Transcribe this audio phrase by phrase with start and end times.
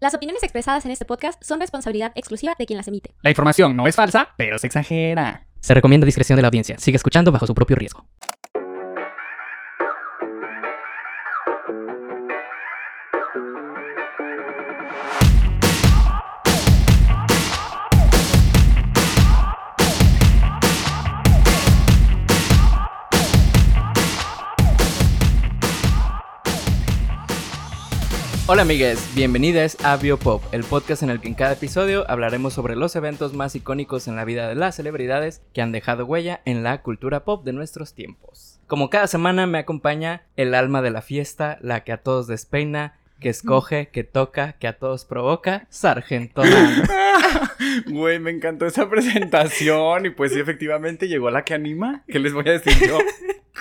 [0.00, 3.14] Las opiniones expresadas en este podcast son responsabilidad exclusiva de quien las emite.
[3.22, 5.46] La información no es falsa, pero se exagera.
[5.60, 6.78] Se recomienda discreción de la audiencia.
[6.78, 8.04] Sigue escuchando bajo su propio riesgo.
[28.52, 32.76] Hola amigues, bienvenidos a Biopop, el podcast en el que en cada episodio hablaremos sobre
[32.76, 36.62] los eventos más icónicos en la vida de las celebridades que han dejado huella en
[36.62, 38.60] la cultura pop de nuestros tiempos.
[38.66, 42.98] Como cada semana me acompaña el alma de la fiesta, la que a todos despeina,
[43.20, 46.42] que escoge, que toca, que a todos provoca, Sargento.
[47.86, 52.04] Güey, me encantó esa presentación y pues sí, efectivamente llegó la que anima.
[52.06, 52.98] ¿Qué les voy a decir yo?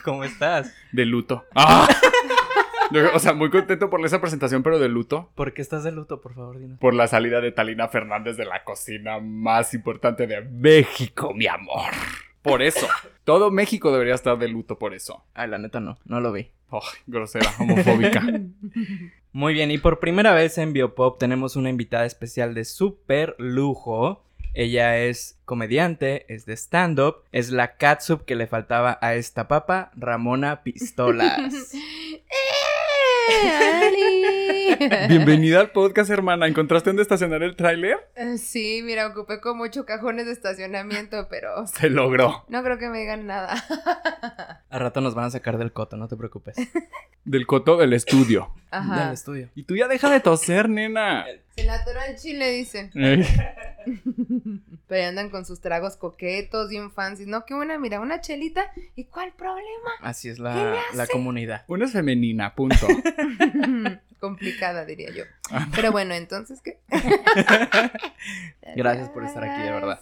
[0.04, 0.74] ¿Cómo estás?
[0.92, 1.46] De luto.
[1.56, 1.88] ¡Ah!
[3.14, 5.30] O sea, muy contento por esa presentación, pero de luto.
[5.36, 6.80] ¿Por qué estás de luto, por favor, dinos?
[6.80, 11.92] Por la salida de Talina Fernández de la cocina más importante de México, mi amor.
[12.42, 12.88] Por eso.
[13.24, 15.24] Todo México debería estar de luto por eso.
[15.34, 16.50] Ay, la neta no, no lo vi.
[16.70, 18.22] Ay, grosera, homofóbica.
[19.34, 24.26] Muy bien, y por primera vez en Biopop tenemos una invitada especial de súper lujo.
[24.54, 29.92] Ella es comediante, es de stand-up, es la catsup que le faltaba a esta papa,
[29.96, 31.72] Ramona Pistolas.
[35.08, 36.48] Bienvenida al podcast, hermana.
[36.48, 37.98] ¿Encontraste dónde estacionar el tráiler?
[38.38, 42.46] Sí, mira, ocupé como ocho cajones de estacionamiento, pero Se logró.
[42.50, 43.54] no creo que me digan nada.
[44.70, 46.56] A rato nos van a sacar del coto, no te preocupes.
[47.24, 48.52] Del coto del estudio.
[48.72, 49.12] Del Ajá.
[49.14, 49.50] estudio.
[49.56, 51.26] Y tú ya deja de toser, nena.
[51.56, 52.90] Se la atoró el chile, dice.
[54.88, 57.26] Pero andan con sus tragos coquetos, bien fancy.
[57.26, 58.72] No, qué buena, mira, una chelita.
[58.96, 59.92] ¿Y cuál problema?
[60.02, 61.64] Así es ¿Qué la, la comunidad.
[61.68, 62.88] Una es femenina, punto.
[64.20, 65.24] Complicada, diría yo.
[65.76, 66.80] Pero bueno, entonces, ¿qué?
[68.76, 70.00] Gracias por estar aquí, de verdad.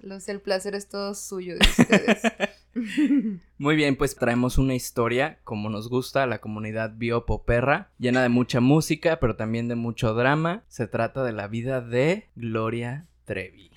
[0.00, 2.22] Los, el placer es todo suyo de ustedes.
[3.58, 8.28] Muy bien, pues traemos una historia, como nos gusta, a la comunidad biopoperra, llena de
[8.28, 10.62] mucha música, pero también de mucho drama.
[10.68, 13.70] Se trata de la vida de Gloria Trevi.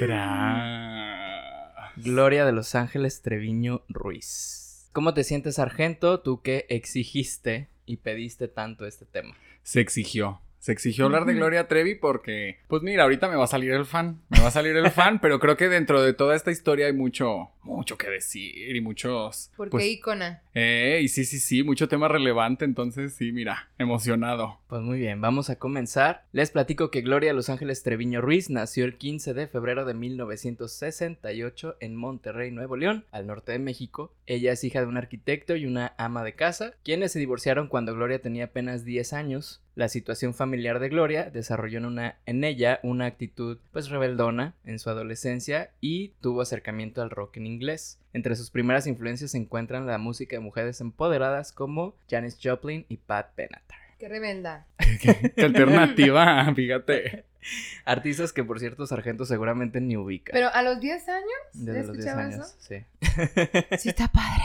[0.00, 4.88] Tra- Gloria de Los Ángeles Treviño Ruiz.
[4.92, 9.34] ¿Cómo te sientes, sargento, tú que exigiste y pediste tanto este tema?
[9.62, 10.40] Se exigió.
[10.64, 13.84] Se exigió hablar de Gloria Trevi porque, pues mira, ahorita me va a salir el
[13.84, 14.22] fan.
[14.30, 16.94] Me va a salir el fan, pero creo que dentro de toda esta historia hay
[16.94, 19.50] mucho, mucho que decir y muchos.
[19.58, 20.42] ¿Por qué pues, ícona?
[20.54, 22.64] eh, y sí, sí, sí, mucho tema relevante.
[22.64, 24.58] Entonces, sí, mira, emocionado.
[24.66, 26.24] Pues muy bien, vamos a comenzar.
[26.32, 31.76] Les platico que Gloria Los Ángeles Treviño Ruiz nació el 15 de febrero de 1968
[31.80, 34.14] en Monterrey, Nuevo León, al norte de México.
[34.24, 37.94] Ella es hija de un arquitecto y una ama de casa, quienes se divorciaron cuando
[37.94, 39.60] Gloria tenía apenas 10 años.
[39.76, 44.78] La situación familiar de Gloria desarrolló en, una, en ella una actitud pues rebeldona en
[44.78, 47.98] su adolescencia y tuvo acercamiento al rock en inglés.
[48.12, 52.98] Entre sus primeras influencias se encuentran la música de mujeres empoderadas como Janis Joplin y
[52.98, 53.78] Pat Benatar.
[53.98, 54.66] Qué rebelda.
[55.00, 57.24] Qué, qué alternativa, fíjate.
[57.84, 60.30] Artistas que, por cierto, Sargento seguramente ni ubica.
[60.32, 62.56] Pero a los 10 años, Desde ¿ya los 10 escuchaba años, eso?
[62.60, 63.78] sí.
[63.78, 64.42] Sí, está padre.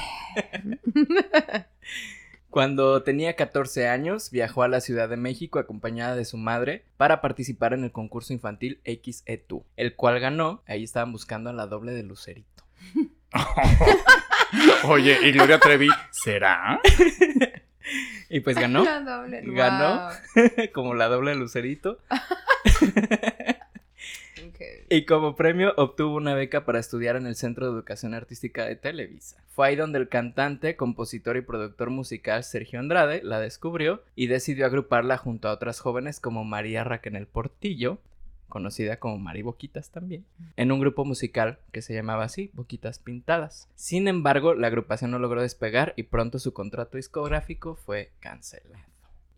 [2.49, 7.21] Cuando tenía 14 años, viajó a la Ciudad de México acompañada de su madre para
[7.21, 10.63] participar en el concurso infantil XE2, el cual ganó.
[10.67, 12.63] Ahí estaban buscando a la doble de Lucerito.
[14.85, 16.79] Oye, ¿y Gloria Trevi será?
[18.29, 19.41] Y pues ganó, La doble.
[19.43, 20.09] Ganó.
[20.35, 20.43] Wow.
[20.73, 21.97] como la doble de Lucerito.
[24.89, 28.75] Y como premio obtuvo una beca para estudiar en el Centro de Educación Artística de
[28.75, 29.43] Televisa.
[29.47, 34.65] Fue ahí donde el cantante, compositor y productor musical Sergio Andrade la descubrió y decidió
[34.65, 37.99] agruparla junto a otras jóvenes como María Raquel Portillo,
[38.47, 40.25] conocida como Mari Boquitas también,
[40.57, 43.69] en un grupo musical que se llamaba así, Boquitas Pintadas.
[43.75, 48.83] Sin embargo, la agrupación no logró despegar y pronto su contrato discográfico fue cancelado.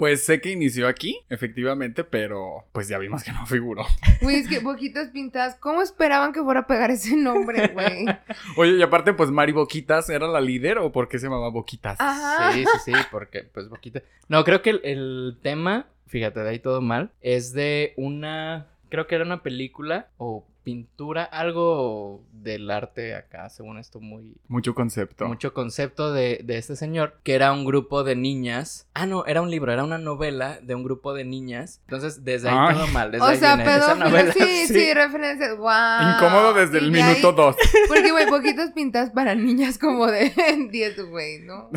[0.01, 3.85] Pues sé que inició aquí, efectivamente, pero pues ya vimos que no figuró.
[4.19, 8.07] Güey, es que Boquitas Pintadas, ¿cómo esperaban que fuera a pegar ese nombre, güey?
[8.57, 12.01] Oye, y aparte, pues Mari Boquitas era la líder o por qué se llamaba Boquitas?
[12.01, 12.51] Ajá.
[12.51, 14.01] Sí, sí, sí, porque pues Boquita.
[14.27, 19.05] No, creo que el, el tema, fíjate, de ahí todo mal, es de una, creo
[19.05, 24.35] que era una película o pintura, algo del arte acá, según esto, muy...
[24.47, 25.27] Mucho concepto.
[25.27, 28.87] Mucho concepto de, de este señor, que era un grupo de niñas.
[28.93, 31.81] Ah, no, era un libro, era una novela de un grupo de niñas.
[31.85, 32.75] Entonces, desde ahí Ay.
[32.75, 33.11] todo mal.
[33.11, 34.33] Desde O ahí sea, viene esa pedófilo, novela.
[34.37, 36.13] sí, sí, referencias, wow.
[36.15, 37.55] Incómodo desde el Y de ahí- minuto dos.
[37.87, 40.31] Porque, güey, Boquitas Pintadas para niñas como de
[40.71, 41.69] 10, güey, ¿no?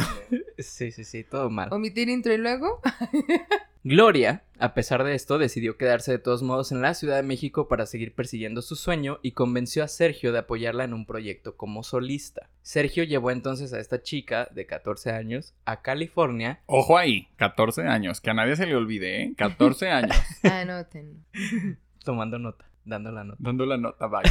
[0.59, 1.73] Sí, sí, sí, todo mal.
[1.73, 2.81] Omitir intro y luego.
[3.87, 7.69] Gloria A pesar de esto, decidió quedarse de todos modos en la Ciudad de México
[7.69, 11.83] para seguir persiguiendo su sueño y convenció a Sergio de apoyarla en un proyecto como
[11.83, 12.49] solista.
[12.63, 16.63] Sergio llevó entonces a esta chica de 14 años a California.
[16.65, 19.35] Ojo ahí, 14 años, que a nadie se le olvide, ¿eh?
[19.37, 20.17] 14 años.
[20.45, 21.27] Anoten.
[22.03, 23.39] Tomando nota, dando la nota.
[23.41, 24.23] Dando la nota, va.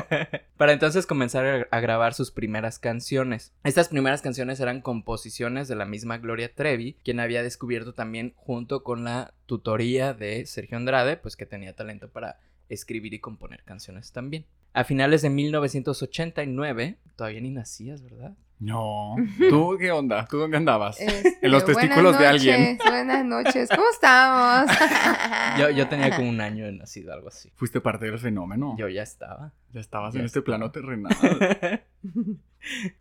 [0.56, 3.52] Para entonces comenzar a- a grabar sus primeras canciones.
[3.64, 8.82] Estas primeras canciones eran composiciones de la misma Gloria Trevi, quien había descubierto también junto
[8.82, 12.38] con la tutoría de Sergio Andrade, pues que tenía talento para
[12.68, 14.46] escribir y componer canciones también.
[14.72, 18.34] A finales de 1989, todavía ni nacías, ¿verdad?
[18.62, 19.16] No.
[19.50, 20.24] ¿Tú qué onda?
[20.26, 21.00] ¿Tú dónde andabas?
[21.00, 22.76] Este, En los testículos de alguien.
[22.78, 24.70] noches, Buenas noches, ¿cómo estamos?
[25.58, 27.50] Yo, yo tenía como un año de nacido, algo así.
[27.56, 28.76] Fuiste parte del fenómeno.
[28.78, 29.52] Yo ya estaba.
[29.72, 31.12] ya estabas ya en este plano terrenal.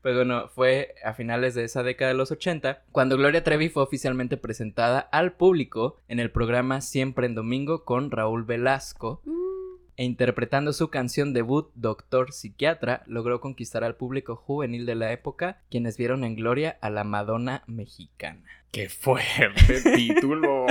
[0.01, 3.83] Pues bueno, fue a finales de esa década de los 80 cuando Gloria Trevi fue
[3.83, 9.21] oficialmente presentada al público en el programa Siempre en Domingo con Raúl Velasco
[9.97, 15.59] e interpretando su canción debut Doctor Psiquiatra logró conquistar al público juvenil de la época
[15.69, 18.41] quienes vieron en Gloria a la Madonna mexicana.
[18.71, 20.65] ¡Qué fuerte título!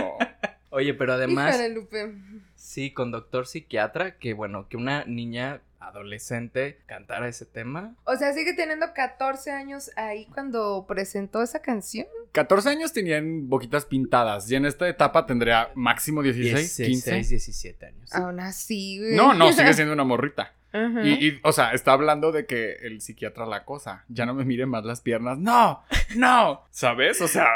[0.70, 2.14] Oye, pero además, Híjole, Lupe.
[2.54, 7.96] sí, con Doctor Psiquiatra, que bueno, que una niña adolescente cantara ese tema.
[8.04, 12.06] O sea, sigue teniendo 14 años ahí cuando presentó esa canción.
[12.32, 17.14] 14 años tenían boquitas pintadas y en esta etapa tendría máximo 16, 15.
[17.14, 18.14] 17 años.
[18.14, 19.16] Aún así, güey.
[19.16, 20.54] No, no, sigue siendo una morrita.
[20.72, 24.04] Y, y, o sea, está hablando de que el psiquiatra la cosa.
[24.08, 25.38] Ya no me miren más las piernas.
[25.38, 25.82] No,
[26.16, 26.64] no.
[26.70, 27.20] ¿Sabes?
[27.20, 27.46] O sea,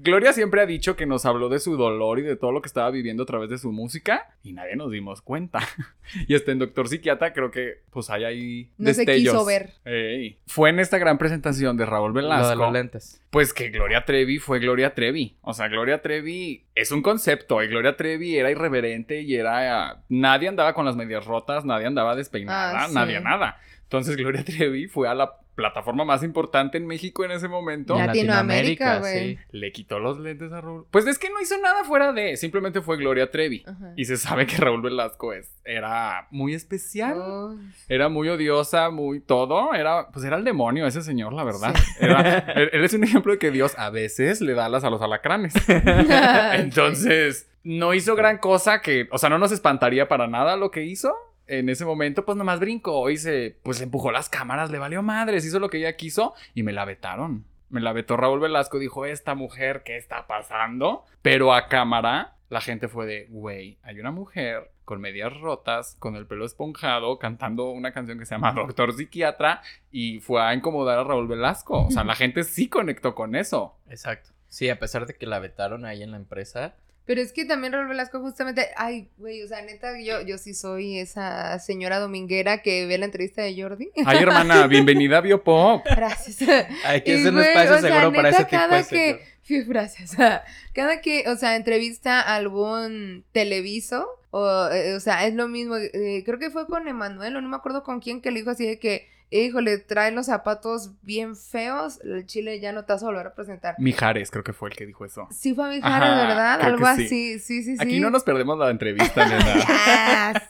[0.00, 2.68] Gloria siempre ha dicho que nos habló de su dolor y de todo lo que
[2.68, 5.60] estaba viviendo a través de su música y nadie nos dimos cuenta.
[6.26, 9.74] y este en Doctor Psiquiatra creo que pues hay ahí No se quiso ver.
[9.84, 10.38] Ey.
[10.46, 12.54] Fue en esta gran presentación de Raúl Lo de Velasco.
[12.54, 13.22] los lentes.
[13.30, 15.36] Pues que Gloria Trevi fue Gloria Trevi.
[15.42, 17.62] O sea, Gloria Trevi es un concepto.
[17.62, 19.98] Y Gloria Trevi era irreverente y era.
[20.08, 22.94] Nadie andaba con las medias rotas, nadie andaba despeinada, Ah, sí.
[22.94, 23.58] nadie nada.
[23.82, 27.94] Entonces Gloria Trevi fue a la plataforma más importante en México en ese momento.
[27.96, 29.36] Latinoamérica, güey.
[29.36, 29.38] sí.
[29.50, 30.86] Le quitó los lentes a Raúl.
[30.90, 32.36] Pues es que no hizo nada fuera de.
[32.36, 33.62] Simplemente fue Gloria Trevi.
[33.66, 33.92] Ajá.
[33.96, 37.18] Y se sabe que Raúl Velasco es, era muy especial.
[37.18, 37.56] Oh,
[37.88, 39.74] Era muy odiosa, muy todo.
[39.74, 41.74] Era, pues era el demonio ese señor, la verdad.
[41.76, 41.92] Sí.
[42.00, 44.90] Era- él, él es un ejemplo de que Dios a veces le da alas a
[44.90, 45.54] los alacranes.
[46.54, 50.84] Entonces, no hizo gran cosa que, o sea, no nos espantaría para nada lo que
[50.84, 51.14] hizo.
[51.52, 55.44] En ese momento, pues nomás brincó y se, pues empujó las cámaras, le valió madres,
[55.44, 57.44] hizo lo que ella quiso y me la vetaron.
[57.68, 61.04] Me la vetó Raúl Velasco, dijo, esta mujer, ¿qué está pasando?
[61.20, 66.16] Pero a cámara, la gente fue de, güey, hay una mujer con medias rotas, con
[66.16, 69.60] el pelo esponjado, cantando una canción que se llama Doctor Psiquiatra
[69.90, 71.86] y fue a incomodar a Raúl Velasco.
[71.86, 73.76] O sea, la gente sí conectó con eso.
[73.90, 74.30] Exacto.
[74.48, 76.76] Sí, a pesar de que la vetaron ahí en la empresa.
[77.04, 80.54] Pero es que también Raúl Velasco justamente, ay, güey, o sea, neta, yo, yo sí
[80.54, 83.90] soy esa señora dominguera que ve la entrevista de Jordi.
[84.06, 85.84] Ay, hermana, bienvenida a Biopop.
[85.84, 86.48] Gracias.
[86.86, 89.20] Aquí Y, es un espacio o sea, seguro para neta, ese tipo cada de que,
[89.42, 89.66] señor.
[89.68, 90.12] Gracias.
[90.12, 90.44] O sea,
[90.74, 95.76] cada que, o sea, entrevista a algún televiso, o, eh, o sea, es lo mismo.
[95.76, 98.50] eh, creo que fue con Emanuel, o no me acuerdo con quién, que le dijo
[98.50, 99.08] así de que,
[99.40, 103.34] híjole, trae los zapatos bien feos, el chile ya no te vas a volver a
[103.34, 103.74] presentar.
[103.78, 105.26] Mijares, creo que fue el que dijo eso.
[105.30, 106.60] Sí fue Mijares, Ajá, ¿verdad?
[106.60, 106.92] Algo sí.
[106.92, 107.76] así, sí, sí, sí.
[107.80, 110.42] Aquí no nos perdemos la entrevista, nena.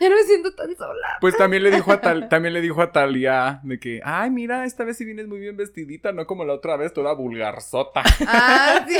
[0.00, 1.16] Ya no me siento tan sola.
[1.20, 4.66] Pues también le dijo a tal, también le dijo a Talia de que, ay, mira,
[4.66, 8.02] esta vez sí vienes muy bien vestidita, no como la otra vez, toda vulgarzota.
[8.26, 8.98] Ah, sí.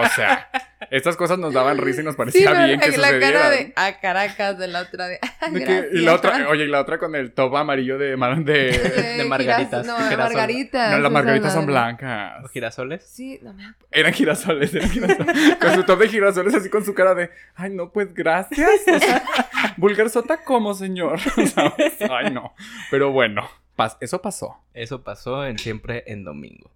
[0.00, 0.48] O sea,
[0.90, 3.72] estas cosas nos daban risa y nos parecía bien que la cara de sucedieran.
[3.76, 5.18] a Caracas de la otra de.
[5.22, 8.16] ah, De que- y la otra, oye, y la otra con el top amarillo de,
[8.16, 8.78] mar- de...
[9.18, 10.18] de margaritas, giras- No, girasol.
[10.34, 10.90] margaritas.
[10.92, 12.42] No, las margaritas son blancas.
[12.42, 13.04] ¿Los girasoles?
[13.04, 13.72] Sí, no me.
[13.90, 15.56] Eran girasoles, eran girasoles.
[15.60, 18.68] Con su top de girasoles así con su cara de, ay, no, pues gracias.
[18.94, 19.22] O sea,
[19.76, 21.18] vulgarzota como, señor.
[21.20, 21.94] ¿Sabes?
[22.10, 22.54] Ay, no.
[22.90, 24.58] Pero bueno, pas- eso pasó.
[24.74, 26.70] Eso pasó en Siempre en Domingo.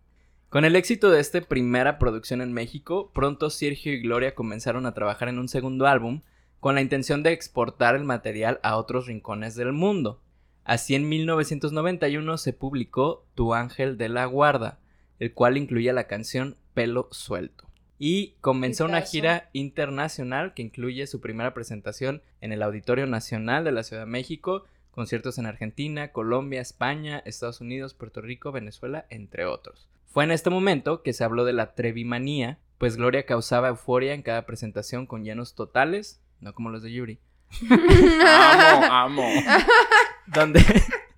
[0.52, 4.92] Con el éxito de esta primera producción en México, pronto Sergio y Gloria comenzaron a
[4.92, 6.21] trabajar en un segundo álbum
[6.61, 10.21] con la intención de exportar el material a otros rincones del mundo.
[10.64, 14.78] Así en 1991 se publicó Tu Ángel de la Guarda,
[15.21, 17.71] el cual incluía la canción Pelo Suelto.
[17.99, 23.73] Y comenzó una gira internacional que incluye su primera presentación en el Auditorio Nacional de
[23.73, 29.47] la Ciudad de México, conciertos en Argentina, Colombia, España, Estados Unidos, Puerto Rico, Venezuela, entre
[29.47, 29.88] otros.
[30.12, 34.21] Fue en este momento que se habló de la Trevimanía, pues Gloria causaba euforia en
[34.21, 37.19] cada presentación con llenos totales, no como los de Yuri,
[37.71, 39.28] Amo, amo.
[40.26, 40.62] donde,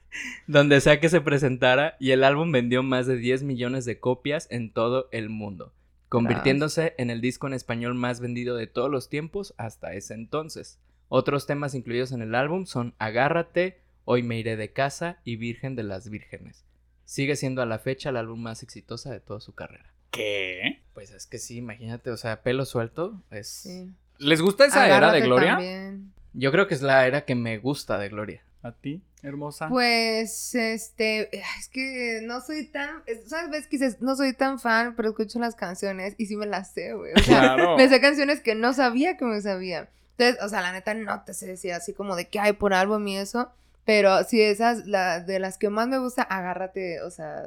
[0.46, 4.46] donde sea que se presentara y el álbum vendió más de 10 millones de copias
[4.48, 5.72] en todo el mundo,
[6.08, 10.78] convirtiéndose en el disco en español más vendido de todos los tiempos hasta ese entonces.
[11.08, 15.74] Otros temas incluidos en el álbum son Agárrate, Hoy me iré de casa y Virgen
[15.74, 16.64] de las Vírgenes.
[17.04, 19.92] Sigue siendo a la fecha el álbum más exitoso de toda su carrera.
[20.10, 20.82] ¿Qué?
[20.92, 23.48] Pues es que sí, imagínate, o sea, pelo suelto es...
[23.48, 23.90] Sí.
[24.18, 25.52] ¿Les gusta esa era de Gloria?
[25.52, 26.12] también.
[26.32, 28.42] Yo creo que es la era que me gusta de Gloria.
[28.62, 29.68] ¿A ti, hermosa?
[29.68, 33.66] Pues, este, es que no soy tan, ¿sabes?
[33.66, 36.94] Que dices, no soy tan fan, pero escucho las canciones y sí me las sé,
[36.94, 37.12] güey.
[37.12, 37.76] O sea, claro.
[37.76, 39.90] me sé canciones que no sabía que me sabía.
[40.16, 42.72] Entonces, o sea, la neta no te sé decir así como de que hay por
[42.72, 43.52] álbum y eso,
[43.84, 47.42] pero sí, esas, la, de las que más me gusta, agárrate, o sea,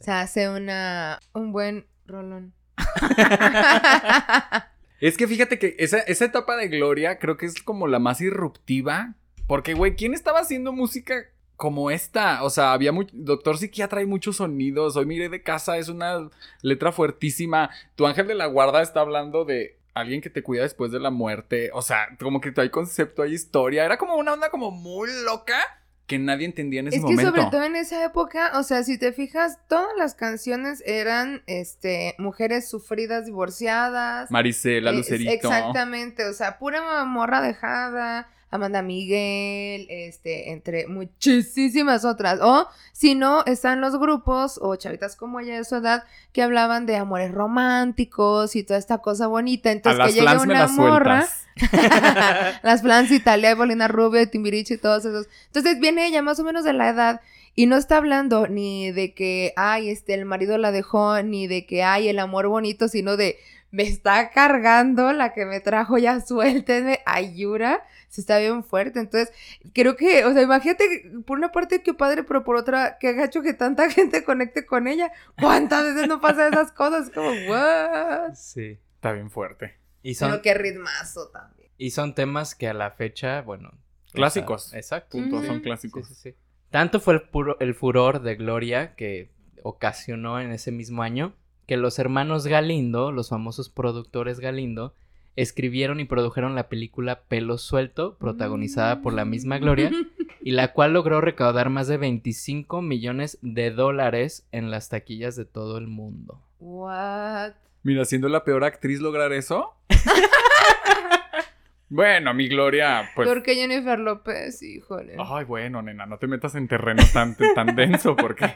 [0.00, 2.54] o sea, hace una, un buen rolón.
[5.02, 8.20] Es que fíjate que esa, esa etapa de Gloria creo que es como la más
[8.20, 9.16] irruptiva.
[9.48, 11.24] Porque, güey, ¿quién estaba haciendo música
[11.56, 12.44] como esta?
[12.44, 13.10] O sea, había mucho.
[13.12, 14.94] Doctor Psiquiatra hay muchos sonidos.
[14.94, 16.30] Hoy miré de casa, es una
[16.62, 17.70] letra fuertísima.
[17.96, 21.10] Tu ángel de la guarda está hablando de alguien que te cuida después de la
[21.10, 21.70] muerte.
[21.74, 23.84] O sea, como que hay concepto, hay historia.
[23.84, 25.58] Era como una onda como muy loca
[26.06, 27.30] que nadie entendía en ese Es que momento.
[27.30, 32.14] sobre todo en esa época, o sea, si te fijas, todas las canciones eran, este,
[32.18, 34.30] mujeres sufridas, divorciadas.
[34.30, 35.30] Maricela, Eh, Lucerito.
[35.32, 42.38] Exactamente, o sea, pura morra dejada, Amanda Miguel, este, entre muchísimas otras.
[42.42, 46.84] O si no, están los grupos o chavitas como ella de su edad que hablaban
[46.84, 49.72] de amores románticos y toda esta cosa bonita.
[49.72, 51.26] Entonces que me una las morra,
[52.62, 55.28] las flans Italia, Bolina Rubio, Timbiriche y todos esos.
[55.46, 57.20] Entonces viene ella más o menos de la edad
[57.54, 61.64] y no está hablando ni de que, ay, este, el marido la dejó, ni de
[61.64, 63.38] que, ay, el amor bonito, sino de,
[63.72, 69.00] me está cargando la que me trajo, ya suéltenme, ayura, se está bien fuerte.
[69.00, 69.34] Entonces,
[69.74, 73.42] creo que, o sea, imagínate, por una parte qué padre, pero por otra, qué gacho
[73.42, 75.10] que tanta gente conecte con ella.
[75.40, 77.10] ¿Cuántas veces no pasan esas cosas?
[77.10, 78.34] Como, what?
[78.34, 78.78] Sí.
[78.94, 79.74] Está bien fuerte.
[80.02, 81.70] Y son, Pero qué ritmazo también.
[81.78, 83.70] y son temas que a la fecha, bueno...
[83.70, 84.64] o Clásicos.
[84.66, 85.16] sea, exacto.
[85.18, 86.08] Punto, son Sí, clásicos.
[86.08, 86.34] sí, sí.
[86.70, 89.30] Tanto fue el, puro- el furor de Gloria que
[89.62, 91.34] ocasionó en ese mismo año
[91.66, 94.94] que los hermanos Galindo, los famosos productores Galindo,
[95.36, 99.90] escribieron y produjeron la película Pelo Suelto, protagonizada por la misma Gloria,
[100.42, 105.44] y la cual logró recaudar más de 25 millones de dólares en las taquillas de
[105.44, 106.42] todo el mundo.
[106.58, 107.52] What?
[107.82, 109.74] Mira, siendo la peor actriz lograr eso.
[111.88, 113.28] bueno, mi Gloria, pues.
[113.28, 115.16] Porque Jennifer López, híjole.
[115.18, 118.54] Ay, bueno, nena, no te metas en terreno tan, tan denso porque.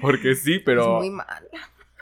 [0.00, 0.82] Porque sí, pero.
[0.82, 1.48] Es muy mala.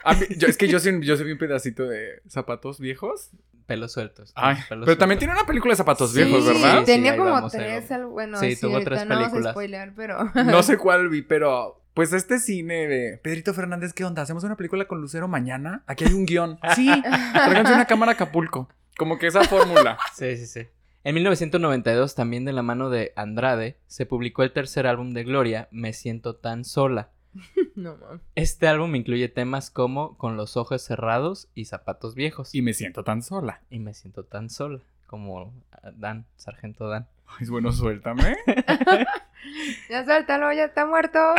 [0.05, 3.31] A mí- yo- es que yo soy, yo soy un pedacito de zapatos viejos.
[3.65, 4.31] Pelos sueltos.
[4.35, 6.79] Ay, pelos pero también tiene una película de zapatos Sí, viejos, ¿verdad?
[6.81, 9.53] Sí, Tenía como vamos, tres, bueno, Sí, sí, tuvo tres no películas.
[9.53, 10.29] spoilear, pero...
[10.35, 11.81] No sé cuál vi, pero.
[11.95, 14.21] Pues este cine de Pedrito Fernández, ¿qué onda?
[14.21, 15.83] ¿Hacemos una película con Lucero mañana?
[15.87, 16.59] Aquí hay un guion.
[16.75, 16.91] Sí,
[17.33, 18.69] tráiganse una cámara a Acapulco.
[18.97, 19.97] Como que esa fórmula.
[20.15, 20.67] Sí, sí, sí.
[21.03, 25.67] En 1992, también de la mano de Andrade, se publicó el tercer álbum de Gloria,
[25.71, 27.09] Me siento tan sola.
[27.75, 28.21] no, mames.
[28.35, 32.53] Este álbum incluye temas como Con los ojos cerrados y Zapatos viejos.
[32.53, 33.61] Y me siento tan sola.
[33.69, 37.07] Y me siento tan sola, como ah, Dan, Sargento Dan.
[37.27, 38.37] Ay, bueno, suéltame.
[39.89, 41.19] Ya suéltalo, ya está muerto.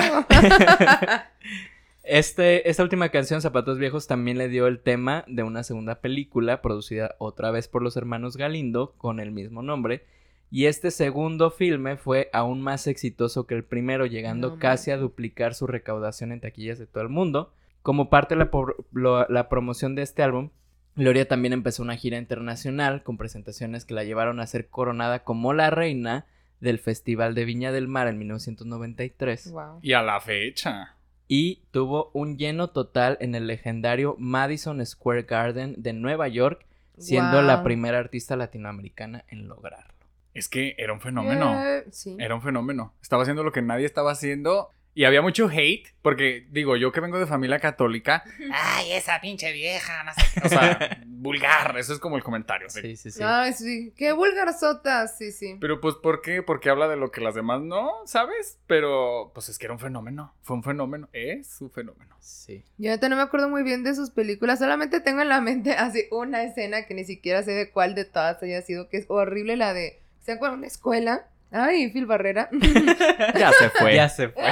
[2.09, 6.63] Este, esta última canción, Zapatos Viejos, también le dio el tema de una segunda película
[6.63, 10.07] producida otra vez por los hermanos Galindo con el mismo nombre.
[10.51, 14.97] Y este segundo filme fue aún más exitoso que el primero, llegando No casi a
[14.97, 17.53] duplicar su recaudación en taquillas de todo el mundo.
[17.83, 20.51] Como parte de la, por- lo- la promoción de este álbum,
[20.95, 25.53] Gloria también empezó una gira internacional con presentaciones que la llevaron a ser coronada como
[25.53, 26.27] la reina
[26.61, 29.79] del Festival de Viña del Mar en 1993 wow.
[29.83, 30.95] Y a la fecha.
[31.29, 36.65] y tuvo un lleno total en el legendario Madison Square Garden de Nueva York,
[36.99, 39.93] siendo la primera artista latinoamericana en lograrlo.
[40.37, 41.65] Es que era un fenómeno.
[41.65, 42.17] Eh, sí.
[42.19, 42.95] Era un fenómeno.
[43.01, 44.71] Estaba haciendo lo que nadie estaba haciendo.
[44.93, 49.53] Y había mucho hate, porque digo, yo que vengo de familia católica, ay, esa pinche
[49.53, 50.47] vieja, no sé qué".
[50.47, 52.71] O sea, vulgar, eso es como el comentario.
[52.71, 53.23] Sí, sí, sí.
[53.23, 53.93] Ay, sí.
[53.95, 55.59] Qué vulgarzotas, sí, sí.
[55.61, 56.43] Pero pues, ¿por qué?
[56.43, 58.59] Porque habla de lo que las demás no, ¿sabes?
[58.67, 60.35] Pero pues es que era un fenómeno.
[60.41, 61.11] Fue un fenómeno.
[61.13, 62.17] Es un fenómeno.
[62.21, 62.65] Sí.
[62.79, 65.73] Yo ahorita no me acuerdo muy bien de sus películas, solamente tengo en la mente
[65.77, 69.05] así una escena que ni siquiera sé de cuál de todas haya sido, que es
[69.09, 70.59] horrible la de, ¿se acuerdan?
[70.59, 71.29] Una escuela.
[71.53, 72.51] Ay, Phil Barrera.
[73.39, 73.95] Ya se fue.
[73.95, 74.43] Ya se fue.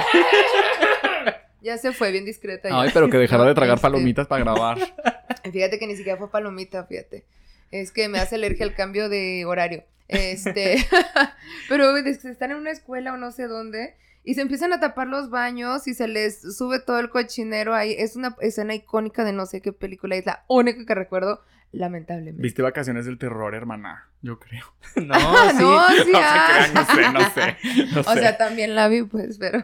[1.61, 2.69] ya se fue, bien discreta.
[2.69, 2.79] ya.
[2.81, 4.77] Ay, pero que dejara de tragar Este, palomitas para grabar.
[5.51, 7.25] Fíjate que ni siquiera fue palomita, fíjate.
[7.71, 9.83] Es que me hace alergia al cambio de horario.
[10.07, 10.87] Este,
[11.67, 15.29] pero están en una escuela o no sé dónde y se empiezan a tapar los
[15.29, 17.95] baños y se les sube todo el cochinero ahí.
[17.97, 21.41] Es una escena icónica de no sé qué película, es la única que recuerdo,
[21.75, 22.41] lamentablemente.
[22.41, 24.65] Viste Vacaciones del Terror, hermana, yo creo.
[24.95, 25.61] No, Ah, sí.
[25.63, 26.47] no, sí, no ah.
[26.47, 27.93] se crean, no sé, no sé.
[27.95, 29.63] No O sea, también la vi, pues, pero.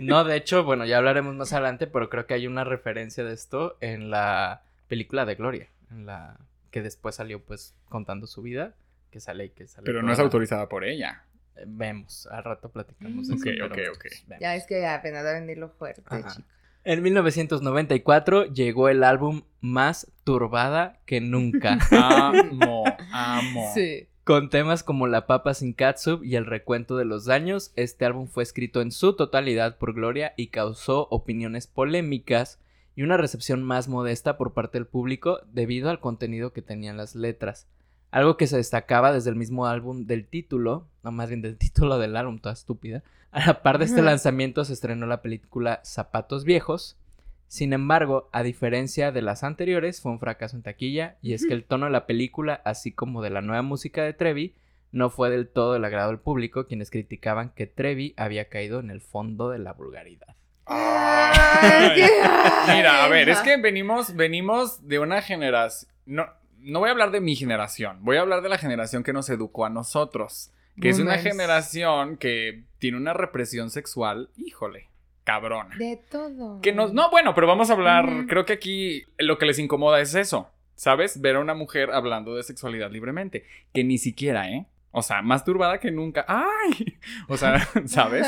[0.00, 3.34] No, de hecho, bueno, ya hablaremos más adelante, pero creo que hay una referencia de
[3.34, 6.38] esto en la película de Gloria, en la
[6.70, 8.72] que después salió pues contando su vida,
[9.10, 9.84] que sale y que sale.
[9.84, 11.24] Pero no es la- autorizada por ella.
[11.66, 13.30] Vemos, al rato platicamos Mm.
[13.30, 13.64] de eso.
[13.66, 14.04] Ok, ok, pues, ok.
[14.28, 14.40] vemos.
[14.40, 16.16] ya es que apenas deben de irlo fuerte, Ajá.
[16.30, 16.44] chicos.
[16.82, 23.70] En 1994 llegó el álbum Más Turbada que Nunca, Amo, amo.
[23.74, 24.08] Sí.
[24.24, 27.72] con temas como La Papa sin Catsup y El Recuento de los Daños.
[27.76, 32.58] Este álbum fue escrito en su totalidad por Gloria y causó opiniones polémicas
[32.96, 37.14] y una recepción más modesta por parte del público debido al contenido que tenían las
[37.14, 37.66] letras.
[38.10, 41.98] Algo que se destacaba desde el mismo álbum del título, no más bien del título
[41.98, 43.02] del álbum, toda estúpida.
[43.32, 46.96] A la par de este lanzamiento se estrenó la película Zapatos Viejos.
[47.46, 51.54] Sin embargo, a diferencia de las anteriores, fue un fracaso en taquilla y es que
[51.54, 54.54] el tono de la película, así como de la nueva música de Trevi,
[54.92, 58.90] no fue del todo del agrado del público, quienes criticaban que Trevi había caído en
[58.90, 60.36] el fondo de la vulgaridad.
[60.66, 62.02] Ay,
[62.76, 65.92] Mira, a ver, es que venimos, venimos de una generación.
[66.06, 66.26] No,
[66.62, 69.28] no voy a hablar de mi generación, voy a hablar de la generación que nos
[69.30, 70.52] educó a nosotros.
[70.80, 74.88] Que es una generación que tiene una represión sexual, híjole,
[75.24, 75.76] cabrona.
[75.76, 76.60] De todo.
[76.62, 78.24] Que nos, no, bueno, pero vamos a hablar.
[78.28, 80.50] Creo que aquí lo que les incomoda es eso.
[80.76, 81.20] ¿Sabes?
[81.20, 83.44] Ver a una mujer hablando de sexualidad libremente.
[83.74, 84.66] Que ni siquiera, ¿eh?
[84.92, 86.24] O sea, más turbada que nunca.
[86.26, 86.98] ¡Ay!
[87.28, 88.26] O sea, ¿sabes?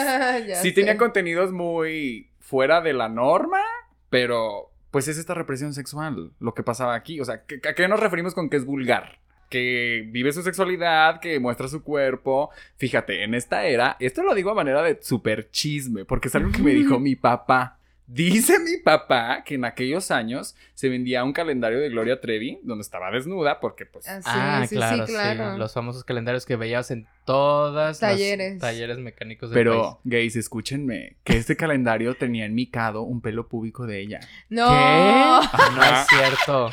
[0.60, 0.72] Sí sé.
[0.72, 3.62] tenía contenidos muy fuera de la norma,
[4.10, 7.20] pero pues es esta represión sexual lo que pasaba aquí.
[7.20, 9.18] O sea, ¿qué- ¿a qué nos referimos con que es vulgar?
[9.50, 12.50] Que vive su sexualidad, que muestra su cuerpo.
[12.76, 16.52] Fíjate, en esta era, esto lo digo a manera de super chisme, porque es algo
[16.52, 17.78] que me dijo mi papá.
[18.12, 22.82] Dice mi papá que en aquellos años se vendía un calendario de Gloria Trevi donde
[22.82, 25.56] estaba desnuda porque pues Ah, sí, ah, sí, claro, sí, claro.
[25.56, 28.52] Los famosos calendarios que veías en todas Talleres.
[28.54, 29.96] las talleres mecánicos del Pero, país.
[30.04, 34.20] gays, escúchenme, que este calendario tenía enmicado un pelo púbico de ella.
[34.50, 35.40] No.
[35.42, 36.70] No es cierto.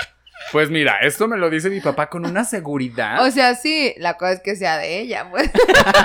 [0.52, 3.24] Pues mira, esto me lo dice mi papá con una seguridad.
[3.26, 5.50] O sea, sí, la cosa es que sea de ella, pues.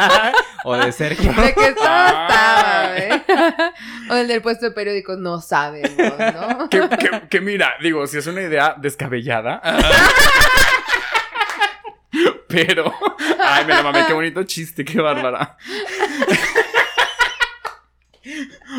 [0.65, 1.33] o de Sergio.
[1.33, 2.95] De que estaba, Ah.
[2.97, 3.73] estaba, ¿eh?
[4.11, 6.69] O el del puesto de periódicos, no sabemos, ¿no?
[6.71, 9.63] que, que- que mira, digo, si es una idea descabellada.
[12.49, 12.93] Pero,
[13.43, 15.57] ay, me la mamé, qué bonito chiste, qué bárbara.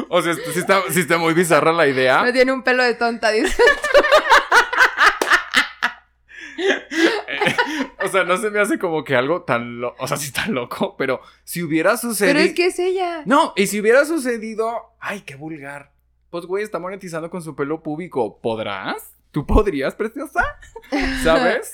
[0.10, 2.24] O sea, sí está, sí está muy bizarra la idea.
[2.24, 3.62] No tiene un pelo de tonta, dice.
[8.04, 9.96] O sea, no se me hace como que algo tan loco.
[10.04, 12.34] O sea, sí está loco, pero si hubiera sucedido.
[12.36, 13.24] Pero es que es ella.
[13.26, 14.94] No, y si hubiera sucedido.
[15.00, 15.92] Ay, qué vulgar.
[16.30, 18.40] Pues, güey, está monetizando con su pelo público.
[18.42, 19.16] ¿Podrás?
[19.32, 20.42] ¿Tú podrías, preciosa?
[21.24, 21.74] ¿Sabes?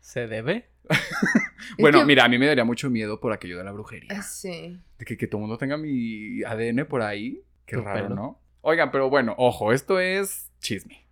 [0.00, 0.68] ¿Se debe?
[1.78, 4.22] bueno, que- mira, a mí me daría mucho miedo por aquello de la brujería.
[4.22, 4.80] Sí.
[4.98, 7.42] De que, que todo el mundo tenga mi ADN por ahí.
[7.66, 8.14] Qué Tu raro, pelo.
[8.14, 8.40] ¿no?
[8.60, 11.05] Oigan, pero bueno, ojo, esto es chisme.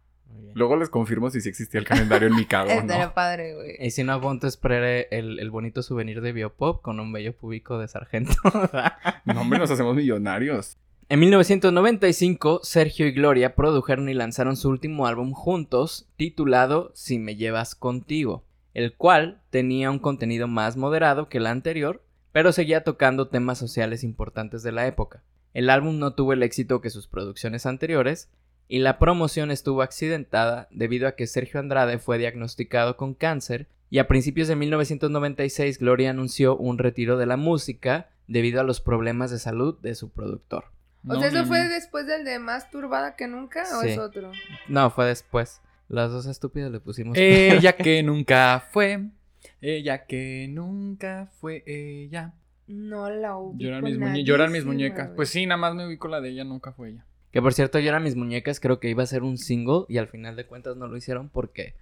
[0.54, 3.14] Luego les confirmo si sí existía el calendario en mi cago o Estaría no.
[3.14, 3.76] padre, güey.
[3.80, 7.36] Y si no, ponte a esperar el, el bonito souvenir de Biopop con un bello
[7.36, 8.34] público de sargento.
[9.24, 10.76] No, hombre, nos hacemos millonarios.
[11.08, 17.36] En 1995, Sergio y Gloria produjeron y lanzaron su último álbum juntos, titulado Si me
[17.36, 23.28] llevas contigo, el cual tenía un contenido más moderado que el anterior, pero seguía tocando
[23.28, 25.22] temas sociales importantes de la época.
[25.52, 28.30] El álbum no tuvo el éxito que sus producciones anteriores,
[28.68, 33.98] y la promoción estuvo accidentada debido a que Sergio Andrade fue diagnosticado con cáncer, y
[33.98, 39.30] a principios de 1996 Gloria anunció un retiro de la música debido a los problemas
[39.30, 40.64] de salud de su productor.
[41.06, 43.90] O No, sea, ¿eso fue después del de más turbada que nunca o Sí.
[43.90, 44.32] es otro?
[44.68, 45.60] No, fue después.
[45.88, 47.16] Las dos estúpidas le pusimos.
[47.18, 49.10] Ella que nunca fue.
[49.60, 52.32] Ella que nunca fue ella.
[52.66, 55.10] No la ubico Lloran mis, muñe- lloran mis muñecas.
[55.14, 57.04] Pues sí, nada más me ubico la de ella, nunca fue ella.
[57.34, 59.98] Que por cierto, yo era mis muñecas, creo que iba a ser un single y
[59.98, 61.74] al final de cuentas no lo hicieron porque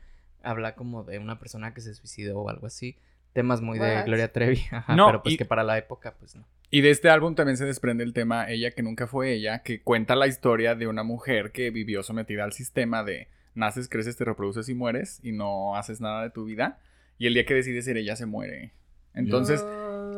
[0.43, 2.97] habla como de una persona que se suicidó o algo así.
[3.35, 4.03] Temas muy de?
[4.05, 4.63] Gloria Trevi.
[4.71, 6.47] Ajá, No, pero pues y- que para la época, pues no.
[6.71, 9.83] Y de este álbum también se desprende el tema Ella que nunca fue ella, que
[9.83, 14.25] cuenta la historia de una mujer que vivió sometida al sistema de naces, creces, te
[14.25, 16.79] reproduces y mueres y no haces nada de tu vida.
[17.19, 18.73] Y el día que decides ser ella se muere.
[19.13, 19.63] Entonces.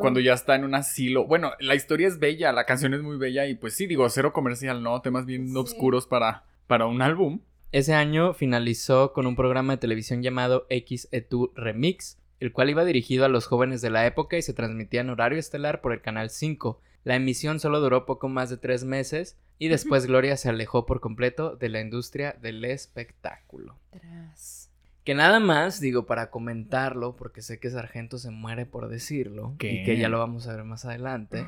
[0.01, 1.27] Cuando ya está en un asilo.
[1.27, 4.33] Bueno, la historia es bella, la canción es muy bella y pues sí, digo, cero
[4.33, 5.01] comercial, ¿no?
[5.03, 5.57] Temas bien Sí.
[5.57, 7.41] oscuros para, para un álbum.
[7.73, 13.25] Ese año finalizó con un programa de televisión llamado X-Etu Remix, el cual iba dirigido
[13.25, 16.31] a los jóvenes de la época y se transmitía en horario estelar por el canal
[16.31, 16.81] 5.
[17.03, 21.01] La emisión solo duró poco más de tres meses y después Gloria se alejó por
[21.01, 23.79] completo de la industria del espectáculo.
[23.91, 24.64] Tras.
[25.05, 29.73] Que nada más, digo, para comentarlo, porque sé que Sargento se muere por decirlo, ¿Qué?
[29.73, 31.47] y que ya lo vamos a ver más adelante,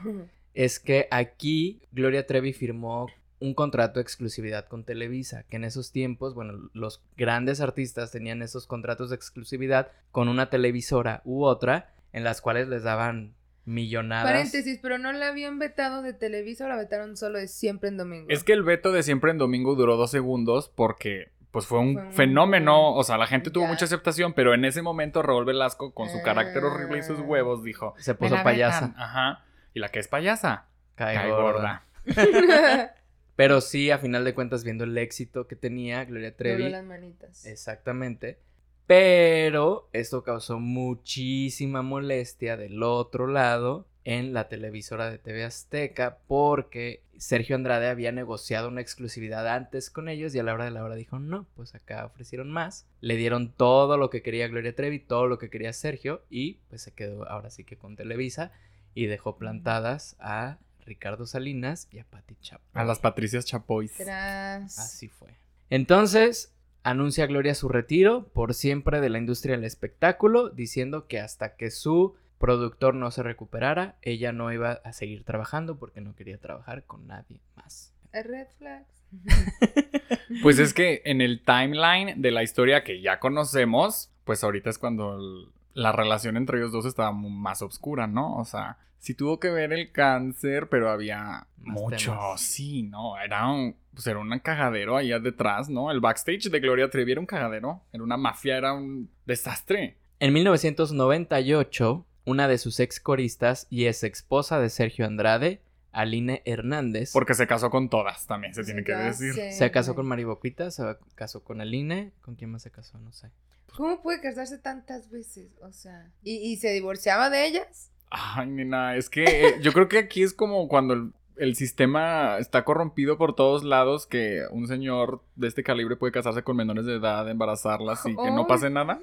[0.53, 3.07] es que aquí Gloria Trevi firmó
[3.39, 8.43] un contrato de exclusividad con Televisa, que en esos tiempos, bueno, los grandes artistas tenían
[8.43, 13.35] esos contratos de exclusividad con una televisora u otra, en las cuales les daban
[13.67, 14.31] millonadas.
[14.31, 17.97] Paréntesis, pero no la habían vetado de Televisa o la vetaron solo de siempre en
[17.97, 18.27] domingo.
[18.31, 21.95] Es que el veto de siempre en domingo duró dos segundos porque pues fue un
[21.95, 23.71] Fue un- fenómeno, o sea, la gente tuvo Ya.
[23.71, 27.65] mucha aceptación, pero en ese momento Raúl Velasco con su carácter horrible y sus huevos
[27.65, 28.89] dijo, Se "Me puso payasa.
[28.89, 29.01] vetan".
[29.03, 29.45] Ajá.
[29.73, 30.67] Y la que es payasa,
[30.97, 31.83] Cae cae gorda.
[32.05, 32.05] gorda.
[33.37, 36.69] Pero sí, a final de cuentas, viendo el éxito que tenía Gloria Trevi.
[36.69, 37.47] las manitas.
[37.47, 38.39] Exactamente.
[38.87, 47.03] Pero esto causó muchísima molestia del otro lado en la televisora de TV Azteca porque
[47.19, 50.85] Sergio Andrade había negociado una exclusividad antes con ellos y a la hora de la
[50.85, 52.87] hora dijo no, pues acá ofrecieron más.
[53.01, 56.83] Le dieron todo lo que quería Gloria Trevi, todo lo que quería Sergio y pues
[56.83, 58.53] se quedó ahora sí que con Televisa
[58.95, 62.65] y dejó plantadas a Ricardo Salinas y a Pati Chapoy.
[62.75, 63.93] A las Patricias Chapois.
[63.93, 64.79] Tras.
[64.79, 65.35] Así fue.
[65.69, 71.57] Entonces, anuncia Gloria su retiro por siempre de la industria del espectáculo, diciendo que hasta
[71.57, 76.39] que su productor no se recuperara, ella no iba a seguir trabajando porque no quería
[76.39, 77.93] trabajar con nadie más.
[78.13, 79.03] Red flags.
[80.43, 84.79] Pues es que en el timeline de la historia que ya conocemos, pues ahorita es
[84.79, 88.37] cuando el- la relación entre ellos dos estaba más oscura, ¿no?
[88.37, 92.41] O sea, sí tuvo que ver el cáncer, pero había Más mucho, temas.
[92.41, 93.19] sí, ¿no?
[93.21, 95.91] Era un, pues era un cagadero allá detrás, ¿no?
[95.91, 99.97] El backstage de Gloria Trevi era un cagadero, era una mafia, era un desastre.
[100.19, 105.63] En 1998, una de sus ex coristas y ex esposa de Sergio Andrade,
[105.93, 109.33] Aline Hernández, Porque se casó con todas también, se tiene que decir.
[109.33, 110.83] sé, se casó con Mari Boquita, se
[111.15, 112.99] casó con Aline, ¿con quién más se casó?
[112.99, 113.31] No sé.
[113.75, 115.49] ¿Cómo puede casarse tantas veces?
[115.63, 117.91] O sea, ¿y, y se divorciaba de ellas?
[118.11, 122.39] Ay, nena, es que eh, yo creo que aquí es como cuando el, el sistema
[122.39, 126.87] está corrompido por todos lados, que un señor de este calibre puede casarse con menores
[126.87, 129.01] de edad, embarazarlas y que no pase nada.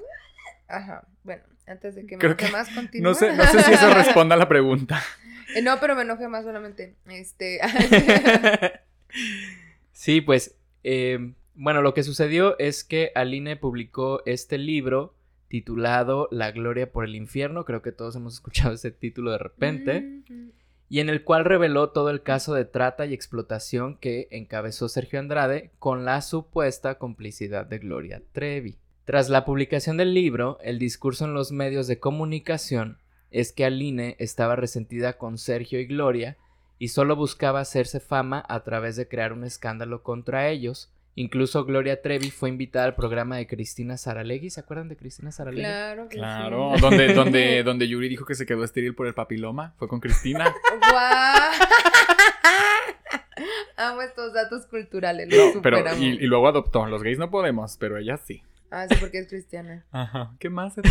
[0.68, 3.10] Ajá, bueno, antes de que me Creo que más, continúa.
[3.10, 5.02] No sé, no sé si eso responda a la pregunta.
[5.54, 6.94] Eh, no, pero me enoje más solamente.
[7.06, 7.60] Este.
[9.92, 15.14] sí, pues, eh, bueno, lo que sucedió es que Aline publicó este libro
[15.48, 20.22] titulado La Gloria por el Infierno, creo que todos hemos escuchado ese título de repente,
[20.24, 20.52] Ujú.
[20.88, 25.20] y en el cual reveló todo el caso de trata y explotación que encabezó Sergio
[25.20, 28.78] Andrade con la supuesta complicidad de Gloria Trevi.
[29.04, 32.98] Tras la publicación del libro, el discurso en los medios de comunicación
[33.30, 36.38] es que Aline estaba resentida con Sergio y Gloria
[36.78, 40.90] y solo buscaba hacerse fama a través de crear un escándalo contra ellos.
[41.16, 44.48] Incluso Gloria Trevi fue invitada al programa de Cristina Saralegui.
[44.50, 45.62] ¿Se acuerdan de Cristina Saralegui?
[45.62, 46.80] Claro que Claro, sí.
[46.80, 50.52] donde, donde, donde Yuri dijo que se quedó estéril por el papiloma, fue con Cristina.
[50.90, 51.52] ¡Guau!
[53.76, 55.28] Amo estos datos culturales.
[55.28, 56.86] No, pero y, y luego adoptó.
[56.86, 58.42] Los gays no podemos, pero ella sí.
[58.74, 59.84] Ah, sí, porque es cristiana.
[59.92, 60.32] Ajá.
[60.38, 60.74] ¿Qué más?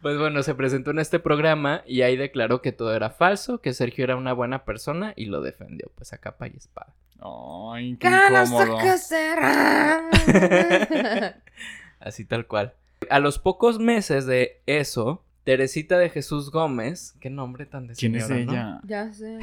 [0.00, 3.74] Pues bueno, se presentó en este programa y ahí declaró que todo era falso, que
[3.74, 6.94] Sergio era una buena persona y lo defendió, pues a capa y espada.
[7.20, 8.78] Ay, qué ¡Ganas incómodo.
[12.00, 12.74] Así tal cual.
[13.10, 18.14] A los pocos meses de eso, Teresita de Jesús Gómez, qué nombre tan de ¿Quién
[18.14, 18.52] es señora, ¿no?
[18.52, 18.80] ella?
[18.84, 19.40] ya sé.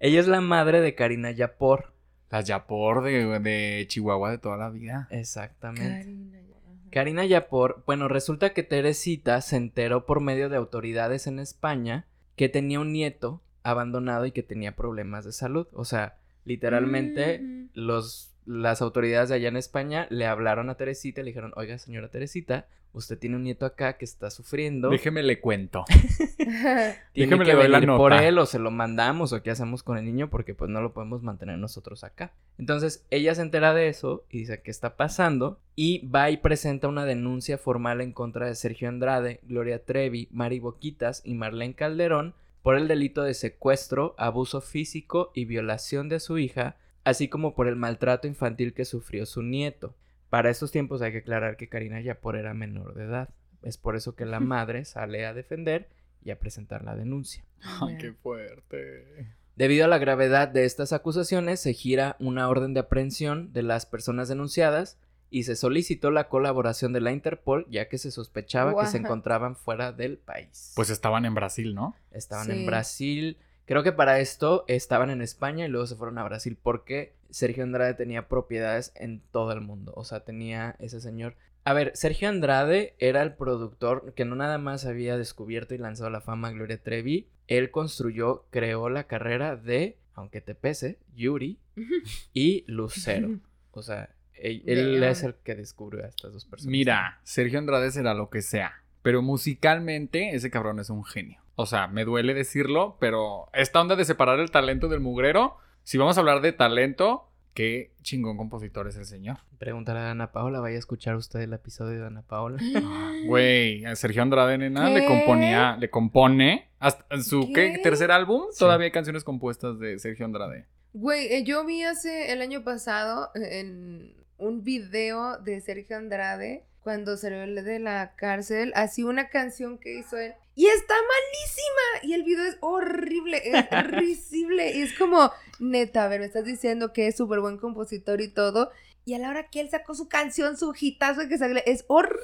[0.00, 1.92] Ella es la madre de Karina Yapor.
[2.30, 5.08] Las Yapor de, de Chihuahua de toda la vida.
[5.10, 6.46] Exactamente.
[6.90, 12.48] Karina, Yapor, bueno, resulta que Teresita se enteró por medio de autoridades en España que
[12.48, 15.66] tenía un nieto abandonado y que tenía problemas de salud.
[15.72, 21.24] O sea, literalmente los, las autoridades de allá en España le hablaron a Teresita y
[21.24, 24.88] le dijeron, oiga, señora Teresita, usted tiene un nieto acá que está sufriendo.
[24.88, 25.84] Déjeme le cuento.
[26.38, 28.26] Tiene déjeme que le la venir por nota".
[28.26, 30.92] él o se lo mandamos o qué hacemos con el niño porque pues no lo
[30.94, 32.32] podemos mantener nosotros acá.
[32.56, 36.88] Entonces ella se entera de eso y dice qué está pasando y va y presenta
[36.88, 42.34] una denuncia formal en contra de Sergio Andrade, Gloria Trevi, Mari Boquitas y Marlene Calderón
[42.62, 47.68] por el delito de secuestro, abuso físico y violación de su hija, así como por
[47.68, 49.94] el maltrato infantil que sufrió su nieto.
[50.28, 53.30] Para estos tiempos hay que aclarar que Karina Yapor era menor de edad.
[53.62, 55.88] Es por eso que la madre sale a defender
[56.22, 57.44] y a presentar la denuncia.
[57.80, 59.28] Ay, qué fuerte.
[59.54, 63.86] Debido a la gravedad de estas acusaciones, se gira una orden de aprehensión de las
[63.86, 64.98] personas denunciadas
[65.30, 69.56] y se solicitó la colaboración de la Interpol ya que se sospechaba que se encontraban
[69.56, 70.72] fuera del país.
[70.76, 71.94] Pues estaban en Brasil, ¿no?
[72.10, 72.52] estaban Sí.
[72.52, 76.56] en Brasil Creo que para esto estaban en España y luego se fueron a Brasil
[76.60, 79.92] porque Sergio Andrade tenía propiedades en todo el mundo.
[79.96, 81.34] O sea, tenía ese señor.
[81.64, 86.10] A ver, Sergio Andrade era el productor que no nada más había descubierto y lanzado
[86.10, 87.28] la fama a Gloria Trevi.
[87.48, 91.58] Él construyó, creó la carrera de, aunque te pese, Yuri
[92.32, 93.40] y Lucero.
[93.72, 96.70] O sea, él, él es el que descubrió a estas dos personas.
[96.70, 101.40] Mira, Sergio Andrade será lo que sea, pero musicalmente ese cabrón es un genio.
[101.56, 105.96] O sea, me duele decirlo, pero esta onda de separar el talento del mugrero, si
[105.98, 109.38] vamos a hablar de talento, qué chingón compositor es el señor.
[109.58, 112.58] Pregúntale a Ana Paola, vaya a escuchar usted el episodio de Ana Paola.
[112.76, 117.72] Ah, Güey, a Sergio Andrade, nena, le componía, le compone, hasta en su ¿qué?
[117.72, 117.78] ¿Qué?
[117.82, 118.58] tercer álbum, Sí.
[118.58, 120.66] todavía hay canciones compuestas de Sergio Andrade.
[120.92, 126.64] Güey, eh, yo vi hace el año pasado eh, en un video de Sergio Andrade
[126.82, 130.34] cuando salió de la cárcel, así una canción que hizo él.
[130.56, 132.02] Y está malísima.
[132.02, 134.72] Y el video es horrible, es risible.
[134.76, 138.28] Y es como, neta, a ver, me estás diciendo que es súper buen compositor y
[138.28, 138.72] todo.
[139.04, 142.20] Y a la hora que él sacó su canción, su hitazo que sale, es horrible.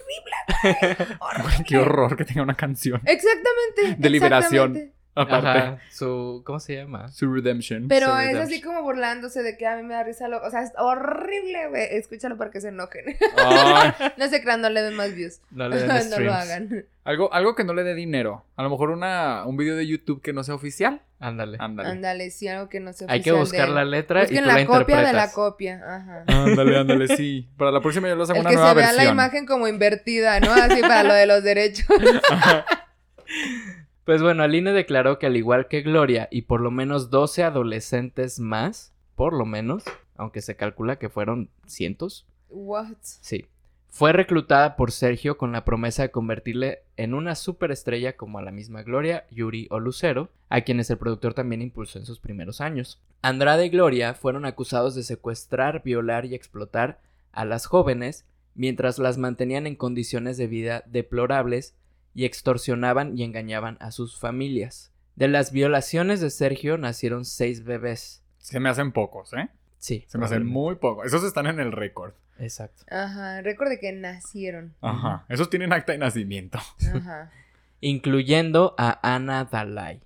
[0.63, 0.75] güey,
[1.21, 1.65] horrible.
[1.69, 3.01] Qué horror que tenga una canción.
[3.05, 3.97] Exactamente.
[3.99, 4.71] De liberación.
[4.73, 5.02] exactamente.
[5.15, 7.09] Aparte, Ajá, su, ¿cómo se llama?
[7.09, 7.87] su redemption.
[7.89, 8.47] Pero Su es redemption.
[8.47, 10.43] así como burlándose de que a mí me da risa lo...
[10.43, 11.87] O sea, es horrible, güey.
[11.97, 13.05] Escúchalo para que se enojen.
[14.17, 15.41] No se crean, no le den más views.
[15.51, 16.25] No le den no streams.
[16.25, 16.87] lo hagan.
[17.05, 18.45] algo, algo que no le dé dinero.
[18.57, 21.03] A lo mejor una, un video de YouTube que no sea oficial.
[21.21, 21.59] Ándale.
[21.61, 21.89] Ándale.
[21.91, 24.55] Ándale, sí, algo que no se Hay que buscar la letra y tú Busquen la,
[24.61, 25.81] la copia de la copia.
[25.87, 26.25] Ajá.
[26.27, 27.49] Ándale, ándale, sí.
[27.59, 29.05] Para la próxima yo les hago El una que nueva se vea versión.
[29.07, 30.53] la imagen como invertida, ¿no?
[30.53, 31.87] Así para lo de los derechos.
[34.05, 38.41] Pues bueno, Aline declaró que al igual que Gloria y por lo menos 12 adolescentes
[38.41, 39.85] más, por lo menos,
[40.17, 42.97] aunque se calcula que fueron cientos, What?
[43.03, 43.47] sí,
[43.89, 48.51] fue reclutada por Sergio con la promesa de convertirle en una superestrella como a la
[48.51, 53.01] misma Gloria, Yuri o Lucero, a quienes el productor también impulsó en sus primeros años.
[53.21, 57.01] Andrade y Gloria fueron acusados de secuestrar, violar y explotar
[57.33, 61.77] a las jóvenes mientras las mantenían en condiciones de vida deplorables
[62.15, 64.93] y extorsionaban y engañaban a sus familias.
[65.17, 68.23] De las violaciones de Sergio nacieron seis bebés.
[68.39, 69.51] Se me hacen pocos, ¿eh?
[69.79, 70.05] Sí.
[70.09, 71.07] Se me hacen muy pocos.
[71.07, 72.15] Esos están en el récord.
[72.39, 72.85] Exacto.
[72.91, 74.75] Ajá, recuerde que nacieron.
[74.81, 75.27] Ajá.
[75.29, 76.59] Esos tienen acta de nacimiento.
[76.95, 77.31] Ajá.
[77.81, 80.03] Incluyendo a Ana Dalai,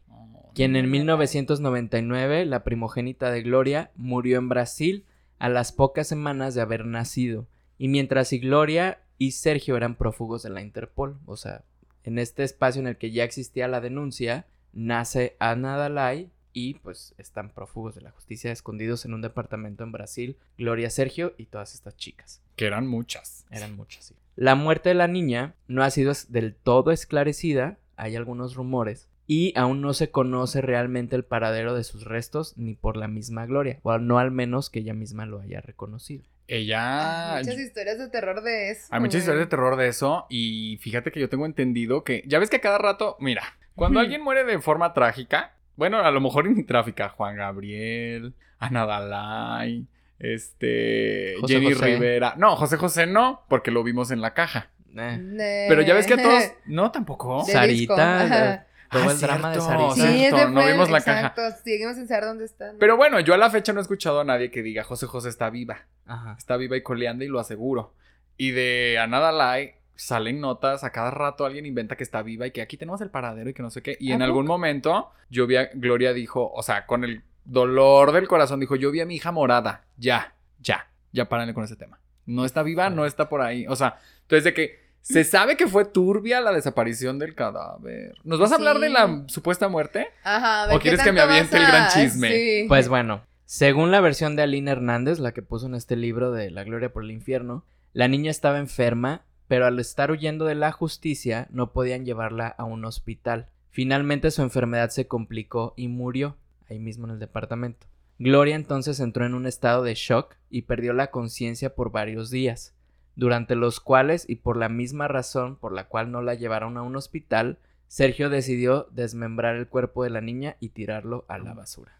[0.54, 5.04] quien en 1999, la primogénita de Gloria, murió en Brasil
[5.38, 7.46] a las pocas semanas de haber nacido.
[7.76, 11.18] Y mientras y Gloria y Sergio eran prófugos de la Interpol.
[11.26, 11.64] O sea,
[12.06, 17.14] en este espacio en el que ya existía la denuncia, nace Ana Dalai y pues
[17.18, 21.74] están prófugos de la justicia escondidos en un departamento en Brasil, Gloria Sergio y todas
[21.74, 22.40] estas chicas.
[22.54, 23.44] Que eran muchas.
[23.50, 24.14] Eran muchas, sí.
[24.36, 29.52] La muerte de la niña no ha sido del todo esclarecida, hay algunos rumores, y
[29.58, 33.80] aún no se conoce realmente el paradero de sus restos ni por la misma Gloria,
[33.82, 36.24] o no al menos que ella misma lo haya reconocido.
[36.48, 37.36] Ella.
[37.38, 38.86] Muchas historias de terror de eso.
[38.90, 40.26] Hay muchas historias de terror de eso.
[40.28, 42.22] Y fíjate que yo tengo entendido que.
[42.26, 43.16] Ya ves que a cada rato.
[43.20, 43.42] Mira,
[43.74, 45.52] cuando alguien muere de forma trágica.
[45.76, 47.10] Bueno, a lo mejor ni trágica.
[47.10, 49.86] Juan Gabriel, Ana Dalai,
[50.18, 51.34] este.
[51.40, 51.86] José Jenny José.
[51.86, 52.34] Rivera.
[52.36, 54.70] No, José José no, porque lo vimos en la caja.
[54.98, 56.42] Eh, Pero ya ves que a todos.
[56.66, 57.44] No, tampoco.
[57.44, 58.66] De Sarita.
[58.90, 59.94] Todo Ah, el drama de Sarita.
[59.94, 61.42] Sí, no fue vimos la exacto.
[61.64, 62.76] Seguimos sin saber dónde están.
[62.78, 65.28] Pero bueno, yo a la fecha no he escuchado a nadie que diga José José
[65.28, 65.86] está viva.
[66.06, 66.34] Ajá.
[66.38, 67.94] Está viva y coleando y lo aseguro.
[68.36, 72.50] Y de Ana Dalai salen notas, a cada rato alguien inventa que está viva y
[72.50, 73.96] que aquí tenemos el paradero y que no sé qué.
[73.98, 78.12] Y ¿A en algún momento yo vi a Gloria dijo, o sea, con el dolor
[78.12, 79.84] del corazón dijo, yo vi a mi hija morada.
[79.96, 81.98] Ya, ya, ya párenle con ese tema.
[82.26, 83.66] No está viva, no está por ahí.
[83.68, 88.14] O sea, entonces de que se sabe que fue turbia la desaparición del cadáver.
[88.24, 90.08] ¿Nos vas a hablar de la supuesta muerte?
[90.24, 92.28] Ajá, a ver, ¿O ¿qué quieres que me aviente el gran chisme?
[92.28, 92.64] Sí.
[92.66, 96.50] Pues bueno, según la versión de Aline Hernández, la que puso en este libro de
[96.50, 100.72] La Gloria por el Infierno, la niña estaba enferma, pero al estar huyendo de la
[100.72, 103.48] justicia no podían llevarla a un hospital.
[103.70, 106.36] Finalmente su enfermedad se complicó y murió,
[106.68, 107.86] ahí mismo en el departamento.
[108.18, 112.74] Gloria entonces entró en un estado de shock y perdió la conciencia por varios días,
[113.16, 116.82] durante los cuales y por la misma razón por la cual no la llevaron a
[116.82, 121.92] un hospital, Sergio decidió desmembrar el cuerpo de la niña y tirarlo a la basura.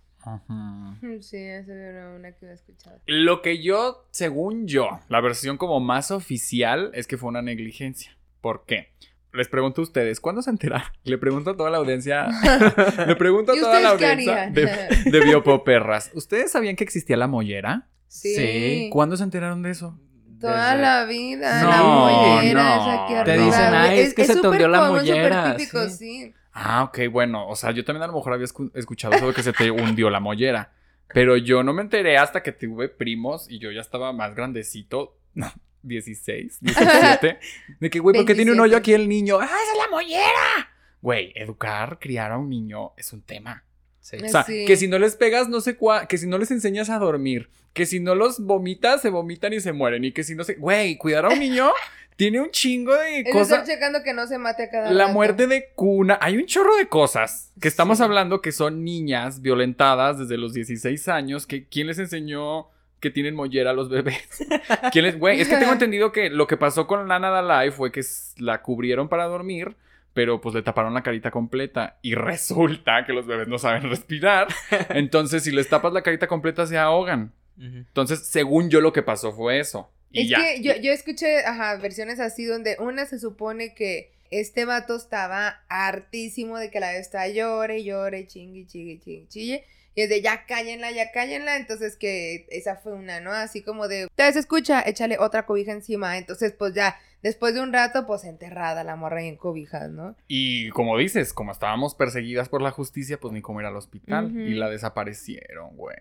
[1.20, 3.00] Sí, esa era una que había escuchado.
[3.06, 8.16] Lo que yo, según yo, la versión como más oficial es que fue una negligencia.
[8.40, 8.92] ¿Por qué?
[9.32, 10.88] Les pregunto a ustedes, ¿cuándo se enteraron?
[11.04, 12.26] Le pregunto a toda la audiencia.
[13.06, 14.54] le pregunto a ¿Y toda la audiencia harían?
[14.54, 16.10] de, de Biopoperras.
[16.14, 17.88] ¿Ustedes sabían que existía la mollera?
[18.08, 18.34] Sí.
[18.34, 18.90] Sí.
[18.92, 20.00] ¿Cuándo se enteraron de eso?
[20.40, 22.82] Toda Desde- la vida, No, la mollera, no.
[22.82, 23.74] esa que Te dicen.
[23.74, 25.96] "Ay, es que se te hundió la mollera", súper típico, sí.
[25.96, 26.34] sí.
[26.52, 27.46] Ah, ok, bueno.
[27.48, 30.08] O sea, yo también a lo mejor había escu- escuchado sobre que se te hundió
[30.10, 30.72] la mollera.
[31.14, 35.18] Pero yo no me enteré hasta que tuve primos y yo ya estaba más grandecito.
[35.34, 37.38] No, 16, 17.
[37.78, 38.62] De que, güey, ¿por qué tiene un 27.
[38.62, 39.38] hoyo aquí el niño?
[39.38, 40.68] ¡Ah, esa es la mollera!
[41.02, 43.62] Güey, educar, criar a un niño es un tema.
[44.08, 44.16] Sí.
[44.24, 44.64] O sea, Sí.
[44.66, 47.48] que si no les pegas, no sé cuá, que si no les enseñas a dormir,
[47.72, 50.54] que si no los vomitas, se vomitan y se mueren, y que si no se.
[50.54, 51.72] Güey, cuidar a un niño
[52.16, 53.68] tiene un chingo de estar cosas.
[53.68, 55.12] checando que no se mate a cada La rato.
[55.14, 56.18] muerte de cuna.
[56.22, 58.04] Hay un chorro de cosas que estamos Sí.
[58.04, 61.46] hablando que son niñas violentadas desde los 16 años.
[61.46, 62.68] Que, ¿Quién les enseñó
[63.00, 64.22] que tienen mollera a los bebés?
[64.92, 67.90] ¿Quién les, güey, es que tengo entendido que lo que pasó con Lana Dalai fue
[67.92, 68.02] que
[68.38, 69.76] la cubrieron para dormir,
[70.16, 71.98] pero pues le taparon la carita completa.
[72.00, 74.48] Y resulta que los bebés no saben respirar.
[74.88, 77.34] Entonces, si les tapas la carita completa, se ahogan.
[77.58, 79.90] Entonces, según yo, lo que pasó fue eso.
[80.10, 80.38] Y Es ya.
[80.38, 85.60] que yo, yo escuché, ajá, versiones así donde una se supone que este vato estaba
[85.68, 89.64] hartísimo de que la está llore, llore, chingue, chingue, chingue, chille.
[89.96, 91.56] Y es de ya cállenla, ya cállenla.
[91.56, 93.32] Entonces que esa fue una, ¿no?
[93.32, 96.18] Así como de, te se escucha, échale otra cobija encima.
[96.18, 100.14] Entonces, pues ya, después de un rato, pues enterrada la morra ahí en cobijas, ¿no?
[100.28, 104.30] Y como dices, como estábamos perseguidas por la justicia, pues ni cómo ir al hospital.
[104.36, 105.96] Y la desaparecieron, güey.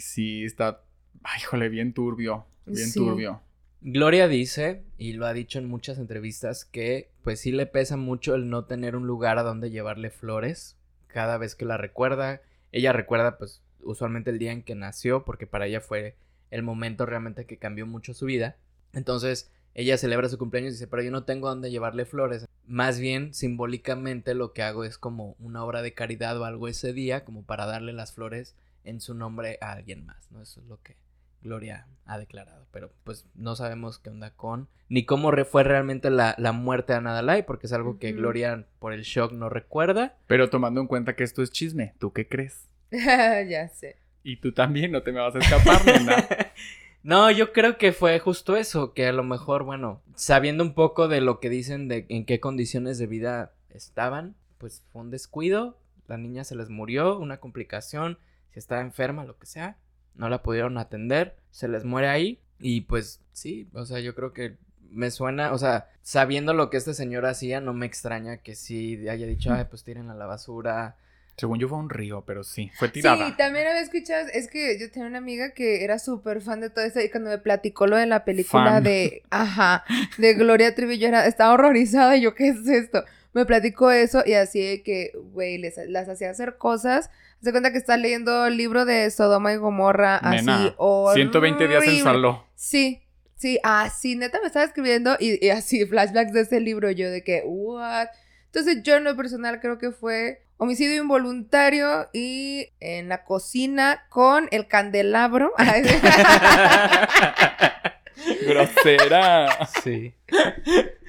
[0.00, 0.80] Sí, está.
[1.22, 2.46] Ay, híjole, bien turbio.
[2.66, 2.98] Bien Sí.
[2.98, 3.42] turbio.
[3.82, 8.34] Gloria dice, y lo ha dicho en muchas entrevistas, que pues sí le pesa mucho
[8.34, 10.78] el no tener un lugar a donde llevarle flores
[11.08, 12.40] cada vez que la recuerda.
[12.74, 16.16] Ella recuerda pues usualmente el día en que nació, porque para ella fue
[16.50, 18.56] el momento realmente que cambió mucho su vida.
[18.92, 22.46] Entonces ella celebra su cumpleaños y dice, pero yo no tengo dónde llevarle flores.
[22.66, 26.92] Más bien, simbólicamente lo que hago es como una obra de caridad o algo ese
[26.92, 30.42] día, como para darle las flores en su nombre a alguien más, ¿no?
[30.42, 30.96] Eso es lo que
[31.44, 32.66] Gloria ha declarado.
[32.72, 34.68] Pero pues no sabemos qué onda con.
[34.88, 38.12] Ni cómo re- fue realmente la, la muerte de Ana Dalai, porque es algo que.
[38.12, 40.16] Gloria por el shock no recuerda.
[40.26, 42.68] Pero tomando en cuenta que esto es chisme, ¿tú qué crees?
[42.90, 43.96] ya sé.
[44.22, 46.26] Y tú también, no te me vas a escapar, nena.
[47.02, 51.06] No, yo creo que fue justo eso, que a lo mejor, bueno, sabiendo un poco
[51.06, 55.78] de lo que dicen de en qué condiciones de vida estaban, pues fue un descuido,
[56.08, 58.18] la niña se les murió, una complicación,
[58.52, 59.76] si estaba enferma, lo que sea,
[60.14, 64.32] no la pudieron atender, se les muere ahí y pues sí, o sea, yo creo
[64.32, 64.56] que
[64.90, 69.08] me suena, o sea, sabiendo lo que este señor hacía, no me extraña que sí
[69.08, 70.96] haya dicho, ay, pues tiren a la basura.
[71.36, 73.26] Según yo fue un río, pero sí, fue tirada.
[73.26, 76.70] Sí, también había escuchado, es que yo tenía una amiga que era súper fan de
[76.70, 78.84] todo esto y cuando me platicó lo de la película Fan.
[78.84, 79.84] de, ajá,
[80.16, 83.04] de Gloria Trevi, yo era, estaba horrorizada y yo, ¿qué es esto?
[83.34, 87.10] Me platicó eso y así de que, güey, les, las hacía hacer cosas.
[87.42, 91.24] Se cuenta que está leyendo el libro de Sodoma y Gomorra, así, Nena, horrible.
[91.24, 92.46] 120 días en saló.
[92.54, 93.02] Sí,
[93.34, 97.22] sí, así, neta me estaba escribiendo y, y así, flashbacks de ese libro, yo de
[97.22, 98.06] que, what?
[98.46, 104.46] Entonces yo en lo personal creo que fue homicidio involuntario y en la cocina con
[104.52, 105.52] el candelabro.
[108.46, 109.68] Grosera.
[109.82, 110.14] Sí.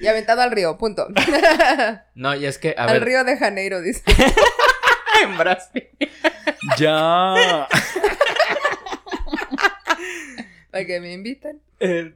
[0.00, 1.06] y aventado al río, punto.
[2.14, 4.02] No, y es que, a al ver, río de Janeiro, dice.
[5.22, 5.88] en Brasil.
[6.78, 7.68] ya.
[10.70, 11.60] Para que me invitan.
[11.80, 12.14] Eh,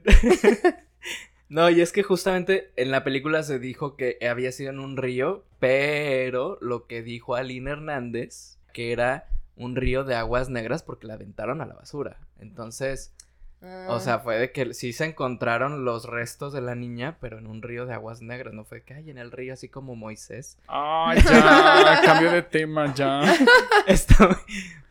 [1.49, 4.97] no, y es que justamente en la película se dijo que había sido en un
[4.97, 11.07] río, pero lo que dijo Aline Hernández, que era un río de aguas negras porque
[11.07, 12.17] la aventaron a la basura.
[12.39, 13.13] Entonces,
[13.87, 17.45] o sea, fue de que sí se encontraron los restos de la niña, pero en
[17.45, 20.57] un río de aguas negras, no fue que hay en el río así como Moisés.
[20.67, 22.01] Ay, ya.
[22.03, 23.21] Cambio de tema, ya.
[23.87, 24.15] Esto,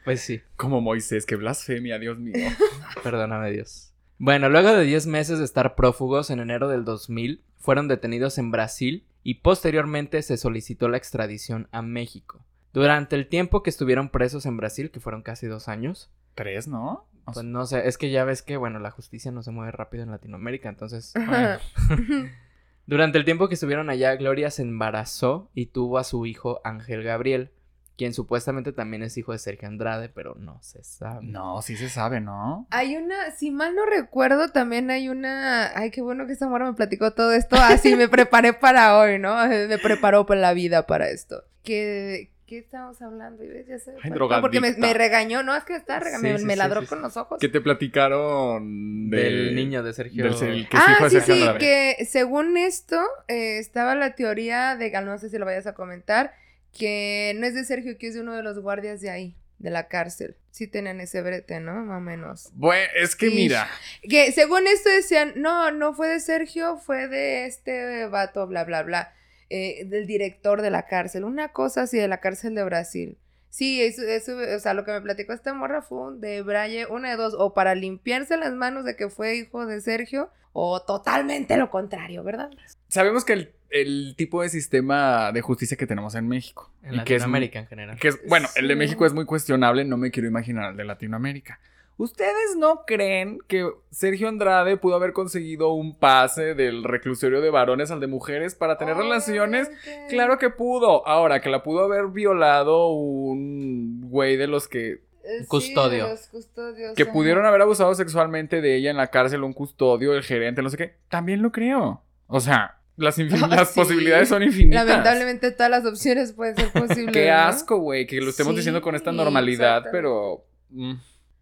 [0.05, 0.41] pues sí.
[0.57, 2.49] Como Moisés, qué blasfemia, Dios mío.
[3.03, 3.93] Perdóname Dios.
[4.19, 8.51] Bueno, luego de 10 meses de estar prófugos en enero del 2000, fueron detenidos en
[8.51, 12.41] Brasil y posteriormente se solicitó la extradición a México.
[12.73, 17.07] Durante el tiempo que estuvieron presos en Brasil, que fueron casi dos años, Tres, ¿no?
[17.31, 19.51] O pues sea, no sé, es que ya ves que, bueno, la justicia no se
[19.51, 21.12] mueve rápido en Latinoamérica, entonces...
[21.14, 21.59] bueno.
[22.90, 27.05] Durante el tiempo que estuvieron allá, Gloria se embarazó y tuvo a su hijo Ángel
[27.05, 27.53] Gabriel,
[27.97, 31.25] quien supuestamente también es hijo de Sergio Andrade, pero no se sabe.
[31.25, 32.66] No, sí se sabe, ¿no?
[32.70, 35.70] Hay una, si mal no recuerdo, también hay una.
[35.78, 37.55] Ay, qué bueno que esta me platicó todo esto.
[37.57, 39.37] Así me preparé para hoy, ¿no?
[39.47, 41.45] Me preparó para la vida para esto.
[41.62, 43.44] ¿Qué, qué estamos hablando?
[43.44, 43.64] ¿Ves?
[43.68, 43.92] Ya sé.
[44.03, 45.84] Ay, No, Porque me, regañó, no, es que Sí,
[46.20, 47.03] me, sí, me sí, ladró sí, con sí.
[47.05, 47.38] los ojos.
[47.40, 50.24] ¿Qué te platicaron de- Del niño de Sergio.
[50.24, 51.59] Del ser- que ah, sí, Sergio sí, Andrade.
[51.98, 56.34] que según esto eh, estaba la teoría de, no sé si lo vayas a comentar,
[56.76, 59.70] que no es de Sergio, que es de uno de los guardias de ahí, de
[59.70, 60.36] la cárcel.
[60.51, 61.72] Sí tenían ese brete, ¿no?
[61.84, 62.51] Más o menos.
[62.55, 63.68] Bueno, es que mira.
[64.03, 68.82] Que según esto decían, no, no fue de Sergio, fue de este vato, bla, bla,
[68.82, 69.14] bla.
[69.51, 73.18] Eh, del director de la cárcel, una cosa así de la cárcel de Brasil.
[73.51, 76.86] Sí, eso, eso, o sea, lo que me platicó esta morra fue un de Braille,
[76.86, 80.80] una de dos, o para limpiarse las manos de que fue hijo de Sergio, o
[80.82, 82.48] totalmente lo contrario, ¿verdad?
[82.88, 86.72] Sabemos que el, el tipo de sistema de justicia que tenemos en México.
[86.82, 87.98] En y que es, Latinoamérica en general.
[87.98, 88.76] que es- bueno, el de.
[88.76, 91.59] México es muy cuestionable, no me quiero imaginar el de Latinoamérica.
[92.01, 97.90] ¿Ustedes no creen que Sergio Andrade pudo haber conseguido un pase del reclusorio de varones
[97.90, 99.70] al de mujeres para tener relaciones?
[100.09, 101.07] Claro que pudo.
[101.07, 104.92] Ahora, que la pudo haber violado un güey de los que,
[105.22, 106.09] Eh, sí, custodio.
[106.09, 107.12] los custodios, que ajá.
[107.12, 110.78] pudieron haber abusado sexualmente de ella en la cárcel, un custodio, el gerente, no sé
[110.78, 110.94] qué.
[111.11, 112.03] También lo creo.
[112.28, 113.78] O sea, las, infin- Ah, las sí.
[113.80, 114.86] posibilidades son infinitas.
[114.86, 117.12] Lamentablemente todas las opciones pueden ser posibles.
[117.12, 117.34] Qué ¿no?
[117.36, 120.44] asco, güey, que lo estemos Sí, diciendo con esta normalidad, pero...
[120.70, 120.94] mm,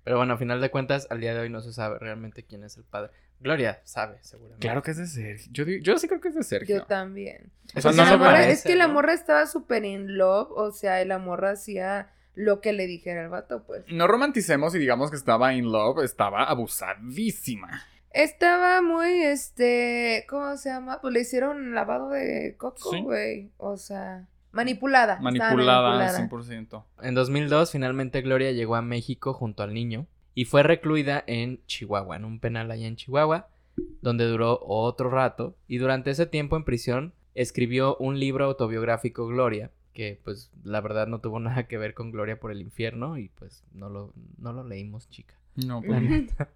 [0.09, 2.65] Pero bueno, a final de cuentas, al día de hoy no se sabe realmente quién
[2.65, 3.11] es el padre.
[3.41, 4.61] Gloria sabe, seguramente.
[4.67, 5.53] claro que es de Sergio.
[5.53, 6.79] Yo, yo sí creo que es de Sergio.
[6.79, 7.53] Yo también.
[7.77, 10.49] O sea, Eso no la morra- parece, es que la morra estaba súper in love,
[10.53, 13.85] o sea, la morra hacía lo que le dijera el vato, pues.
[13.89, 17.83] No romanticemos y digamos que estaba in love, estaba abusadísima.
[18.11, 21.01] Estaba muy, este, ¿cómo se llama?
[21.03, 23.03] Pues le hicieron lavado de coco, Sí.
[23.03, 23.51] güey.
[23.59, 24.27] O sea,
[24.59, 25.21] manipulada.
[25.21, 26.29] Manipulada, manipulada.
[26.29, 26.85] 100%.
[27.03, 32.17] En 2002, finalmente Gloria llegó a México junto al niño y fue recluida en Chihuahua,
[32.17, 33.49] en un penal allá en Chihuahua,
[34.03, 35.57] donde duró otro rato.
[35.67, 41.07] Y durante ese tiempo en prisión escribió un libro autobiográfico, Gloria, que pues la verdad
[41.07, 44.53] no tuvo nada que ver con Gloria por el infierno y pues no lo, no
[44.53, 45.35] lo leímos, chica.
[45.55, 46.51] No, neta.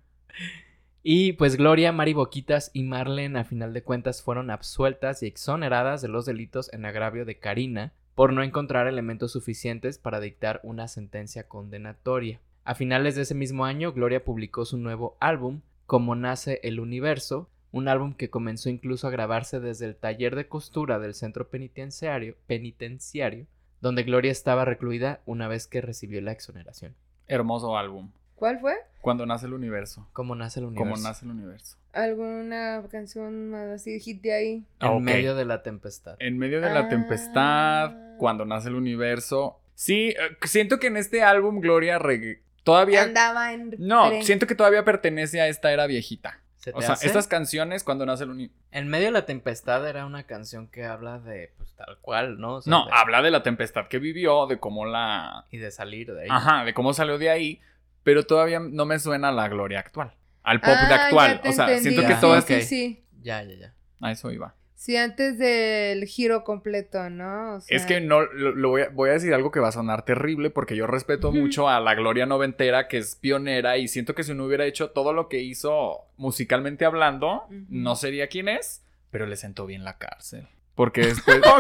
[1.02, 6.00] Y pues Gloria, Mari Boquitas y Marlene a final de cuentas fueron absueltas y exoneradas
[6.00, 10.86] de los delitos en agravio de Karina por no encontrar elementos suficientes para dictar una
[10.86, 12.40] sentencia condenatoria.
[12.64, 17.50] A finales de ese mismo año, Gloria publicó su nuevo álbum, Como nace el universo,
[17.72, 22.36] un álbum que comenzó incluso a grabarse desde el taller de costura del centro penitenciario,
[22.46, 23.46] penitenciario
[23.82, 26.94] donde Gloria estaba recluida una vez que recibió la exoneración.
[27.26, 28.12] Hermoso álbum.
[28.42, 28.74] ¿Cuál fue?
[29.02, 30.08] Cuando nace el universo.
[30.12, 30.90] ¿Cómo nace el universo?
[30.94, 31.76] Como nace el universo.
[31.92, 34.52] ¿Alguna canción más así, hit de ahí?
[34.56, 35.00] En Ah, ok.
[35.00, 36.16] medio de la tempestad.
[36.18, 36.88] En medio de la Ah.
[36.88, 39.60] tempestad, cuando nace el universo.
[39.76, 43.04] Sí, eh, siento que en este álbum Gloria reg- todavía...
[43.04, 43.76] Andaba en...
[43.78, 44.24] No, tren.
[44.24, 46.40] siento que todavía pertenece a esta era viejita.
[46.56, 47.06] ¿Se te O sea, hace?
[47.06, 48.60] estas canciones cuando nace el universo...
[48.72, 52.54] En medio de la tempestad era una canción que habla de, pues tal cual, ¿no?
[52.56, 55.46] O sea, No, de- habla de la tempestad que vivió, de cómo la...
[55.52, 56.28] Y de salir de ahí.
[56.28, 57.60] Ajá, de cómo salió de ahí,
[58.02, 60.12] pero todavía no me suena a la Gloria actual.
[60.42, 61.40] Al pop Ah, de ya actual.
[61.44, 61.90] O sea, entendí.
[61.90, 62.44] siento que todas...
[62.44, 62.60] Sí, Ok.
[62.60, 63.04] sí, sí.
[63.22, 63.74] Ya, ya, ya.
[64.00, 64.54] A eso iba.
[64.74, 67.54] Sí, antes del giro completo, ¿no?
[67.54, 69.68] O sea, Es que no, lo, lo voy, a, voy a decir algo que va
[69.68, 73.86] a sonar terrible porque yo respeto mucho a la Gloria noventera que es pionera y
[73.86, 78.48] siento que si no hubiera hecho todo lo que hizo musicalmente hablando, no sería quien
[78.48, 80.48] es, pero le sentó bien la cárcel.
[80.74, 81.40] Porque después...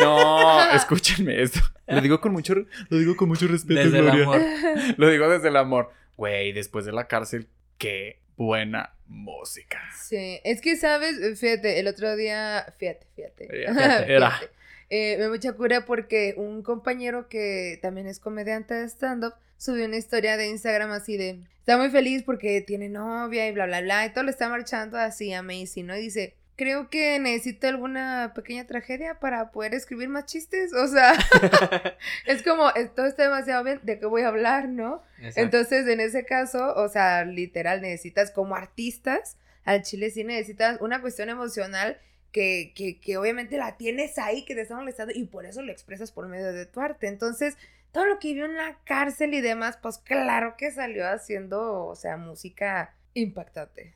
[0.00, 1.60] No, escúchenme esto.
[1.86, 4.40] Lo digo con mucho, lo digo con mucho respeto, Desde el amor.
[4.96, 5.92] Lo digo desde el amor.
[6.16, 7.48] Güey, después de la cárcel,
[7.78, 9.80] qué buena música.
[9.96, 13.48] Sí, es que sabes, fíjate, el otro día, fíjate, fíjate.
[13.48, 14.30] Fíjate, era.
[14.30, 14.50] Fíjate.
[14.88, 19.96] Eh, me mucha cura porque un compañero que también es comediante de stand-up subió una
[19.96, 24.06] historia de Instagram así de, está muy feliz porque tiene novia y bla, bla, bla,
[24.06, 25.96] y todo le está marchando así amazing, ¿no?
[25.96, 31.12] Y dice, creo que necesito alguna pequeña tragedia para poder escribir más chistes, o sea,
[32.26, 35.02] es como, esto está demasiado bien, ¿de qué voy a hablar, no?
[35.18, 35.40] Exacto.
[35.40, 41.00] Entonces, en ese caso, o sea, literal, necesitas como artistas, al chile sí necesitas una
[41.00, 42.00] cuestión emocional
[42.32, 45.72] que, que, que obviamente la tienes ahí, que te está molestando y por eso lo
[45.72, 47.08] expresas por medio de tu arte.
[47.08, 47.56] Entonces,
[47.92, 51.96] todo lo que vivió en la cárcel y demás, pues claro que salió haciendo, o
[51.96, 53.94] sea, música impactante.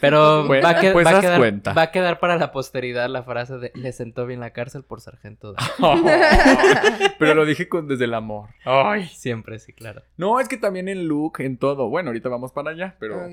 [0.00, 1.72] Pero Bueno, va, a que- pues va a quedar, cuenta.
[1.72, 5.00] va a quedar para la posteridad la frase de le sentó bien la cárcel por
[5.00, 5.52] sargento.
[5.52, 5.58] de-".
[7.18, 8.50] pero lo dije con, desde el amor.
[8.64, 9.06] Ay.
[9.06, 10.02] Siempre, sí, claro.
[10.16, 11.88] No, es que también en look, en todo.
[11.88, 13.20] Bueno, ahorita vamos para allá, pero...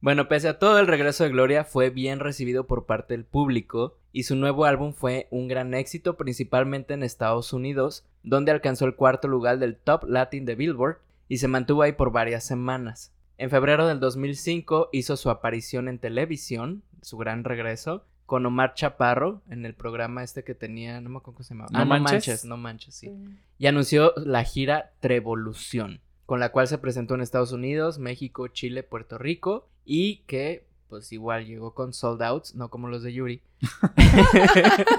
[0.00, 3.98] Bueno, pese a todo, el regreso de Gloria fue bien recibido por parte del público
[4.12, 8.94] y su nuevo álbum fue un gran éxito, principalmente en Estados Unidos, donde alcanzó el
[8.94, 13.12] cuarto lugar del Top Latin de Billboard y se mantuvo ahí por varias semanas.
[13.38, 19.40] En febrero del 2005 hizo su aparición en televisión, su gran regreso, con Omar Chaparro
[19.48, 21.70] en el programa este que tenía, no me acuerdo cómo se llamaba.
[21.72, 22.04] ¿No Ah, manches?
[22.04, 23.12] no manches, no manches, sí
[23.60, 28.82] y anunció la gira Trevolución, con la cual se presentó en Estados Unidos, México, Chile,
[28.82, 33.42] Puerto Rico y que pues igual llegó con sold outs, no como los de Yuri.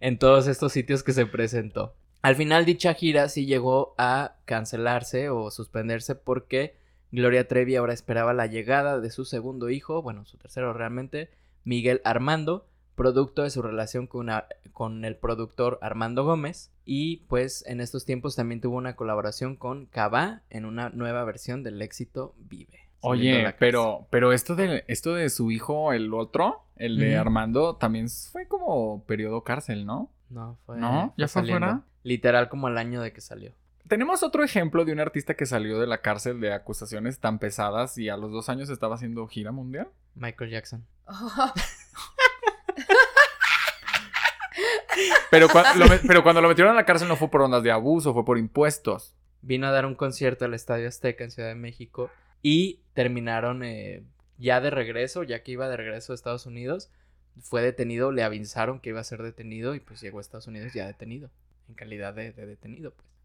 [0.00, 1.94] en todos estos sitios que se presentó.
[2.22, 6.76] Al final dicha gira sí llegó a cancelarse o suspenderse porque
[7.12, 11.30] Gloria Trevi ahora esperaba la llegada de su segundo hijo, bueno, su tercero realmente,
[11.64, 14.28] Miguel Armando, producto de su relación con,
[14.72, 16.72] con el productor Armando Gómez.
[16.84, 21.62] Y pues en estos tiempos también tuvo una colaboración con Cabá en una nueva versión
[21.62, 22.86] del éxito Vive.
[23.00, 27.16] Oye, pero, pero esto de, esto de su hijo, el otro, el de.
[27.16, 30.10] Armando, también fue como periodo cárcel, ¿no?
[30.28, 30.78] No, fue.
[30.78, 31.14] ¿No?
[31.16, 31.82] ¿Ya fue fuera?
[32.02, 33.52] Literal como el año de que salió.
[33.88, 37.96] Tenemos otro ejemplo de un artista que salió de la cárcel de acusaciones tan pesadas
[37.98, 39.88] y a los dos años estaba haciendo gira mundial.
[40.14, 40.84] Michael Jackson.
[45.30, 48.24] Pero, lo cuando lo metieron a la cárcel no fue por ondas de abuso, fue
[48.24, 49.14] por impuestos.
[49.42, 52.10] Vino a dar un concierto al Estadio Azteca en Ciudad de México
[52.42, 54.02] y terminaron eh,
[54.38, 56.90] ya de regreso, ya que iba de regreso a Estados Unidos.
[57.40, 60.72] Fue detenido, le avisaron que iba a ser detenido y pues llegó a Estados Unidos
[60.72, 61.30] ya detenido.
[61.68, 63.15] En calidad de, de detenido, pues.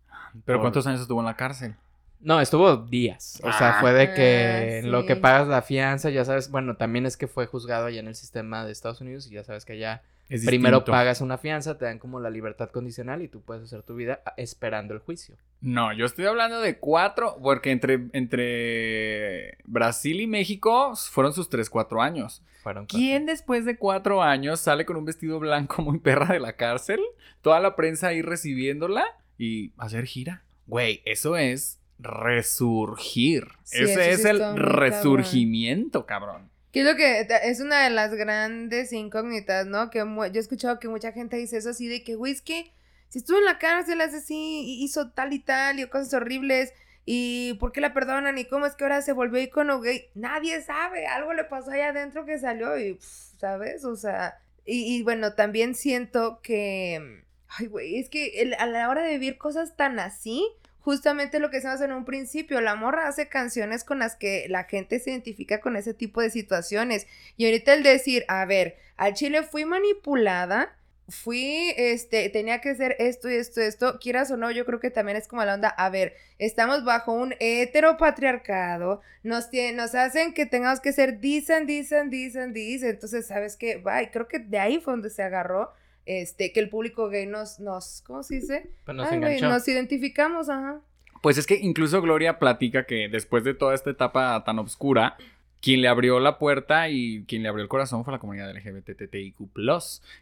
[0.45, 1.76] Pero Por- ¿cuántos años estuvo en la cárcel?
[2.20, 3.39] No, estuvo días.
[3.43, 3.82] O sea, Ah.
[3.82, 7.18] fue de que Ah, en lo que pagas la fianza, ya sabes, bueno, también es
[7.18, 10.03] que fue juzgado allá en el sistema de Estados Unidos y ya sabes que allá
[10.30, 10.91] Es primero distinto.
[10.91, 14.22] pagas una fianza, te dan como la libertad condicional y tú puedes hacer tu vida
[14.26, 15.36] ah, esperando el juicio.
[15.62, 21.70] No, yo estoy hablando de cuatro, porque entre, entre Brasil y México fueron sus tres,
[21.70, 22.41] cuatro años.
[22.64, 26.53] Fueron ¿Quién después de cuatro años sale con un vestido blanco muy perra de la
[26.53, 26.99] cárcel?
[27.41, 29.03] Toda la prensa ahí recibiéndola
[29.41, 30.43] y hacer gira.
[30.67, 33.47] Güey, eso es resurgir.
[33.63, 34.57] Sí, Ese sí es el cabrón.
[34.57, 36.49] resurgimiento, cabrón.
[36.71, 39.89] Que es lo que es una de las grandes incógnitas, ¿no?
[39.89, 42.71] Que yo he escuchado que mucha gente dice eso así de que, güey, es que
[43.09, 46.73] si estuvo en la cárcel, hace así, hizo tal y tal, y cosas horribles,
[47.03, 50.05] y por qué la perdonan, y cómo es que ahora se volvió icono gay.
[50.13, 52.97] Nadie sabe, algo le pasó allá adentro que salió, y,
[53.37, 53.83] ¿sabes?
[53.83, 57.23] O sea, y, y bueno, también siento que,
[57.57, 60.47] ay, güey, es que a la hora de vivir cosas tan así,
[60.79, 64.63] justamente lo que decíamos en un principio, la morra hace canciones con las que la
[64.63, 67.07] gente se identifica con ese tipo de situaciones.
[67.37, 70.75] Y ahorita el decir, a ver, al chile fui manipulada,
[71.09, 74.89] fui, este, tenía que hacer esto y esto, esto, quieras o no, yo creo que
[74.89, 80.45] también es como la onda, a ver, estamos bajo un heteropatriarcado, nos, nos hacen que
[80.45, 83.75] tengamos que ser dicen, dicen, dicen, dicen, entonces, ¿sabes qué?
[83.77, 85.73] Bye, creo que de ahí fue donde se agarró,
[86.20, 88.70] este, que el público gay nos, nos, ¿cómo se dice?
[88.86, 89.20] Pues nos Ay,
[89.68, 90.82] identificamos, ajá.
[91.22, 95.18] Pues es que incluso Gloria platica que después de toda esta etapa tan oscura,
[95.62, 99.36] quien le abrió la puerta y quien le abrió el corazón fue la comunidad LGBTTIQ+.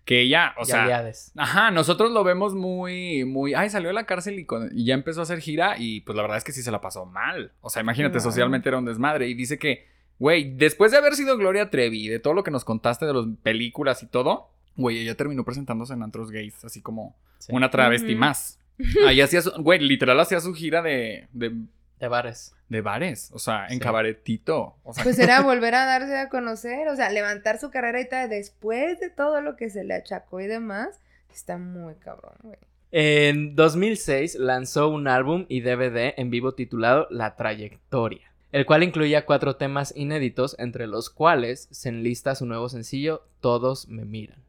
[0.06, 1.32] Que ella, o Y sea, aliades.
[1.38, 4.94] Ajá, nosotros lo vemos muy, muy, ay, salió de la cárcel y, con- y ya
[4.94, 7.54] empezó a hacer gira y pues la verdad es que sí se la pasó mal.
[7.62, 9.88] O sea, imagínate, socialmente era un desmadre y dice que,
[10.20, 13.26] güey, después de haber sido Gloria Trevi, de todo lo que nos contaste de las
[13.42, 17.54] películas y todo, güey, ella terminó presentándose en antros gays, así como Sí.
[17.54, 18.60] una travesti más.
[19.08, 21.54] Ahí hacía su, güey, literal hacía su gira de, de,
[22.00, 22.54] De bares.
[22.70, 23.80] de bares, o sea, en Sí.
[23.80, 24.76] cabaretito.
[24.84, 28.08] O sea, Pues era volver a darse a conocer, o sea, levantar su carrera y
[28.10, 31.00] tal, después de todo lo que se le achacó y demás,
[31.34, 32.58] está muy cabrón, güey.
[32.92, 39.26] En 2006 lanzó un álbum y DVD en vivo titulado La Trayectoria, el cual incluía
[39.26, 44.40] cuatro temas inéditos, entre los cuales se enlista su nuevo sencillo Todos me miran.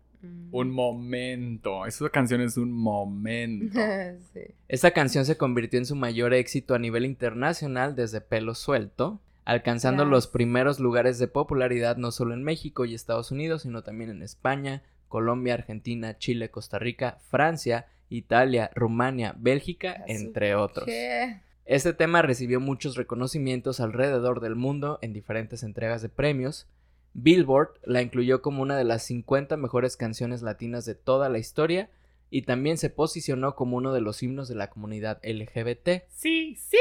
[0.53, 1.87] Un momento.
[1.87, 3.79] Esa canción es un momento.
[4.35, 4.41] sí.
[4.69, 10.05] Esta canción se convirtió en su mayor éxito a nivel internacional desde Pelo Suelto, alcanzando
[10.05, 10.11] Yes.
[10.11, 14.23] los primeros lugares de popularidad no solo en México y Estados Unidos, sino también en
[14.23, 20.85] España, Colombia, Argentina, Chile, Costa Rica, Francia, Italia, Rumania, Bélgica, entre otros.
[20.87, 21.41] ¿Qué?
[21.65, 26.67] Este tema recibió muchos reconocimientos alrededor del mundo en diferentes entregas de premios.
[27.15, 31.91] Billboard la incluyó como una de las 50 mejores canciones latinas de toda la historia
[32.31, 36.05] y también se posicionó como uno de los himnos de la comunidad LGBT.
[36.15, 36.79] Sí, sí,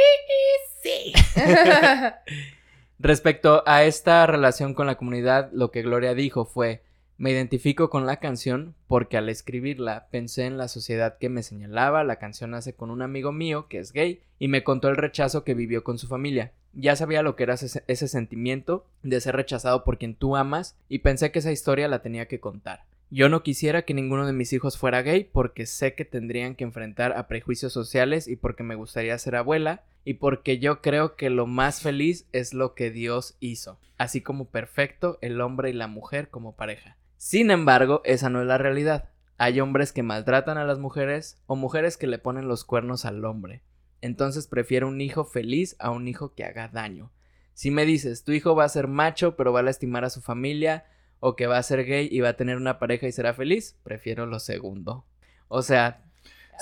[0.82, 1.14] sí.
[3.00, 6.84] Respecto a esta relación con la comunidad, lo que Gloria dijo fue,
[7.20, 12.06] me identifico con la canción porque al escribirla pensé en la sociedad que me señalaba,
[12.06, 15.44] la canción nace con un amigo mío que es gay y me contó el rechazo
[15.44, 16.54] que vivió con su familia.
[16.72, 20.78] Ya sabía lo que era ese, ese sentimiento de ser rechazado por quien tú amas
[20.88, 22.86] y pensé que esa historia la tenía que contar.
[23.10, 26.64] Yo no quisiera que ninguno de mis hijos fuera gay porque sé que tendrían que
[26.64, 31.30] enfrentar a prejuicios sociales y porque me gustaría ser abuela y porque yo creo que
[31.30, 35.88] lo más feliz es lo que Dios hizo, así como perfecto el hombre y la
[35.88, 36.96] mujer como pareja.
[37.20, 39.10] Sin embargo, esa no es la realidad.
[39.38, 43.26] Hay hombres que maltratan a las mujeres o mujeres que le ponen los cuernos al
[43.26, 43.62] hombre.
[44.00, 47.12] Entonces prefiero un hijo feliz a un hijo que haga daño.
[47.54, 50.22] Si me dices, tu hijo va a ser macho pero va a lastimar a su
[50.22, 50.86] familia,
[51.20, 53.78] o que va a ser gay y va a tener una pareja y será feliz,
[53.84, 55.06] prefiero lo segundo.
[55.50, 56.09] O sea,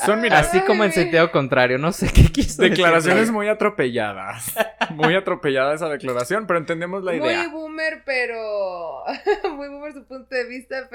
[0.06, 2.78] Son, mira, Así como en sentido contrario, no sé qué quiso decir.
[2.78, 4.54] declaraciones muy atropelladas.
[4.92, 7.48] Muy atropellada esa declaración, pero entendemos la Muy idea.
[7.50, 9.04] boomer, pero.
[9.56, 10.90] Muy boomer su punto de vista.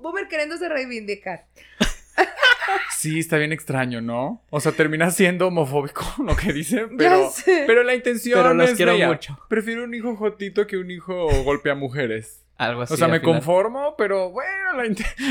[0.00, 1.46] Boomer queriéndose reivindicar.
[2.96, 4.42] Sí, está bien extraño, ¿no?
[4.48, 7.64] O sea, termina siendo homofóbico lo que dice, Ya pero, sé.
[7.66, 9.08] pero la intención Pero los es quiero bella.
[9.08, 9.38] mucho.
[9.48, 12.43] Prefiero un hijo jotito que un hijo golpea mujeres.
[12.56, 12.94] Algo así.
[12.94, 13.34] O sea, me final.
[13.34, 14.84] conformo, pero bueno, la,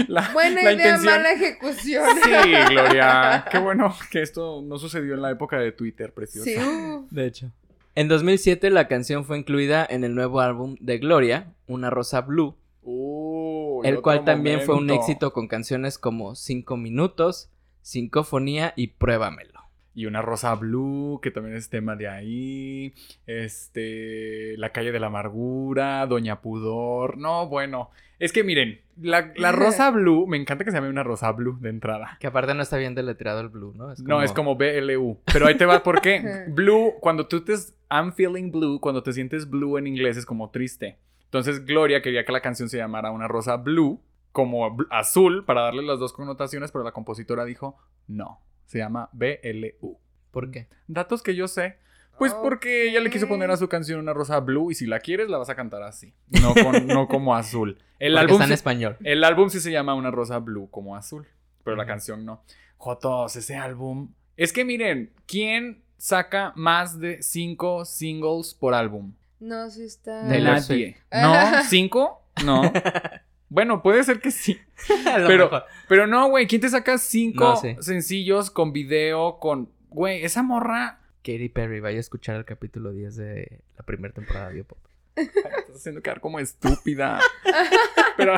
[0.08, 1.06] la, Buena la idea, intención.
[1.06, 2.06] mala ejecución.
[2.24, 3.46] Sí, Gloria.
[3.50, 6.50] Qué bueno que esto no sucedió en la época de Twitter, preciosa.
[6.50, 7.08] Sí, uh.
[7.10, 7.52] De hecho.
[7.96, 12.56] En 2007 la canción fue incluida en el nuevo álbum de Gloria, Una Rosa Blue,
[12.82, 17.50] Uy, el cual también fue un éxito con canciones como Cinco Minutos,
[17.84, 19.53] Sincofonía y Pruébamelo.
[19.96, 22.94] Y una rosa blue, que también es tema de ahí.
[23.28, 24.58] Este.
[24.58, 27.18] La calle de la amargura, Doña Pudor.
[27.18, 27.92] No, bueno.
[28.20, 31.58] Es que miren, la, la rosa blue, me encanta que se llame una rosa blue
[31.60, 32.18] de entrada.
[32.20, 33.94] Que aparte no está bien deletreado el blue, ¿no?
[34.04, 35.20] No, es como BLU.
[35.32, 36.46] Pero ahí te va, ¿por qué?
[36.50, 37.54] Blue, cuando tú te.
[37.92, 40.98] I'm feeling blue, cuando te sientes blue en inglés es como triste.
[41.26, 44.00] Entonces Gloria quería que la canción se llamara Una rosa blue,
[44.32, 47.78] como azul, para darle las dos connotaciones, pero la compositora dijo
[48.08, 48.40] no.
[48.66, 49.98] Se llama BLU.
[50.32, 50.68] ¿Por qué?
[50.88, 51.78] Datos que yo sé.
[52.18, 55.00] Pues porque ella le quiso poner a su canción una rosa blue y si la
[55.00, 57.80] quieres la vas a cantar así, no, con- no como azul.
[58.00, 58.98] El Porque álbum, está en sí, español.
[59.04, 61.28] el álbum sí se llama una rosa blue como azul,
[61.64, 62.44] pero la canción no.
[62.78, 64.14] Jotos, ese álbum.
[64.38, 69.14] Es que miren, ¿quién saca más de cinco singles por álbum?
[69.40, 70.28] No, sí está.
[70.28, 70.98] Taylor Nadie.
[71.12, 71.64] ¿No?
[71.68, 72.22] ¿Cinco?
[72.46, 72.62] No.
[73.54, 74.60] Bueno, puede ser que sí.
[75.12, 75.64] A lo Pero- mejor.
[75.88, 79.70] Pero no, güey, ¿quién te saca cinco No sencillos con video, con...
[79.90, 81.00] Güey, esa morra...
[81.24, 84.78] Katy Perry, vaya a escuchar el capítulo 10 de la primera temporada de Biopop.
[85.16, 87.20] Estás haciendo quedar como estúpida.
[88.18, 88.34] Pero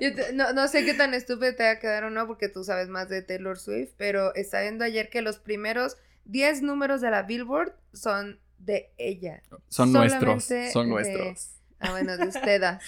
[0.00, 2.48] Yo te- no, no sé qué tan estúpido te va a quedar o no, porque
[2.48, 7.00] tú sabes más de Taylor Swift, pero está viendo ayer que los primeros 10 números
[7.02, 9.42] de la Billboard son de ella.
[9.68, 11.50] son nuestros, son de- nuestros.
[11.78, 12.78] Ah, bueno, de ustedes.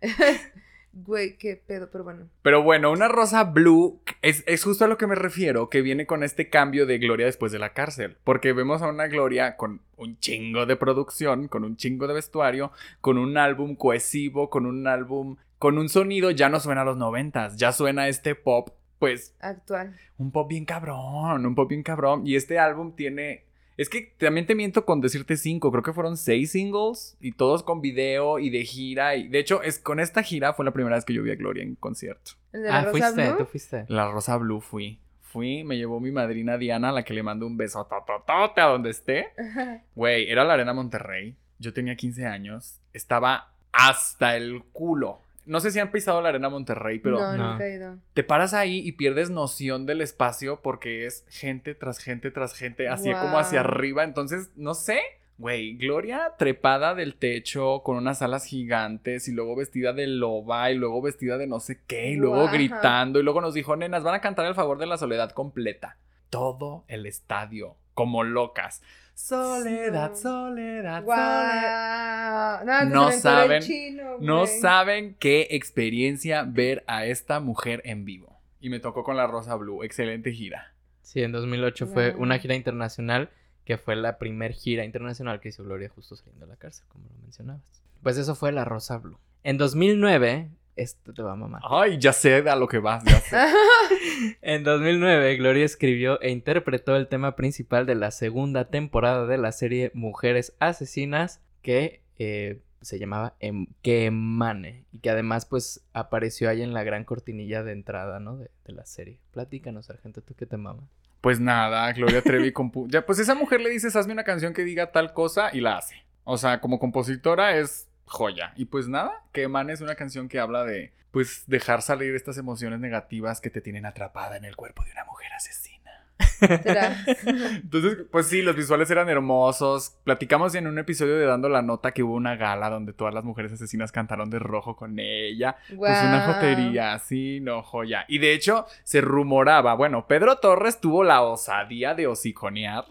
[1.04, 2.28] Güey, qué pedo, pero bueno.
[2.40, 6.06] Pero bueno, una rosa blue es, es justo a lo que me refiero, que viene
[6.06, 8.16] con este cambio de Gloria después de la cárcel.
[8.24, 12.72] Porque vemos a una Gloria con un chingo de producción, con un chingo de vestuario,
[13.02, 16.96] con un álbum cohesivo, con un álbum, con un sonido, ya no suena a los
[16.96, 19.94] noventas, ya suena este pop, pues Actual.
[20.16, 22.26] un pop bien cabrón, un pop bien cabrón.
[22.26, 23.44] Y este álbum tiene.
[23.76, 27.62] Es que también te miento con decirte cinco, creo que fueron seis singles y todos
[27.62, 29.16] con video y de gira.
[29.16, 31.36] Y de hecho, es con esta gira fue la primera vez que yo vi a
[31.36, 32.32] Gloria en concierto.
[32.52, 33.38] El de la Ah, Rosa fuiste, Blue.
[33.38, 33.84] tú fuiste.
[33.88, 34.98] La Rosa Blue fui.
[35.20, 38.66] Fui, me llevó mi madrina Diana, a la que le mando un beso tototote a
[38.66, 39.26] donde esté.
[39.94, 41.36] Güey, era la Arena Monterrey.
[41.58, 42.80] Yo tenía 15 años.
[42.94, 45.20] Estaba hasta el culo.
[45.46, 47.52] No sé si han pisado la Arena Monterrey, pero no, No.
[47.52, 47.96] nunca he ido.
[48.14, 52.88] te paras ahí y pierdes noción del espacio porque es gente tras gente tras gente,
[52.88, 53.20] así Wow.
[53.22, 54.04] como hacia arriba.
[54.04, 55.00] Entonces, no sé.
[55.38, 60.76] Güey, Gloria trepada del techo con unas alas gigantes y luego vestida de loba y
[60.76, 64.14] luego vestida de no sé qué y luego gritando y luego nos dijo, nenas, van
[64.14, 65.98] a cantar el favor de la soledad completa.
[66.30, 68.82] Todo el estadio, como locas.
[69.16, 70.16] Soledad, No.
[70.16, 72.64] soledad, soledad.
[72.84, 78.38] No, No saben, chino, No saben qué experiencia ver a esta mujer en vivo.
[78.60, 79.82] Y me tocó con la Rosa Blue.
[79.82, 80.74] Excelente gira.
[81.00, 83.30] Sí, en 2008 fue una gira internacional
[83.64, 87.06] que fue la primer gira internacional que hizo Gloria justo saliendo de la cárcel, como
[87.08, 87.62] lo mencionabas.
[88.02, 89.18] Pues eso fue La Rosa Blue.
[89.44, 91.62] En 2009, esto te va a mamar.
[91.68, 93.36] Ay, ya sé a lo que vas, ya sé.
[94.42, 99.52] En 2009, Gloria escribió e interpretó el tema principal de la segunda temporada de la
[99.52, 106.48] serie Mujeres Asesinas, que eh, se llamaba em Que Emane, y que además pues apareció
[106.48, 108.36] ahí en la gran cortinilla de entrada, ¿no?
[108.36, 109.20] De, de la serie.
[109.32, 110.88] Platícanos, Sargento, ¿tú qué te mama?
[111.20, 112.86] Pues nada, Gloria Trevi compu...
[112.88, 115.78] Ya, pues esa mujer le dices, hazme una canción que diga tal cosa y la
[115.78, 116.06] hace.
[116.22, 118.52] O sea, como compositora es joya.
[118.56, 122.38] Y pues nada, que Emane es una canción que habla de, pues, dejar salir estas
[122.38, 125.76] emociones negativas que te tienen atrapada en el cuerpo de una mujer asesina.
[127.62, 129.96] Entonces, pues sí, los visuales eran hermosos.
[130.04, 133.24] Platicamos en un episodio de Dando la Nota que hubo una gala donde todas las
[133.24, 135.56] mujeres asesinas cantaron de rojo con ella.
[135.74, 138.04] Pues una jotería, sí, no, joya.
[138.08, 142.84] Y de hecho, se rumoraba, bueno, Pedro Torres tuvo la osadía de hociconear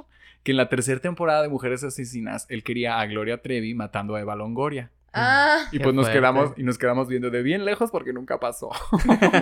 [0.45, 4.21] que en la tercera temporada de Mujeres Asesinas él quería a Gloria Trevi matando a
[4.21, 4.91] Eva Longoria.
[5.15, 5.67] Ah.
[5.71, 6.19] Y pues nos fuerte.
[6.19, 8.69] quedamos y nos quedamos viendo de bien lejos porque nunca pasó.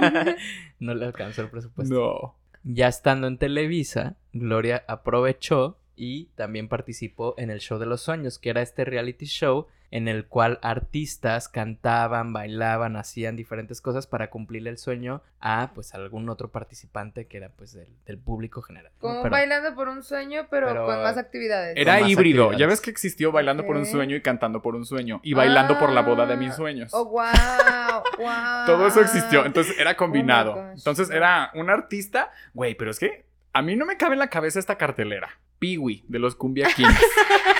[0.80, 1.94] no le alcanzó el presupuesto.
[1.94, 2.36] No.
[2.64, 8.40] Ya estando en Televisa, Gloria aprovechó y también participó en el Show de los Sueños,
[8.40, 14.32] que era este reality show en el cual artistas cantaban, bailaban, hacían diferentes cosas para
[14.32, 18.91] cumplirle el sueño a pues algún otro participante que era pues del, del público general.
[18.98, 21.78] Como Pero- bailando por un sueño, pero, pero- con más actividades.
[21.78, 22.46] Era más híbrido.
[22.46, 22.60] actividades.
[22.60, 25.20] Ya ves que existió bailando por un sueño y cantando por un sueño.
[25.24, 26.91] Y bailando por la boda de mis Ah, sueños.
[26.91, 28.66] Oh, wow, wow.
[28.66, 29.46] Todo eso existió.
[29.46, 30.56] Entonces era combinado.
[30.56, 30.78] gosh.
[30.80, 32.32] Entonces era un artista.
[32.56, 35.30] Güey, pero es que a mí no me cabe en la cabeza esta cartelera.
[35.60, 37.00] Peewee de los Cumbia Kings.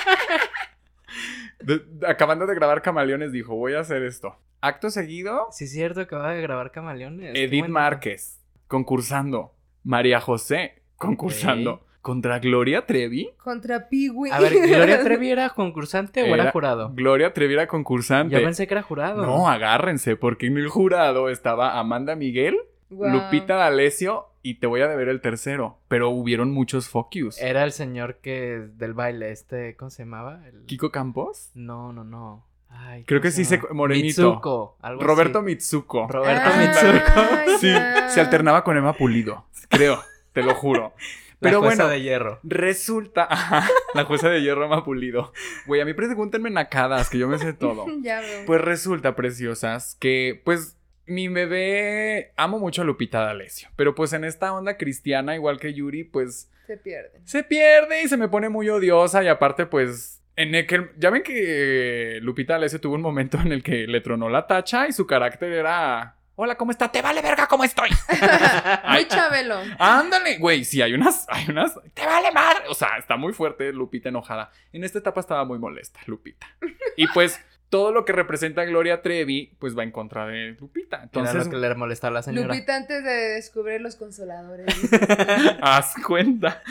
[1.64, 4.36] De- de- acabando de grabar Camaleones, dijo: Voy a hacer esto.
[4.60, 7.32] Acto seguido, Sí, es cierto, acaba de grabar Camaleones.
[7.34, 9.54] Edith Márquez concursando.
[9.82, 11.84] María José concursando.
[12.00, 13.30] Contra Gloria Trevi.
[13.42, 14.28] Contra Peewee.
[14.30, 14.44] dato.
[14.44, 16.90] A ver, ¿Gloria Trevi era concursante o era, Era jurado?
[16.94, 18.34] Gloria Trevi era concursante.
[18.34, 19.24] Yo pensé que era jurado.
[19.24, 22.58] No, agárrense, porque en el jurado estaba Amanda Miguel,
[22.90, 23.08] Wow.
[23.08, 25.78] Lupita D'Alessio y te voy a deber el tercero.
[25.88, 27.40] Pero hubieron muchos focus.
[27.40, 30.46] Era el señor que del baile, este, ¿cómo se llamaba?
[30.46, 31.50] El- ¿Kiko Campos?
[31.54, 32.46] No, no, no.
[32.68, 34.06] Ay, Creo ¿cómo que sí se- morenito.
[34.30, 35.46] Mitsuko, algo Roberto así.
[35.46, 36.06] Mitsuko.
[36.08, 37.58] Roberto Ah, Mitsuko.
[37.58, 37.72] Sí,
[38.08, 39.46] se alternaba con Emma Pulido.
[39.68, 40.00] Creo,
[40.32, 40.92] te lo juro.
[41.40, 42.38] La Pero jueza bueno, de hierro.
[42.42, 43.24] resulta.
[43.30, 45.32] Ajá, la jueza de hierro Emma Pulido.
[45.66, 47.84] Güey, a mí pregúntenme nacadas, que yo me sé todo.
[48.02, 48.46] Ya veo.
[48.46, 54.24] Pues resulta, preciosas, que pues mi bebé amo mucho a Lupita D'Alessio, pero pues en
[54.24, 57.26] esta onda cristiana, igual que Yuri, pues Se pierden.
[57.26, 61.10] se pierde y se me pone muy odiosa y aparte pues en el que ya
[61.10, 64.92] ven que Lupita D'Alessio tuvo un momento en el que le tronó la tacha y
[64.92, 66.90] su carácter era Hola, ¿cómo está?
[66.90, 67.90] Te vale verga cómo estoy.
[68.90, 69.56] Muy chabelo.
[69.78, 72.64] Ándale, güey, sí, hay unas, hay unas, te vale madre.
[72.68, 74.50] O sea, está muy fuerte Lupita enojada.
[74.72, 76.48] En esta etapa estaba muy molesta, Lupita.
[76.96, 77.40] Y pues
[77.70, 80.96] todo lo que representa Gloria Trevi, pues va en contra de Lupita.
[80.96, 82.46] Era Entonces, lo que le molestaba a la señora.
[82.48, 84.66] Lupita antes de descubrir los consoladores.
[85.60, 86.62] haz cuenta.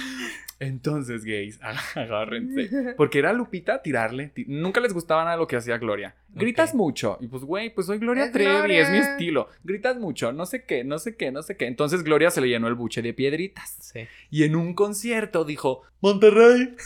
[0.60, 1.60] Entonces, gays,
[1.96, 2.94] agárrense.
[2.96, 4.28] Porque era Lupita tirarle.
[4.30, 6.16] ti- Nunca les gustaba nada lo que hacía Gloria.
[6.30, 7.18] Gritas mucho.
[7.20, 8.82] Y pues, güey, pues soy Gloria Es Trevi, Gloria.
[8.84, 9.50] es mi estilo.
[9.64, 11.68] Gritas mucho, no sé qué, no sé qué, no sé qué.
[11.68, 13.76] Entonces Gloria se le llenó el buche de piedritas.
[13.82, 14.08] Sí.
[14.32, 16.76] Y en un concierto dijo, Monterrey.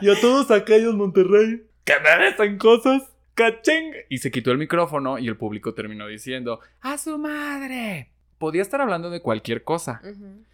[0.00, 3.02] y a todos aquellos Monterrey que me dicen cosas.
[3.34, 3.92] ¡Cacheng!
[4.08, 8.10] Y se quitó el micrófono y el público terminó diciendo, ¡A su madre!
[8.38, 10.00] Podía estar hablando de cualquier cosa.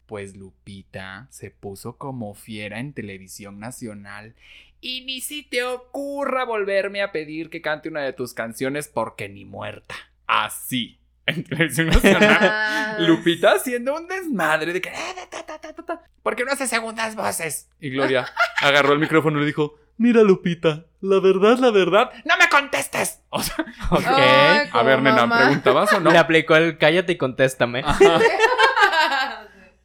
[0.07, 4.35] Pues Lupita se puso como fiera en televisión nacional.
[4.81, 9.29] Y ni si te ocurra volverme a pedir que cante una de tus canciones porque
[9.29, 9.95] ni muerta.
[10.27, 11.00] Así.
[11.37, 12.39] En televisión nacional.
[12.41, 14.91] Ah, Lupita haciendo un desmadre de que.
[14.91, 16.03] "Ah, ta, ta, ta, ta, ta".
[16.23, 17.69] ¿Por qué no hace segundas voces?
[17.81, 18.27] Y Gloria
[18.61, 22.11] agarró el micrófono y le dijo: Mira, Lupita, la verdad, la verdad.
[22.25, 23.21] ¡No me contestes!
[23.31, 23.65] O sea.
[23.91, 25.39] Ay, a ver, como nena, mamá.
[25.39, 26.11] ¿preguntabas o no?
[26.11, 27.83] Le aplicó el cállate y contéstame.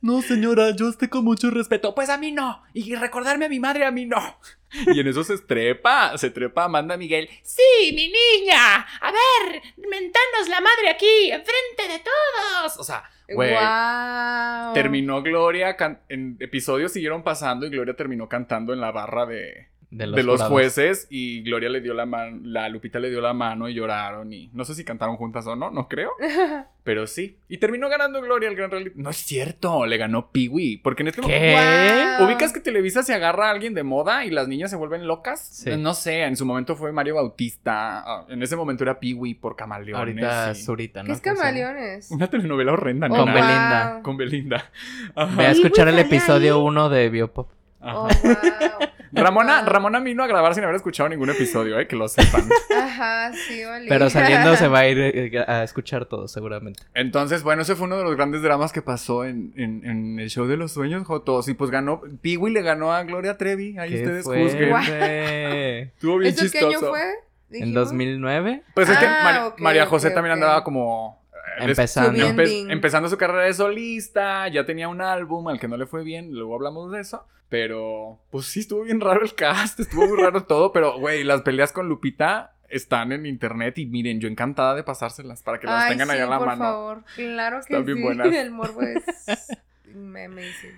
[0.06, 1.96] No, señora, yo esté con mucho respeto.
[1.96, 2.62] Pues a mí no.
[2.76, 4.20] Y recordarme a mi madre, a mí no.
[4.94, 7.28] Y en eso se trepa, se trepa Amanda Miguel.
[7.42, 8.86] Sí, mi niña.
[9.02, 12.78] A ver, mentanos la madre aquí, enfrente de todos.
[12.78, 13.50] O sea, güey.
[13.50, 14.76] Guau.
[14.76, 15.76] Terminó Gloria,
[16.10, 20.42] en episodios siguieron pasando y Gloria terminó cantando en la barra de, De de los
[20.44, 24.34] jueces y Gloria le dio la mano, la Lupita le dio la mano y lloraron
[24.34, 26.12] y no sé si cantaron juntas o no, no creo,
[26.84, 27.38] pero sí.
[27.48, 29.00] Y terminó ganando Gloria el gran reality.
[29.00, 31.40] No es cierto, le ganó Peewee, porque en este momento...
[31.40, 31.52] ¿Qué?
[31.52, 32.26] Guau.
[32.28, 35.40] ¿Ubicas que Televisa se agarra a alguien de moda y las niñas se vuelven locas?
[35.48, 35.76] Sí.
[35.78, 39.56] No sé, en su momento fue Mario Bautista, ah, en ese momento era Peewee por
[39.56, 40.00] Camaleones.
[40.00, 41.08] Ahorita y- Zurita, ¿no?
[41.08, 42.12] ¿Qué es camaleones?
[42.12, 43.16] Una telenovela horrenda, ¿no?
[43.16, 43.34] Con wow.
[43.34, 44.00] Belinda.
[44.04, 44.72] Con Belinda.
[45.16, 45.36] Ajá.
[45.38, 46.62] Ve a escuchar el episodio ahí.
[46.62, 47.50] 1 de Biopop.
[47.86, 48.90] Oh, wow.
[49.12, 49.70] Ramona, Wow.
[49.70, 52.50] Ramona vino a grabar sin haber escuchado ningún episodio, eh, que lo sepan.
[52.78, 53.62] Ajá, sí.
[53.88, 56.82] Pero saliendo se va a ir eh, a escuchar todo, seguramente.
[56.94, 60.30] Entonces, bueno, ese fue uno de los grandes dramas que pasó en, en- en el
[60.30, 61.48] show de los sueños, Jotos.
[61.48, 63.78] Y pues ganó, Peewee le ganó a Gloria Trevi.
[63.78, 64.44] Ahí ¿Qué ustedes fue?
[64.44, 64.76] juzguen.
[64.76, 66.68] Estuvo Estuvo bien ¿Eso qué chistoso.
[66.68, 67.02] año fue?
[67.02, 67.14] ¿En
[67.50, 67.74] Dijimos.
[67.86, 68.64] 2009?
[68.74, 71.24] Pues es que Ah, María José también andaba como...
[71.60, 72.20] eh, Empezando.
[72.28, 76.04] Empe- empezando su carrera de solista, ya tenía un álbum al que no le fue
[76.04, 77.26] bien, luego hablamos de eso,
[77.56, 81.42] pero pues sí estuvo bien raro el cast, estuvo muy raro todo, pero güey, las
[81.42, 85.86] peleas con Lupita están en internet y miren, yo encantada de pasárselas para que las
[85.86, 86.60] Ay, tengan sí, allá en la por mano.
[86.66, 87.04] favor.
[87.16, 88.04] Claro que Están bien sí.
[88.04, 88.28] buenas.
[88.36, 89.06] El morbo es
[89.88, 90.78] amazing.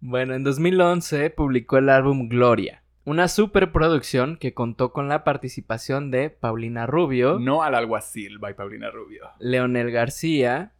[0.00, 6.28] Bueno, en 2011 publicó el álbum Gloria, una superproducción que contó con la participación de
[6.28, 9.30] Paulina Rubio, No al alguacil, by Paulina Rubio.
[9.38, 10.72] Leonel García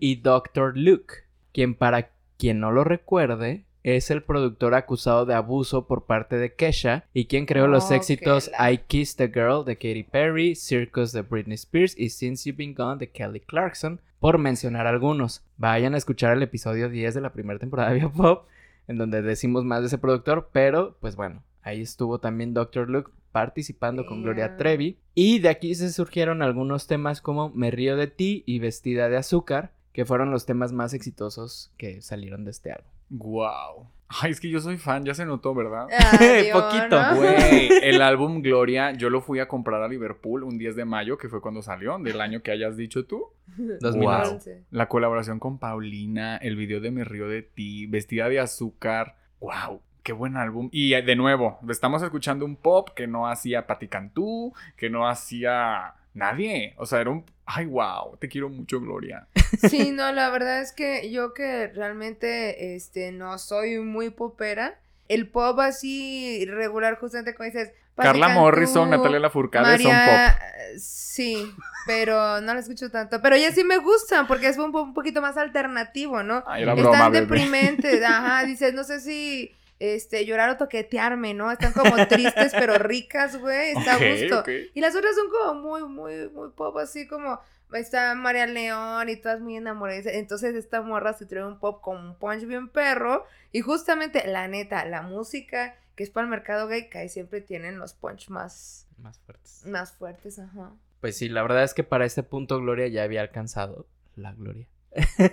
[0.00, 0.76] y Dr.
[0.76, 1.14] Luke,
[1.52, 2.10] quien para
[2.40, 7.26] quien no lo recuerde es el productor acusado de abuso por parte de Kesha y
[7.26, 11.54] quien creó los éxitos la- I Kissed a Girl de Katy Perry, Circus de Britney
[11.54, 15.42] Spears y Since You've Been Gone de Kelly Clarkson, por mencionar algunos.
[15.56, 18.46] Vayan a escuchar el episodio 10 de la primera temporada de Biopop,
[18.86, 22.88] en donde decimos más de ese productor, pero pues bueno, ahí estuvo también Dr.
[22.90, 24.56] Luke participando con Gloria.
[24.56, 24.98] Trevi.
[25.14, 29.16] Y de aquí se surgieron algunos temas como Me río de ti y Vestida de
[29.16, 32.90] azúcar, que fueron los temas más exitosos que salieron de este álbum.
[33.10, 33.88] Wow.
[34.08, 35.86] Ay, es que yo soy fan, ya se notó, ¿verdad?
[35.90, 37.16] Adiós, Poquito, ¿no?
[37.16, 41.16] Güey, el álbum Gloria, yo lo fui a comprar a Liverpool un 10 de mayo,
[41.16, 43.28] que fue cuando salió, del año que hayas dicho tú.
[43.56, 44.52] 2011.
[44.52, 44.64] Wow.
[44.70, 49.16] La colaboración con Paulina, el video de Me río de ti, vestida de azúcar.
[49.40, 50.68] Wow, qué buen álbum.
[50.72, 55.08] Y eh, de nuevo, estamos escuchando un pop que no hacía Patti Cantú, que no
[55.08, 56.74] hacía nadie.
[56.76, 57.24] O sea, era un...
[57.46, 59.26] Ay, wow, te quiero mucho, Gloria.
[59.68, 65.28] Sí, no, la verdad es que yo que realmente este no soy muy popera, el
[65.28, 70.78] pop así regular, justamente como dices, Carla Cantú, Morrison, Natalia Lafourcade son pop.
[70.78, 71.52] Sí,
[71.86, 75.20] pero no la escucho tanto, pero ya sí me gustan porque es un, un poquito
[75.20, 76.44] más alternativo, ¿no?
[76.46, 77.26] Ay, era broma, Están bebé.
[77.26, 81.50] deprimentes, ajá, dices, no sé si este llorar o toquetearme, ¿no?
[81.50, 84.44] Están como tristes pero ricas, güey, está a gusto.
[84.74, 87.40] Y las otras son como muy, muy, muy pop, así como
[87.72, 90.06] está María León y todas muy enamoradas.
[90.06, 93.24] Entonces esta morra se trae un pop con un punch bien perro.
[93.52, 97.40] Y justamente, la neta, la música que es para el mercado gay, que ahí siempre
[97.42, 99.66] tienen los punch más, Más fuertes.
[99.66, 100.70] más fuertes, ajá.
[101.00, 104.66] Pues sí, la verdad es que para este punto Gloria ya había alcanzado la gloria.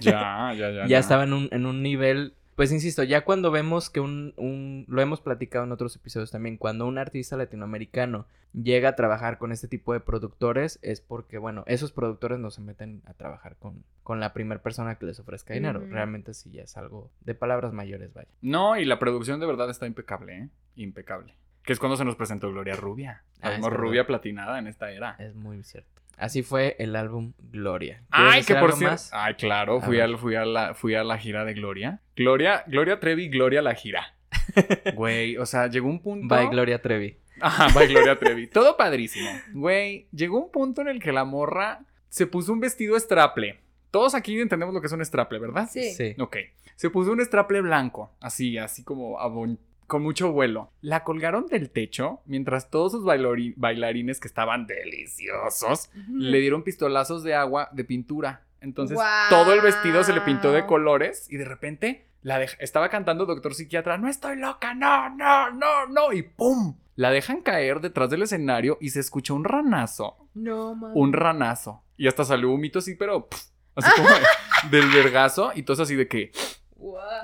[0.01, 0.85] Ya, ya, ya.
[0.87, 4.83] ya estaba en un, en un nivel, pues insisto, ya cuando vemos que un, un,
[4.87, 9.51] lo hemos platicado en otros episodios también, cuando un artista latinoamericano llega a trabajar con
[9.51, 13.83] este tipo de productores es porque, bueno, esos productores no se meten a trabajar con,
[14.01, 15.85] con la primera persona que les ofrezca dinero.
[15.87, 18.27] Realmente sí ya es algo de palabras mayores, vaya.
[18.41, 20.49] No, y la producción de verdad está impecable, ¿eh?
[20.77, 21.35] Impecable.
[21.61, 23.21] Que es cuando se nos presentó Gloria Rubia.
[23.39, 25.15] Ah, La rubia platinada en esta era.
[25.19, 26.01] Es muy cierto.
[26.17, 28.01] Así fue el álbum Gloria.
[28.11, 28.91] ¿Quieres Ay, que por cierto.
[28.93, 29.09] más?
[29.13, 30.05] Ay, claro, A fui, ver.
[30.05, 32.01] al, fui, a la, fui a la gira de Gloria.
[32.15, 34.15] Gloria, Gloria Trevi, Gloria la gira.
[34.95, 36.33] Güey, o sea, llegó un punto.
[36.35, 37.17] Bye, Gloria Trevi.
[37.39, 38.47] Ajá, bye Gloria Trevi.
[38.47, 39.29] Todo padrísimo.
[39.53, 43.59] Güey, llegó un punto en el que la morra se puso un vestido straple.
[43.91, 45.69] Todos aquí entendemos lo que es un straple, ¿verdad?
[45.71, 45.91] Sí.
[45.93, 46.15] Sí.
[46.19, 46.37] Ok.
[46.75, 50.71] Se puso un straple blanco, así, así como abon- con mucho vuelo.
[50.81, 57.35] La colgaron del techo mientras todos sus bailarines que estaban deliciosos le dieron pistolazos de
[57.35, 58.43] agua de pintura.
[58.61, 58.97] Entonces
[59.29, 63.53] todo el vestido se le pintó de colores y de repente la estaba cantando Doctor
[63.53, 66.75] Psiquiatra, no estoy loca, no, no, no, no, y ¡pum!
[66.95, 70.97] La dejan caer detrás del escenario y se escucha un ranazo, No, mames.
[70.97, 71.83] un ranazo.
[71.95, 73.43] Y hasta salió un mito así, pero pf,
[73.75, 74.25] así como de-
[74.77, 76.31] del vergazo y todo así de que.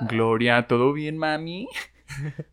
[0.08, 1.68] Gloria, ¿todo bien, mami?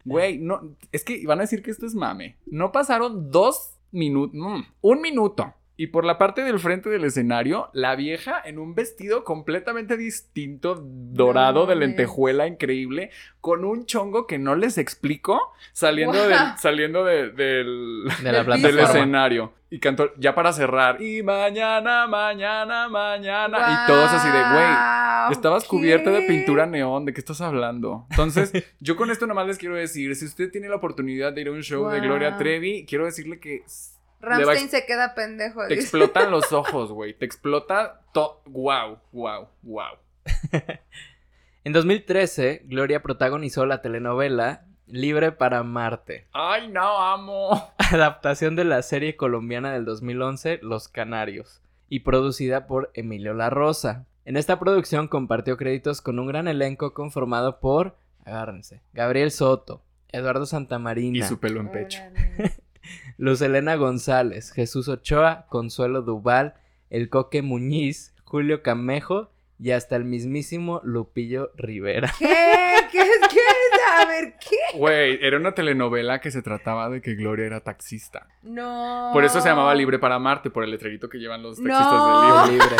[0.06, 2.38] Güey, no, es que van a decir que esto es mame.
[2.46, 4.36] No pasaron dos minutos,
[4.82, 5.54] un minuto.
[5.82, 10.80] Y por la parte del frente del escenario, la vieja en un vestido completamente distinto,
[10.80, 13.10] dorado, No de lentejuela increíble,
[13.40, 15.42] con un chongo que no les explico,
[15.74, 19.54] saliendo, del, saliendo de- del, De la Del escenario.
[19.72, 23.58] Y cantó, ya para cerrar, y mañana, mañana, mañana.
[23.58, 28.06] Y todos así de, güey, Estabas cubierta de pintura neón, ¿de qué estás hablando?
[28.12, 31.48] Entonces, yo con esto nomás les quiero decir, si usted tiene la oportunidad de ir
[31.48, 32.02] a un show de.
[32.02, 33.64] Gloria Trevi, quiero decirle que
[34.22, 35.62] Ramstein se queda pendejo.
[35.68, 35.82] te dice.
[35.82, 38.42] explotan los ojos, güey, te explota todo.
[38.46, 39.98] Wow, wow, wow.
[41.64, 47.72] En 2013, Gloria protagonizó la telenovela Libre para Marte, Ay, no, amo.
[47.78, 54.06] adaptación de la serie colombiana del 2011 Los Canarios, y producida por Emilio La Rosa.
[54.26, 57.96] En esta producción compartió créditos con un gran elenco conformado por,
[58.26, 62.02] agárrense, Gabriel Soto, Eduardo Y Santamarina, su pelo en pecho.
[63.18, 66.56] Luz Elena González, Jesús Ochoa, Consuelo Duval,
[66.90, 72.12] El Coque Muñiz, Julio Camejo y hasta el mismísimo Lupillo Rivera.
[72.18, 72.28] ¿Qué?
[72.92, 73.04] ¿Qué?
[73.30, 73.40] ¿Qué?
[74.02, 74.78] A ver, ¿qué?
[74.78, 78.28] Güey, era una telenovela que se trataba de que Gloria era taxista.
[78.42, 79.12] No.
[79.14, 82.42] Por eso se llamaba Libre para Marte, por el letrerito que llevan los taxistas No.
[82.44, 82.66] del libro.
[82.70, 82.78] Libre.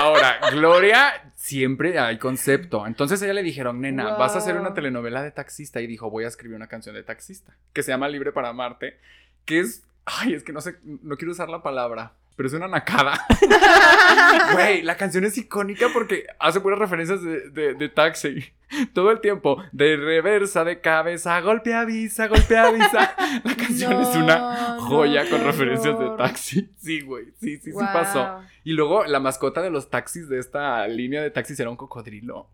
[0.00, 2.86] Ahora, Gloria siempre hay concepto.
[2.86, 4.18] Entonces ella le dijeron, nena, Wow.
[4.18, 5.80] vas a hacer una telenovela de taxista.
[5.80, 7.54] Y dijo, voy a escribir una canción de taxista.
[7.72, 8.98] Que se llama Libre para Marte.
[9.44, 9.82] Que es.
[10.06, 12.12] Ay, es que no sé, no quiero usar la palabra.
[12.36, 13.18] Pero es una nacada.
[14.52, 18.44] Güey, la canción es icónica porque hace puras referencias de, de- de taxi.
[18.92, 19.62] Todo el tiempo.
[19.72, 23.14] De reversa, de cabeza, golpe avisa, golpe avisa.
[23.44, 26.68] La canción es una joya no, con referencias de taxi.
[26.76, 27.26] Sí, güey.
[27.40, 28.40] Sí, sí, sí pasó.
[28.64, 32.48] Y luego la mascota de los taxis de esta línea de taxis era un cocodrilo.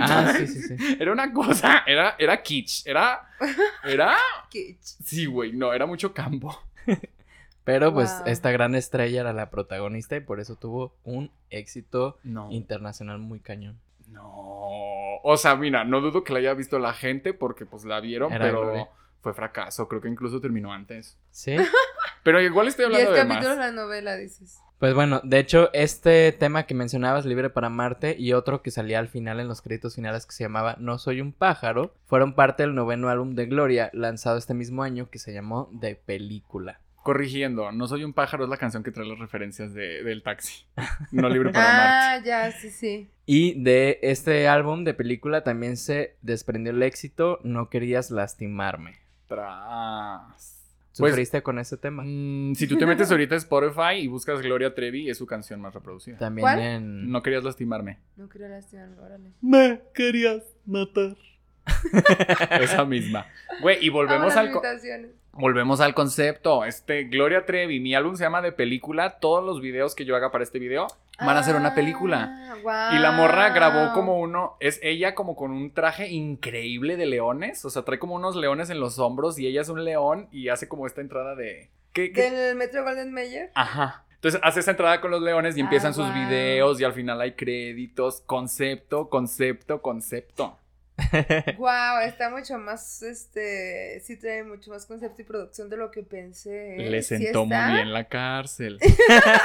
[0.00, 0.96] Ah, sí, sí, sí.
[1.00, 3.28] Era una cosa, era, era kitsch, era,
[3.84, 4.16] era,
[4.50, 6.58] Qué ch- sí, güey, no, era mucho campo.
[7.64, 8.26] Pero pues Wow.
[8.26, 13.40] esta gran estrella era la protagonista y por eso tuvo un éxito No, internacional muy
[13.40, 13.78] cañón.
[14.08, 14.22] no,
[15.22, 18.32] o sea, mira, no dudo que la haya visto la gente porque pues la vieron,
[18.32, 18.88] Era pero
[19.22, 19.88] fue fracaso.
[19.88, 21.16] Creo que incluso terminó antes.
[21.30, 21.56] Sí.
[22.22, 23.66] Pero igual estoy hablando de capítulos más.
[23.66, 24.58] la novela, dices.
[24.84, 28.98] Pues bueno, de hecho, este tema que mencionabas, Libre para Marte, y otro que salía
[28.98, 32.64] al final en los créditos finales que se llamaba No Soy un pájaro, fueron parte
[32.64, 36.80] del noveno álbum de Gloria, lanzado este mismo año, que se llamó De Película.
[37.02, 40.66] Corrigiendo, No soy un pájaro es la canción que trae las referencias de- del taxi.
[41.12, 41.88] No libre para Marte.
[41.90, 43.08] Ah, ya, sí, sí.
[43.24, 48.96] Y de este álbum de película también se desprendió el éxito No Querías Lastimarme.
[49.28, 50.63] Tras.
[50.96, 52.04] Pues, ¿Sufriste con ese tema?
[52.06, 55.60] mm, si tú te metes ahorita a Spotify y buscas Gloria Trevi, es su canción
[55.60, 56.18] más reproducida.
[56.18, 56.60] También ¿Cuál?
[56.60, 57.10] en...
[57.10, 57.98] No querías lastimarme.
[58.16, 59.32] No quería lastimarlo, órale.
[59.40, 61.16] Me querías matar.
[62.60, 63.26] Esa misma.
[63.60, 64.52] Güey, y volvemos al,
[65.32, 66.64] volvemos al concepto.
[66.64, 69.18] Este, Gloria Trevi, mi álbum se llama de película.
[69.18, 70.86] Todos los videos que yo haga para este video
[71.18, 72.56] van a ser una película.
[72.66, 72.90] Ah.
[72.94, 77.64] Y la morra grabó como uno, es ella como con un traje increíble de leones,
[77.64, 80.48] o sea, trae como unos leones en los hombros y ella es un león y
[80.48, 81.70] hace como esta entrada de...
[81.92, 82.30] ¿Qué, qué?
[82.30, 83.50] Del Metro Golden Mayer.
[83.54, 84.04] Ajá.
[84.14, 87.20] Entonces hace esta entrada con los leones y Ah, empiezan sus videos y al final
[87.20, 90.58] hay créditos, concepto, concepto, concepto.
[91.58, 96.02] Wow, está mucho más, este, sí trae mucho más concepto y producción de lo que
[96.02, 96.76] pensé.
[96.76, 96.90] ¿eh?
[96.90, 97.72] Le Sí sentó muy está.
[97.74, 98.78] bien la cárcel.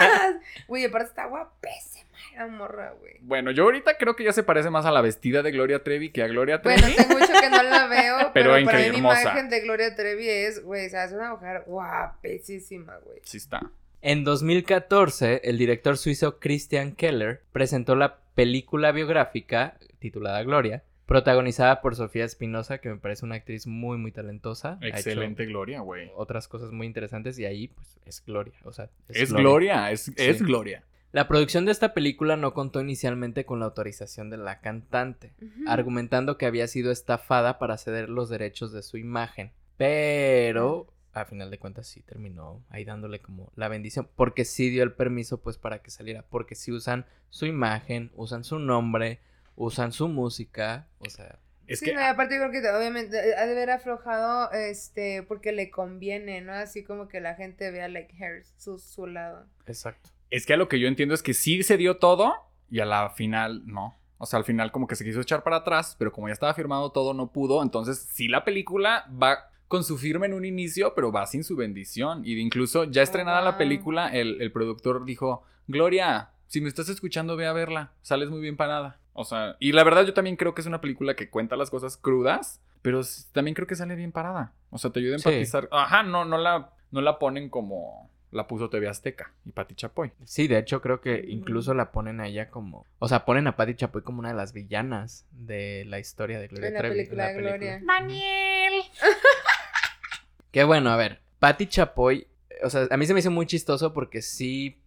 [0.67, 3.15] Güey, aparte está guapísima la morra, güey.
[3.21, 6.11] Bueno, yo ahorita creo que ya se parece más a la vestida de Gloria Trevi
[6.11, 6.79] que a Gloria Trevi.
[6.81, 9.21] Bueno, hace mucho que no la veo, Pero pero, para mí mi hermosa.
[9.21, 13.19] imagen de Gloria Trevi es, güey, o sea, es una mujer guapísima, güey.
[13.23, 13.61] Sí está.
[14.01, 21.95] En 2014, el director suizo Christian Keller presentó la película biográfica titulada Gloria, protagonizada por
[21.95, 24.77] Sofía Espinosa, que me parece una actriz muy, muy talentosa.
[24.81, 26.11] Excelente Gloria, güey.
[26.15, 28.53] Otras cosas muy interesantes y ahí, pues, es Gloria.
[28.63, 30.43] O sea, Es Gloria, es, es Sí.
[30.45, 30.83] Gloria.
[31.11, 35.33] La producción de esta película no contó inicialmente con la autorización de la cantante,
[35.65, 39.51] argumentando que había sido estafada para ceder los derechos de su imagen.
[39.77, 44.83] Pero, a final de cuentas, sí terminó ahí dándole como la bendición, porque sí dio
[44.83, 49.19] el permiso, pues, para que saliera, porque sí usan su imagen, usan su nombre,
[49.59, 51.37] usan su música, o sea,
[51.67, 55.51] Es sí, que no, aparte creo que obviamente eh, ha de haber aflojado, este, porque
[55.51, 56.53] le conviene, ¿no?
[56.53, 59.45] Así como que la gente vea, like, her, su, su lado.
[59.67, 60.09] exacto.
[60.31, 62.33] Es que a lo que yo entiendo es que sí se dio todo
[62.69, 63.99] y a la final no.
[64.17, 66.53] O sea, al final como que se quiso echar para atrás, pero como ya estaba
[66.53, 67.61] firmado todo no pudo.
[67.61, 71.55] Entonces sí la película va con su firma en un inicio, pero va sin su
[71.55, 72.21] bendición.
[72.23, 76.89] Y de incluso ya estrenada la película, el, el productor dijo, Gloria, si me estás
[76.89, 77.93] escuchando, ve a verla.
[78.01, 78.99] Sales muy bien parada.
[79.19, 81.69] O sea, y la verdad yo también creo que es una película que cuenta las
[81.69, 83.01] cosas crudas, pero
[83.33, 84.53] también creo que sale bien parada.
[84.69, 85.27] O sea, te ayuda a Sí.
[85.27, 85.67] empatizar.
[85.73, 90.11] Ajá, no, no la, no la ponen como la puso TV Azteca y Pati Chapoy.
[90.23, 93.57] Sí, de hecho creo que incluso la ponen a ella como, o sea, ponen a
[93.57, 96.95] Patty Chapoy como una de las villanas de la historia de Gloria En la Trevi.
[96.95, 97.33] película de.
[97.33, 97.81] Gloria.
[97.85, 98.73] Daniel.
[100.51, 102.25] Que bueno, a ver, Patty Chapoy,
[102.63, 104.78] o sea, a mí se me hizo muy chistoso porque sí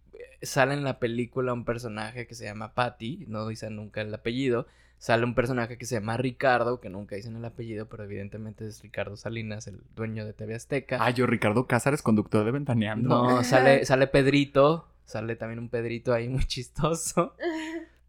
[0.43, 4.67] sale en la película un personaje que se llama Patty, no dicen nunca el apellido,
[4.97, 8.81] sale un personaje que se llama Ricardo, que nunca dicen el apellido, pero evidentemente es
[8.81, 10.97] Ricardo Salinas, el dueño de TV Azteca.
[11.01, 13.09] Ah, yo, Ricardo Cázares, conductor de Ventaneando.
[13.09, 17.35] No, sale, sale Pedrito, sale también un Pedrito ahí muy chistoso.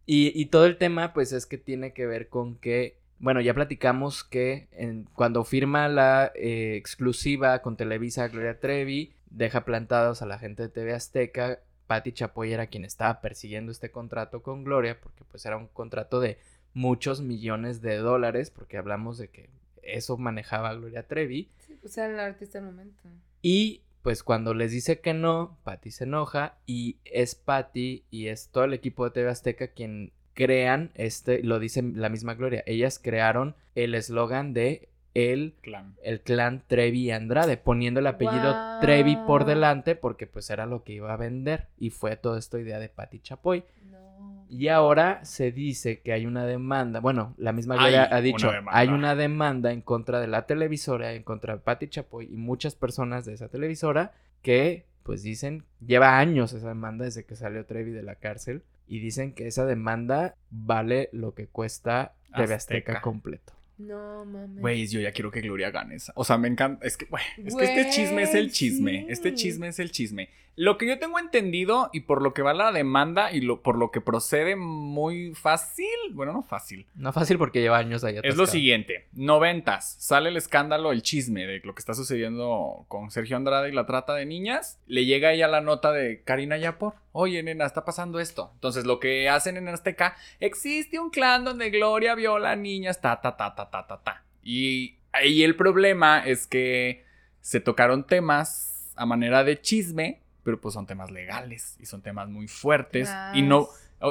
[0.07, 3.55] Y, y todo el tema, pues, es que tiene que ver con que, bueno, ya
[3.55, 10.27] platicamos que en- cuando firma la eh, exclusiva con Televisa Gloria Trevi, deja plantados a
[10.27, 11.59] la gente de TV Azteca.
[11.87, 16.21] Patti Chapoy era quien estaba persiguiendo este contrato con Gloria, porque pues era un contrato
[16.21, 16.39] de
[16.73, 19.51] muchos millones de dólares, porque hablamos de que
[19.83, 21.51] eso manejaba Gloria Trevi.
[21.59, 23.09] Sí, pues era la artista del momento.
[23.43, 28.49] Y pues cuando les dice que no, Patty se enoja y es Patty y es
[28.49, 32.99] todo el equipo de TV Azteca quien crean este, lo dice la misma Gloria, ellas
[32.99, 35.95] crearon el eslogan de el, Clan.
[36.03, 38.55] el clan Trevi Andrade, poniendo el apellido.
[38.81, 42.59] Trevi por delante porque pues era lo que iba a vender y fue toda esta
[42.59, 43.65] idea de Patty Chapoy.
[43.91, 44.45] No.
[44.51, 47.01] Y ahora se dice que hay una demanda.
[47.01, 51.23] Bueno, la misma Gloria ha dicho, hay una demanda en contra de la televisora, en
[51.23, 54.13] contra de Patti Chapoy y muchas personas de esa televisora
[54.43, 58.99] que, pues dicen, lleva años esa demanda desde que salió Trevi de la cárcel y
[58.99, 63.01] dicen que esa demanda vale lo que cuesta TV Azteca Azteca.
[63.01, 63.55] completo.
[63.77, 64.61] No, mames.
[64.61, 66.13] Güey, yo ya quiero que Gloria gane esa.
[66.17, 66.87] O sea, me encanta.
[66.87, 69.07] Es que, güey, es que este chisme es el chisme.
[69.09, 70.29] Este chisme es el chisme.
[70.57, 73.77] Lo que yo tengo entendido y por lo que va la demanda y lo, por
[73.77, 75.87] lo que procede muy fácil.
[76.13, 76.87] Bueno, no fácil.
[76.95, 78.47] No fácil porque lleva años ahí Es lo atascado.
[78.47, 83.71] siguiente, noventas, sale el escándalo, el chisme de lo que está sucediendo con Sergio Andrade
[83.71, 84.81] y la trata de niñas.
[84.87, 86.95] Le llega ella la nota de Karina Yapor.
[87.13, 88.51] Oye, nena, está pasando esto.
[88.55, 93.21] Entonces, lo que hacen en Azteca, existe un clan donde Gloria viola a niñas, ta,
[93.21, 94.25] ta, ta, ta, ta, ta, ta.
[94.43, 97.05] Y ahí el problema es que
[97.41, 102.29] se tocaron temas a manera de chisme, pero pues son temas legales y son temas
[102.29, 103.11] muy fuertes.
[103.33, 103.69] Y no,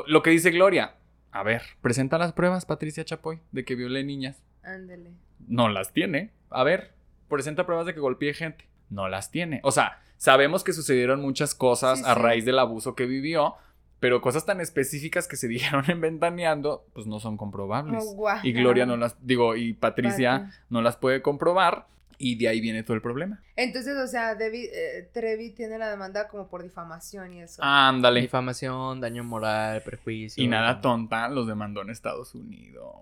[0.08, 0.96] lo que dice Gloria,
[1.32, 4.44] a ver, presenta las pruebas, Patricia Chapoy, de que viole niñas.
[4.64, 5.12] Ándale.
[5.48, 6.32] No las tiene.
[6.50, 6.94] A ver,
[7.30, 8.68] presenta pruebas de que golpeé gente.
[8.90, 9.60] No las tiene.
[9.64, 12.20] O sea, sabemos que sucedieron muchas cosas Sí, a sí.
[12.22, 13.56] raíz del abuso que vivió,
[14.00, 18.04] pero cosas tan específicas que se dijeron en Ventaneando, pues no son comprobables.
[18.18, 18.30] Oh.
[18.44, 20.54] Y Gloria no las, digo, y Patricia Pati.
[20.70, 21.88] no las puede comprobar,
[22.26, 23.44] y de ahí viene todo el problema.
[23.58, 27.62] Entonces, o sea, Debbie- eh, Trevi tiene la demanda como por difamación y eso.
[27.64, 28.22] Ándale.
[28.22, 30.42] Difamación, daño moral, prejuicio.
[30.42, 32.94] Y nada tonta, los demandó en Estados Unidos.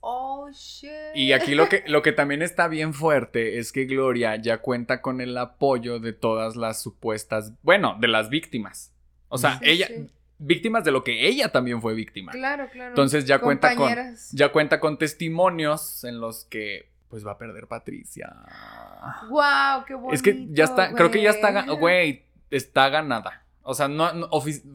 [0.00, 0.90] Oh, shit.
[1.14, 5.02] Y aquí lo que, lo que también está bien fuerte es que Gloria ya cuenta
[5.02, 8.94] con el apoyo de todas las supuestas, bueno, de las víctimas.
[9.28, 10.06] O sea, Sí, ella, sí.
[10.38, 12.32] víctimas de lo que ella también fue víctima.
[12.32, 12.88] Claro, claro.
[12.92, 13.92] Entonces ya cuenta con,
[14.32, 18.34] ya cuenta con testimonios en los que pues va a perder Patricia.
[19.28, 20.14] Wow, qué bonito.
[20.14, 22.24] es que ya está, creo que ya está, güey.
[22.50, 23.42] está ganada.
[23.62, 24.08] O sea, no,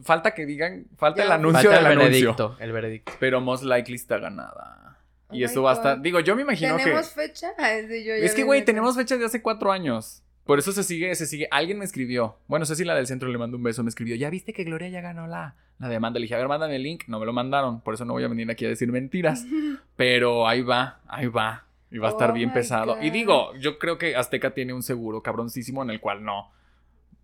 [0.04, 2.10] falta que digan, falta Ya, el anuncio Falta el del anuncio.
[2.10, 3.12] veredicto, el veredicto.
[3.18, 4.98] Pero most likely está ganada.
[5.28, 6.84] Oh y eso va a estar, digo, yo me imagino que...
[6.84, 7.48] ¿Tenemos fecha?
[7.58, 10.22] Ay, sí, yo ya Es que, güey, tenemos fechas de hace cuatro años.
[10.44, 11.48] Por eso se sigue, se sigue.
[11.50, 12.38] Alguien me escribió.
[12.46, 13.82] Bueno, Ceci, la del centro, le mando un beso.
[13.82, 14.14] Me escribió.
[14.14, 16.20] Ya viste que Gloria ya ganó la, la demanda.
[16.20, 17.02] Le dije, a ver, mándame el link.
[17.08, 17.80] No me lo mandaron.
[17.80, 19.44] Por eso no voy a venir aquí a decir mentiras.
[19.96, 21.65] Pero ahí va, ahí va.
[21.90, 23.00] Y va a estar Oh bien pesado.
[23.02, 26.50] Y digo, yo creo que Azteca tiene un seguro cabroncísimo en el cual no.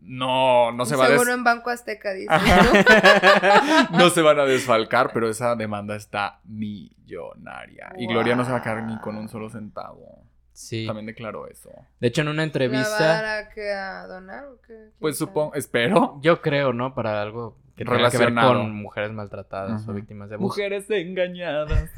[0.01, 2.29] No, no se va a Seguro des- en Banco Azteca, dice.
[3.93, 7.93] no se van a desfalcar, pero esa demanda está millonaria.
[7.97, 10.25] Y Gloria no se va a quedar ni con un solo centavo.
[10.53, 10.87] Sí.
[10.87, 11.71] También declaró eso.
[12.01, 14.75] De hecho, en una ¿La va a dar entrevista, a, qué, a donar o qué?
[14.75, 16.19] ¿Quién Pues supongo, espero.
[16.21, 16.95] yo creo, ¿no?
[16.95, 18.55] Para algo que tenga que ver Relacionado.
[18.55, 20.49] con mujeres maltratadas o víctimas de abuso.
[20.49, 21.91] Mujeres engañadas.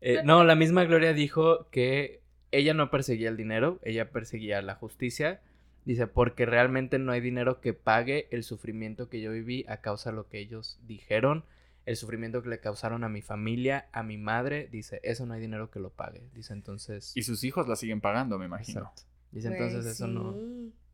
[0.00, 2.22] Eh, no, la misma Gloria dijo que
[2.52, 5.40] ella no perseguía el dinero, ella perseguía la justicia.
[5.84, 10.10] Dice, porque realmente no hay dinero que pague el sufrimiento que yo viví a causa
[10.10, 11.44] de lo que ellos dijeron,
[11.84, 14.68] el sufrimiento que le causaron a mi familia, a mi madre.
[14.72, 16.28] Dice, eso no hay dinero que lo pague.
[16.34, 17.16] Dice, entonces...
[17.16, 18.80] Y sus hijos la siguen pagando, me imagino.
[18.80, 19.02] Exacto.
[19.30, 20.34] Dice, entonces eso no...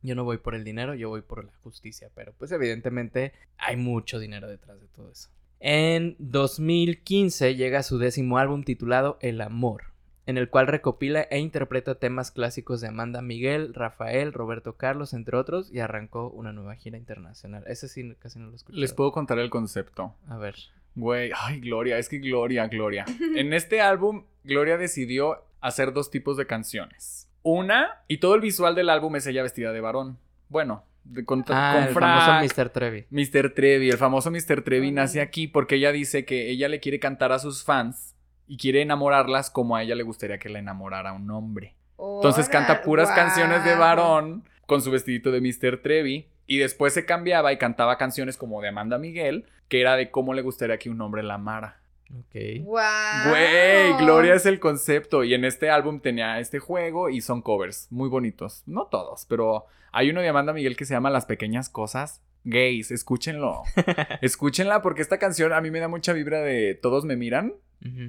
[0.03, 2.11] Yo no voy por el dinero, yo voy por la justicia.
[2.15, 5.31] Pero pues evidentemente hay mucho dinero detrás de todo eso.
[5.65, 9.93] En 2015 llega su décimo álbum titulado El Amor,
[10.27, 15.37] en el cual recopila e interpreta temas clásicos de Amanda Miguel, Rafael, Roberto Carlos, entre
[15.37, 17.63] otros, y arrancó una nueva gira internacional.
[17.69, 18.77] Ese sí casi no lo escuché.
[18.77, 20.17] Les puedo contar el concepto.
[20.27, 20.57] A ver.
[20.97, 23.05] Güey, ay, Gloria, es que Gloria, Gloria.
[23.37, 27.29] En este álbum, Gloria decidió hacer dos tipos de canciones.
[27.45, 30.19] Una, y todo el visual del álbum es ella vestida de varón.
[30.49, 32.69] Bueno, de- con, Ah, con el frac, famoso Mr.
[32.71, 33.07] Trevi.
[33.11, 33.51] Mr.
[33.55, 34.63] Trevi, el famoso Mr.
[34.63, 38.15] Trevi nace aquí porque ella dice que ella le quiere cantar a sus fans
[38.47, 41.75] y quiere enamorarlas como a ella le gustaría que la enamorara un hombre.
[41.99, 45.83] Entonces canta puras canciones de varón con su vestidito de Mr.
[45.83, 50.11] Trevi y después se cambiaba y cantaba canciones como de Amanda Miguel, que era de
[50.11, 51.81] cómo le gustaría que un hombre la amara.
[52.19, 52.65] Ok.
[52.65, 53.31] Guau.
[53.31, 57.89] Güey, Gloria es el concepto y en este álbum tenía este juego y son covers
[57.91, 58.63] muy bonitos.
[58.67, 62.21] No todos, pero hay uno de Amanda Miguel que se llama Las pequeñas cosas.
[62.45, 63.63] Gays, escúchenlo.
[64.21, 67.55] Escúchenla porque esta canción a mí me da mucha vibra de Todos me miran,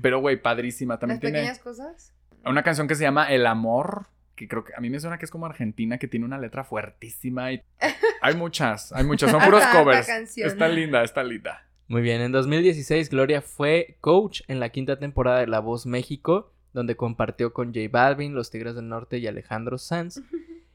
[0.02, 0.98] pero güey, padrísima.
[0.98, 2.14] También Las tiene pequeñas cosas.
[2.44, 5.26] una canción que se llama El amor, que creo que a mí me suena que
[5.26, 7.62] es como argentina, que tiene una letra fuertísima y
[8.22, 10.10] hay muchas, hay muchas, son puros covers.
[10.38, 11.68] Está linda, está linda.
[11.88, 16.52] Muy bien, en 2016 Gloria fue coach en la quinta temporada de La Voz México,
[16.74, 20.22] donde compartió con J Balvin, Los Tigres del Norte y Alejandro Sanz.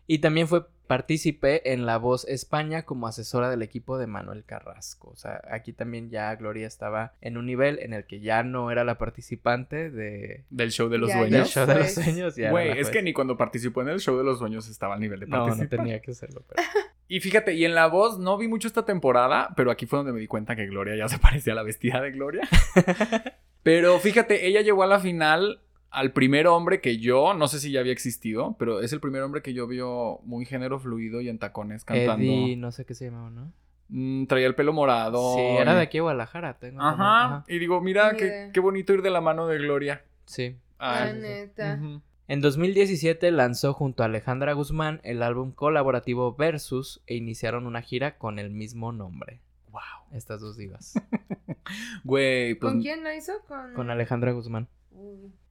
[0.07, 5.10] Y también fue partícipe en La Voz España como asesora del equipo de Manuel Carrasco.
[5.10, 8.73] O sea, aquí también ya Gloria estaba en un nivel en el que ya no
[8.73, 10.44] era la participante de...
[10.51, 11.51] Del show de los Ya, del dueños.
[11.51, 12.35] show de los sueños.
[12.51, 15.20] Güey, es que ni cuando participó en el show de los sueños estaba al nivel
[15.20, 15.78] de No, participar.
[15.78, 16.43] no tenía que hacerlo.
[16.48, 16.62] pero-
[17.10, 20.12] Y fíjate, y en la voz no vi mucho esta temporada, pero aquí fue donde
[20.12, 22.47] me di cuenta que Gloria ya se parecía a la vestida de Gloria.
[23.62, 25.60] pero fíjate, ella llegó a la final
[25.90, 29.23] al primer hombre que yo, no sé si ya había existido, pero es el primer
[29.23, 32.23] hombre que yo vio muy género fluido y en tacones cantando.
[32.24, 33.52] Eddie, no sé qué se llamaba, ¿no?
[33.89, 35.35] Mm, traía el pelo morado.
[35.35, 36.59] Sí, era de aquí a Guadalajara.
[36.59, 37.44] Tengo Ajá.
[37.48, 38.52] Y digo, mira, Ni qué, idea.
[38.52, 40.05] qué bonito ir de la mano de Gloria.
[40.27, 40.56] Sí.
[40.78, 41.78] La Ay, neta.
[41.81, 42.02] ujú.
[42.28, 48.19] En 2017 lanzó junto a Alejandra Guzmán el álbum colaborativo Versus e iniciaron una gira
[48.19, 49.40] con el mismo nombre.
[49.70, 49.81] Wow.
[50.12, 50.93] Estas dos divas.
[52.05, 52.73] Güey, pues.
[52.73, 53.32] ¿Con quién la hizo?
[53.47, 54.69] Con, con Alejandra Guzmán.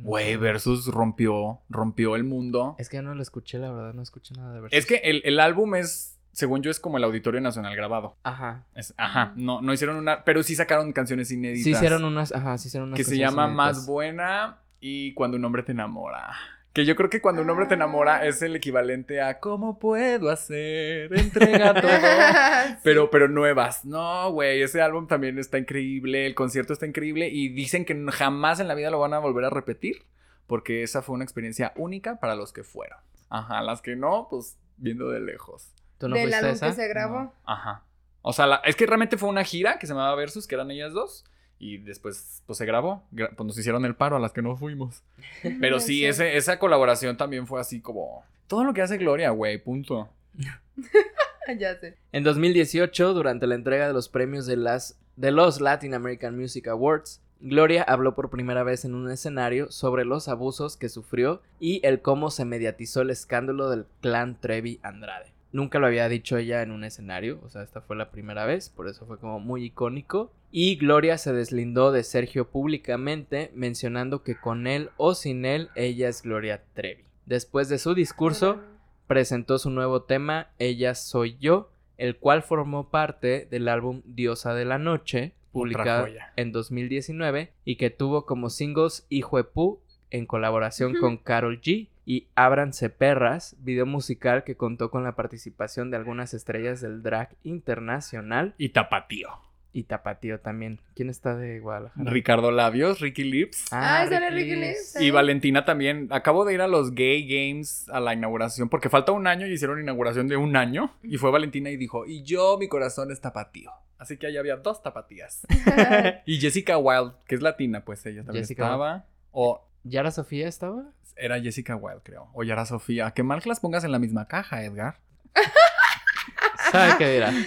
[0.02, 2.76] Güey, Versus rompió, rompió el mundo.
[2.78, 4.78] Es que yo no lo escuché, la verdad, no escuché nada de Versus.
[4.78, 8.15] Es que el, el álbum es según yo, es como el Auditorio Nacional grabado.
[8.22, 8.64] Ajá.
[8.76, 11.64] Es- ajá, no, no hicieron una, pero sí sacaron canciones inéditas.
[11.64, 13.56] Sí hicieron unas, ajá, sí hicieron unas que se llama inéditas.
[13.78, 16.36] Más Buena y Cuando un hombre te enamora.
[16.78, 20.30] Que yo creo que cuando un hombre te enamora es el equivalente a ¿Cómo puedo
[20.30, 21.12] hacer?
[21.12, 21.90] Entrega todo.
[22.84, 23.84] Pero, pero nuevas.
[23.84, 28.60] No, güey, ese álbum también está increíble, el concierto está increíble y dicen que jamás
[28.60, 30.06] en la vida lo van a volver a repetir
[30.45, 32.99] porque esa fue una experiencia única para los que fueron.
[33.32, 35.74] Ajá, las que no, pues viendo de lejos.
[35.98, 36.68] ¿Tú no Del álbum esa?
[36.68, 37.22] que se grabó.
[37.22, 37.86] No, Ajá.
[38.22, 40.70] O sea, la- es que realmente fue una gira que se llamaba Versus, que eran
[40.70, 41.26] ellas dos.
[41.59, 43.03] Y después, pues se grabó.
[43.11, 45.01] Gra- Pues nos hicieron el paro a las que no fuimos.
[45.59, 48.23] Pero sí, ese, esa colaboración también fue así como.
[48.47, 50.09] Todo lo que hace Gloria, güey, punto.
[51.57, 51.95] ya sé.
[52.11, 56.67] En 2018, durante la entrega de los premios de, las, de los Latin American Music
[56.67, 61.85] Awards, Gloria habló por primera vez en un escenario sobre los abusos que sufrió y
[61.85, 65.31] el cómo se mediatizó el escándalo del clan Trevi Andrade.
[65.57, 68.69] Nunca lo había dicho ella en un escenario, o sea, esta fue la primera vez,
[68.69, 70.31] por eso fue como muy icónico.
[70.51, 76.09] Y Gloria se deslindó de Sergio públicamente, mencionando que con él o sin él, ella
[76.09, 77.05] es Gloria Trevi.
[77.25, 78.61] Después de su discurso,
[79.07, 84.65] presentó su nuevo tema, Ella Soy Yo, el cual formó parte del álbum Diosa de
[84.65, 86.05] la Noche, publicado
[86.35, 89.79] en 2019 y que tuvo como singles Hijo de Pu
[90.11, 95.91] en colaboración con Carol G y Ábranse Perras, video musical que contó con la participación
[95.91, 99.27] de algunas estrellas del drag internacional Y Tapatío.
[99.73, 100.79] y Tapatío también.
[100.95, 102.09] ¿Quién está de Guadalajara?
[102.09, 103.65] Ricardo Labios, Ricky Lips.
[103.71, 104.93] Ah, sale Ricky Ricky Lips.
[104.95, 105.01] Lips.
[105.01, 106.07] Y Valentina también.
[106.09, 109.51] Acabo de ir a los Gay Games a la inauguración porque falta un año y
[109.51, 110.95] hicieron inauguración de un año.
[111.03, 113.69] Y fue Valentina y dijo: Y yo, mi corazón es tapatío.
[113.97, 115.45] Así que ahí había dos tapatías.
[116.25, 119.05] y Jessica Wilde, que es latina, pues ella también Jessica estaba.
[119.31, 120.91] O ¿Yara Sofía estaba?
[121.18, 122.30] era Jessica Wilde, creo.
[122.34, 123.11] O Yara Sofía.
[123.11, 124.99] Qué mal que las pongas en la misma caja, Edgar.
[126.72, 127.34] ¿Sabe qué dirá?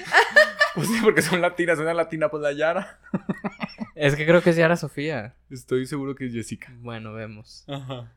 [0.73, 1.81] Pues sí, porque son latinas.
[1.81, 3.01] Una latina, pues la Yara.
[3.97, 5.35] Es que creo que es Yara Sofía.
[5.51, 6.73] Estoy seguro que es Jessica.
[6.79, 7.65] Bueno, vemos.
[7.69, 8.15] Ajá.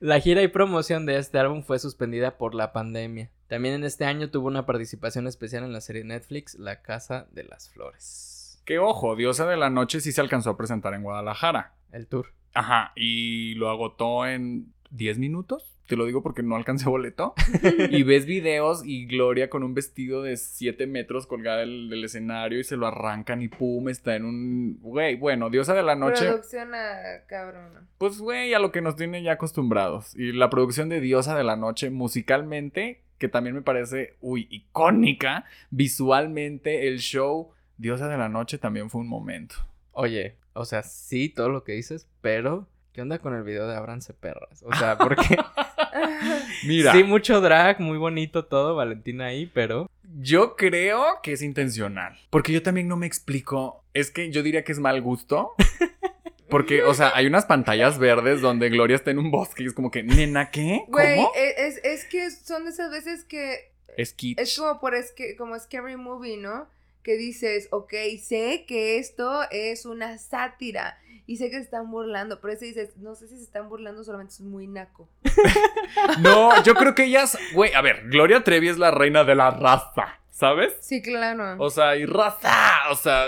[0.00, 3.30] La gira y promoción de este álbum fue suspendida por la pandemia.
[3.48, 7.44] También en este año tuvo una participación especial en la serie Netflix La Casa de
[7.44, 8.60] las Flores.
[8.64, 11.74] Que ojo, Diosa de la Noche sí se alcanzó a presentar en Guadalajara.
[11.92, 12.32] El tour.
[12.54, 15.66] Ajá, y lo agotó en 10 minutos.
[15.86, 17.34] Te lo digo porque no alcancé boleto.
[17.90, 22.60] y ves videos y Gloria con un vestido de 7 metros colgada del, del escenario
[22.60, 24.78] y se lo arrancan y pum, está en un...
[24.82, 27.88] Güey, bueno, Diosa de la Noche, Producción a cabrona.
[27.98, 30.14] pues güey, a lo que nos tiene ya acostumbrados.
[30.16, 35.44] Y la producción de Diosa de la Noche musicalmente, que también me parece, uy, icónica,
[35.70, 39.56] visualmente el show Diosa de la Noche también fue un momento.
[39.92, 43.76] Oye, o sea, sí, todo lo que dices, pero ¿qué onda con el video de
[43.76, 44.62] Abranse Perras?
[44.64, 45.36] O sea, porque
[46.66, 46.92] Mira.
[46.92, 49.88] sí, mucho drag, muy bonito todo, Valentina ahí, pero
[50.20, 52.18] Yo creo que es intencional.
[52.30, 53.84] Porque yo también no me explico.
[53.94, 55.54] Es que yo diría que es mal gusto.
[56.48, 59.72] Porque, o sea, hay unas pantallas verdes donde Gloria está en un bosque y es
[59.72, 60.82] como que, nena, ¿qué?
[60.88, 61.30] Güey, ¿Cómo?
[61.36, 64.40] e- es, es que son de esas veces que Es kitsch.
[64.40, 66.66] es como por es que, como Scary Movie, ¿no?
[67.02, 70.98] Que dices, ok, sé que esto es una sátira
[71.30, 74.02] y sé que se están burlando, pero ese dices, no sé si se están burlando,
[74.02, 75.08] solamente es muy naco.
[76.20, 79.50] No, yo creo que ellas, güey, a ver, Gloria Trevi es la reina de la
[79.50, 80.72] raza, ¿sabes?
[80.80, 81.56] Sí, claro.
[81.58, 83.26] O sea, y raza, o sea,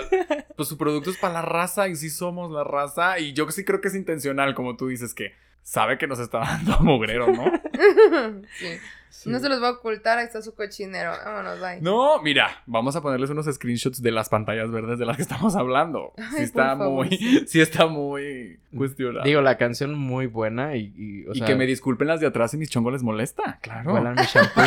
[0.55, 3.63] pues su producto es para la raza y sí somos la raza y yo sí
[3.63, 5.33] creo que es intencional, como tú dices, que
[5.63, 7.45] sabe que nos está dando mugrero, ¿no?
[8.57, 9.29] sí.
[9.29, 11.11] No se los va a ocultar, ahí está su cochinero.
[11.23, 11.81] Vámonos, bye.
[11.81, 15.55] No, mira, vamos a ponerles unos screenshots de las pantallas verdes de las que estamos
[15.55, 16.13] hablando.
[16.17, 17.43] Ay, sí está favor, muy, sí.
[17.47, 19.23] sí está muy cuestionado.
[19.23, 22.27] digo, la canción muy buena y, y, o y sea, que me disculpen las de
[22.27, 23.93] atrás si mis chongos les molesta, claro.
[23.93, 24.63] mi shampoo.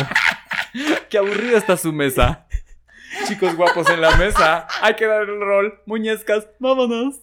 [1.09, 2.47] Qué aburrida está su mesa.
[3.27, 5.81] Chicos guapos en la mesa, hay que dar el rol.
[5.85, 7.21] Muñezcas, vámonos.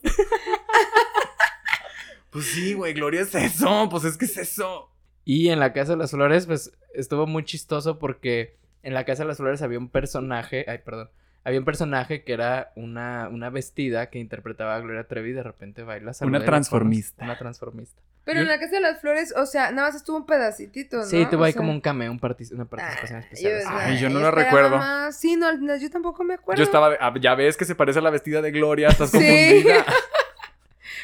[2.35, 4.91] Pues sí, güey, Gloria es eso, pues es que es eso.
[5.25, 9.23] Y en la Casa de las Flores, pues estuvo muy chistoso porque en la Casa
[9.23, 11.09] de las Flores había un personaje, ay, perdón,
[11.45, 15.43] había un personaje que era una, una vestida que interpretaba a Gloria Trevi y de
[15.43, 16.13] repente baila.
[16.21, 17.25] la transformista.
[17.25, 18.03] Una transformista.
[18.25, 21.05] Pero en la casa de las flores, o sea, nada más estuvo un pedacito, ¿no?
[21.05, 23.63] Sí, tuvo ahí sea, como un cameo, un partic- una participación ah, especial.
[23.63, 23.69] yo-.
[23.71, 24.79] Ay, yo no lo recuerdo.
[24.79, 25.21] más.
[25.21, 26.59] Sí, no, no, yo tampoco me acuerdo.
[26.59, 29.19] Yo estaba, ah, ya ves que se parece a la vestida de Gloria, estás Sí.
[29.19, 29.85] confundida.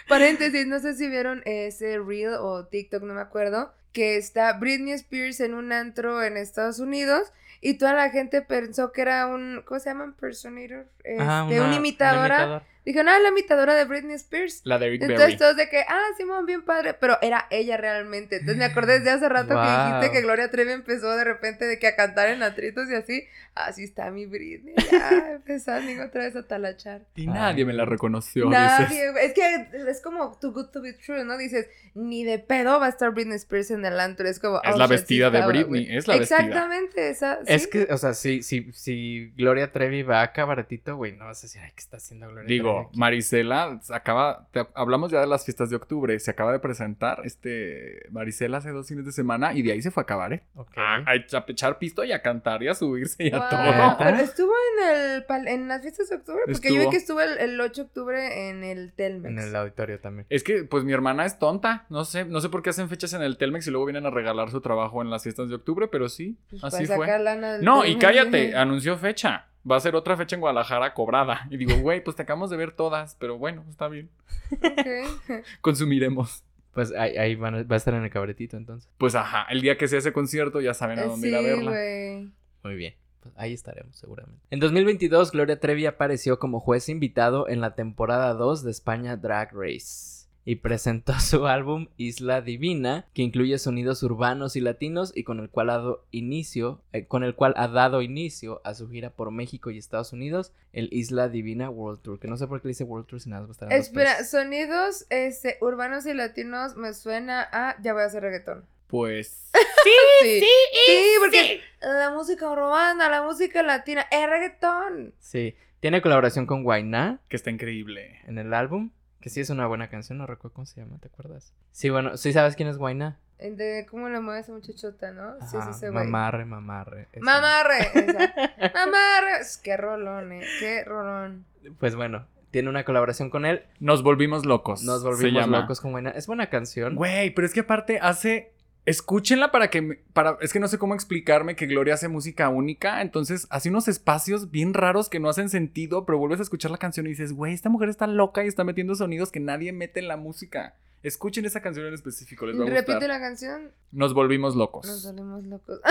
[0.08, 4.92] Paréntesis, no sé si vieron ese reel o TikTok, no me acuerdo, que está Britney
[4.94, 9.62] Spears en un antro en Estados Unidos y toda la gente pensó que era un,
[9.66, 10.04] ¿cómo se llama?
[10.04, 10.86] Impersonator.
[11.18, 12.24] Ah, Este, una- imitadora.
[12.24, 12.62] una imitadora.
[12.90, 14.62] Dijeron, ah, la imitadora de Britney Spears.
[14.64, 15.38] La de Rick Entonces Berry.
[15.38, 18.36] todos de que, ah, Simón, bien padre, pero era ella realmente.
[18.36, 21.78] Entonces me acordé desde hace rato que dijiste que Gloria Trevi empezó de repente de
[21.78, 23.28] que a cantar en atritos y así.
[23.54, 27.02] Así está mi Britney, ya empezando otra vez a talachar.
[27.14, 28.48] Y nadie me la reconoció.
[28.48, 31.36] Nadie, es que es como too good to be true, ¿no?
[31.36, 34.28] Dices, ni de pedo va a estar Britney Spears en el antro.
[34.28, 36.38] Es como, Es oh, la shit, sí vestida de estaba, Britney, es la vestida.
[36.38, 37.38] Exactamente, esa.
[37.46, 41.40] Es que, o sea, si, si, si Gloria Trevi va a cabaretito, güey, no vas
[41.40, 42.79] a decir, ay, ¿qué está haciendo Gloria Trevi?
[42.88, 46.58] Aquí?" Marisela se acaba, te- hablamos ya de las fiestas de octubre, se acaba de
[46.60, 50.32] presentar este Marisela hace dos fines de semana y de ahí se fue a acabar,
[50.32, 50.42] ¿eh?
[50.54, 50.76] Ok.
[50.76, 53.48] A, a echa- a echar pisto y a cantar y a subirse y a Wow,
[53.50, 53.96] todo.
[53.98, 57.38] pero estuvo en el en las fiestas de octubre, porque yo vi que estuvo el,
[57.38, 59.30] el 8 de octubre en el Telmex.
[59.30, 60.26] En el auditorio también.
[60.30, 61.86] Es que, pues mi hermana es tonta.
[61.88, 64.10] No sé, no sé por qué hacen fechas en el Telmex y luego vienen a
[64.10, 67.06] regalar su trabajo en las fiestas de octubre, pero sí, Pues, así para fue.
[67.06, 69.46] sacar lana del No, y cállate, anunció fecha.
[69.68, 71.46] Va a ser otra fecha en Guadalajara cobrada.
[71.50, 74.08] Y digo, güey, pues te acabamos de ver todas, pero bueno, está bien.
[74.52, 75.44] Ok.
[75.60, 76.44] Consumiremos.
[76.72, 78.88] Pues ahí, ahí van a- va a estar en el cabaretito entonces.
[78.96, 81.42] Pues ajá, el día que sea ese concierto ya saben a dónde sí, ir a
[81.42, 81.70] verla.
[81.72, 82.30] güey.
[82.62, 82.94] Muy bien.
[83.20, 84.40] Pues ahí estaremos seguramente.
[84.50, 89.50] En 2022, Gloria Trevi apareció como juez invitado en la temporada 2 de España Drag
[89.52, 90.19] Race.
[90.50, 95.48] Y presentó su álbum Isla Divina, que incluye sonidos urbanos y latinos y con el
[95.48, 99.30] cual ha dado inicio, eh, con el cual ha dado inicio a su gira por
[99.30, 102.18] México y Estados Unidos, el Isla Divina World Tour.
[102.18, 103.72] Que no sé por qué le dice World Tour si nada más va a estar
[103.72, 108.64] Espera, sonidos este, urbanos y latinos me suena a ya voy a hacer reggaetón.
[108.88, 109.52] Pues
[110.20, 115.14] Sí, sí, porque la música urbana, la música latina, es reggaetón.
[115.20, 115.54] Sí.
[115.78, 118.18] Tiene colaboración con Guainá, que está increíble.
[118.26, 118.90] en el álbum.
[119.20, 121.52] Que sí es una buena canción, no recuerdo cómo se llama, ¿te acuerdas?
[121.72, 123.18] Sí, bueno, sí sabes quién es Guainá.
[123.38, 125.34] El De cómo le mueve esa muchachota, ¿no?
[125.48, 126.04] Sí, Ajá, sí, sí, güey.
[126.04, 127.08] Mamarre, mamarre.
[127.12, 127.24] esa.
[127.24, 127.78] Mamarre.
[127.94, 128.72] esa.
[128.74, 129.44] Mamarre.
[129.62, 130.44] Qué rolón, eh.
[130.58, 131.46] Qué rolón.
[131.78, 133.62] Pues bueno, tiene una colaboración con él.
[133.78, 134.82] Nos volvimos locos.
[134.82, 136.10] Nos se volvimos locos con Guainá.
[136.10, 136.96] Es buena canción.
[136.96, 138.52] Güey, pero es que aparte hace.
[138.86, 139.82] Escúchenla para que.
[139.82, 143.02] me- Para, es que no sé cómo explicarme que Gloria hace música única.
[143.02, 146.06] Entonces hace unos espacios bien raros que no hacen sentido.
[146.06, 148.64] Pero vuelves a escuchar la canción y dices, güey, esta mujer está loca y está
[148.64, 150.76] metiendo sonidos que nadie mete en la música.
[151.02, 153.08] Escuchen esa canción en específico, les va a Repite gustar.
[153.08, 153.70] la canción.
[153.92, 154.86] Nos volvimos locos.
[154.86, 155.80] Nos volvimos locos.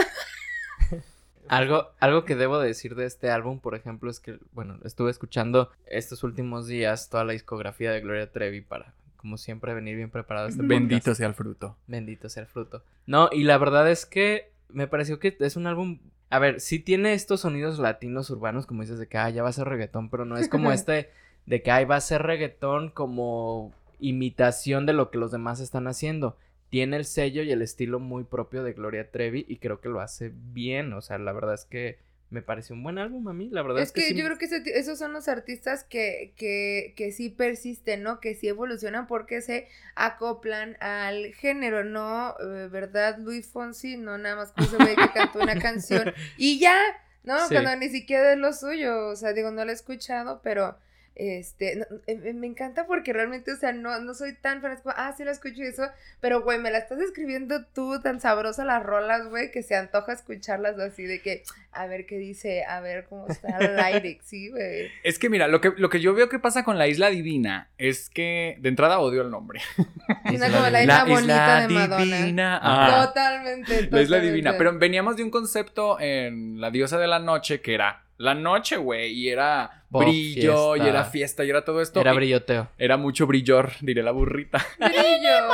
[1.48, 5.72] Algo, algo que debo decir de este álbum, por ejemplo, es que, bueno, estuve escuchando
[5.88, 10.48] estos últimos días toda la discografía de Gloria Trevi para, como siempre, venir bien preparado
[10.48, 11.18] a este Bendito podcast.
[11.18, 11.76] sea el fruto.
[11.88, 12.84] Bendito sea el fruto.
[13.06, 16.00] No, y la verdad es que me pareció que es un álbum.
[16.30, 19.50] A ver, sí tiene estos sonidos latinos urbanos, como dices, de que ah, ya va
[19.50, 21.10] a ser reggaetón, pero no es como este
[21.46, 25.88] de que ay, va a ser reggaetón como imitación de lo que los demás están
[25.88, 26.38] haciendo.
[26.70, 30.00] Tiene el sello y el estilo muy propio de Gloria Trevi y creo que lo
[30.00, 30.94] hace bien.
[30.94, 33.50] O sea, la verdad es que me pareció un buen álbum a mí.
[33.50, 36.34] La verdad es, Es que sí yo creo que ese esos son los artistas que,
[36.36, 38.20] que, que sí persisten, ¿no?
[38.20, 42.36] Que sí evolucionan porque se acoplan al género, ¿no?
[42.40, 43.98] Eh, ¿Verdad, Luis Fonsi?
[43.98, 46.78] No nada más como se ve que cantó una canción y ya,
[47.24, 47.40] ¿no?
[47.48, 47.56] Sí.
[47.56, 50.78] Cuando ni siquiera es lo suyo, o sea, digo, no lo he escuchado, pero...
[51.20, 54.80] Este, no, eh, me encanta porque realmente, o sea, no, no soy tan fan, es
[54.80, 55.84] como, ah, sí lo escucho y eso,
[56.22, 60.14] pero, güey, me la estás escribiendo tú tan sabrosa las rolas, güey, que se antoja
[60.14, 61.44] escucharlas así de que,
[61.74, 64.90] a ver qué dice, a ver cómo está el lyric, sí, güey.
[65.04, 67.70] Es que mira, lo que, lo que yo veo que pasa con la Isla Divina
[67.78, 69.60] es que de entrada odio el nombre.
[70.26, 72.18] Suena como la isla bonita de Madonna.
[72.18, 72.60] Divina.
[72.64, 73.06] Ah.
[73.08, 74.26] Totalmente, La isla totalmente.
[74.32, 74.58] divina.
[74.58, 78.78] Pero veníamos de un concepto en La diosa de la noche que era la noche,
[78.78, 79.14] güey.
[79.14, 82.00] Y era brillo, y era fiesta, y era todo esto.
[82.00, 82.68] Era brilloteo.
[82.78, 84.64] Era mucho brillor, diré la burrita.
[84.78, 85.48] Brillo.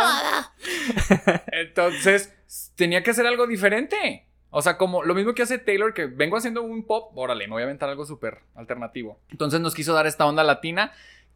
[1.52, 2.34] Entonces,
[2.76, 4.26] tenía que hacer algo diferente.
[4.50, 7.54] O sea, como lo mismo que hace Taylor, que vengo haciendo un pop, órale, me
[7.54, 9.20] voy a aventar algo súper alternativo.
[9.30, 10.92] Entonces nos quiso dar esta onda latina,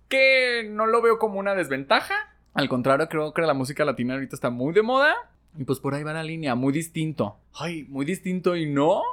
[0.07, 2.15] que no lo veo como una desventaja.
[2.53, 5.15] Al contrario, creo que la música latina ahorita está muy de moda.
[5.57, 7.37] Y pues por ahí va la línea, muy distinto.
[7.53, 9.03] Ay, muy distinto y no.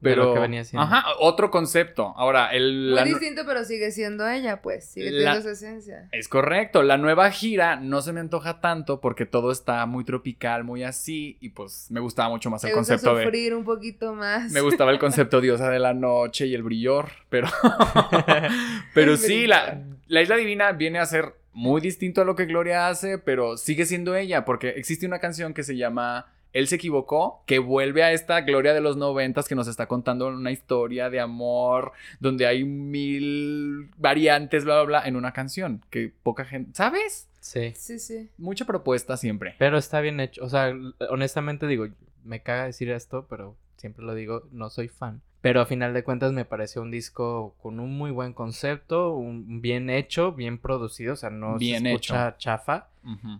[0.00, 0.82] De Pero, lo que venía siendo.
[0.86, 2.12] Ajá, otro concepto.
[2.16, 4.84] Ahora, el, Muy la- distinto, pero sigue siendo ella, pues.
[4.90, 6.08] Sigue La- teniendo su esencia.
[6.12, 6.82] es correcto.
[6.82, 11.38] La nueva gira no se me antoja tanto porque todo está muy tropical, muy así.
[11.40, 13.24] Y pues me gustaba mucho más el gusta concepto de.
[13.24, 14.52] sufrir un poquito más.
[14.52, 17.48] Me gustaba el concepto diosa de la noche y el brillor, pero.
[18.94, 22.44] pero El sí, la, la Isla Divina viene a ser muy distinto a lo que
[22.44, 26.76] Gloria hace, pero sigue siendo ella, porque existe una canción que se llama Él se
[26.76, 31.10] equivocó, que vuelve a esta Gloria de los noventas que nos está contando una historia
[31.10, 36.70] de amor, donde hay mil variantes, bla, bla, bla, en una canción, que poca gente.
[36.72, 37.28] ¿Sabes?
[37.40, 37.74] Sí.
[37.76, 38.30] Sí, sí.
[38.38, 39.54] Mucha propuesta siempre.
[39.58, 40.42] Pero está bien hecho.
[40.42, 40.74] O sea,
[41.10, 41.88] honestamente digo,
[42.24, 45.20] me caga decir esto, pero siempre lo digo, no soy fan.
[45.42, 49.60] Pero a final de cuentas me pareció un disco con un muy buen concepto, un
[49.60, 52.88] bien hecho, bien producido, o sea, no Bien se escucha chafa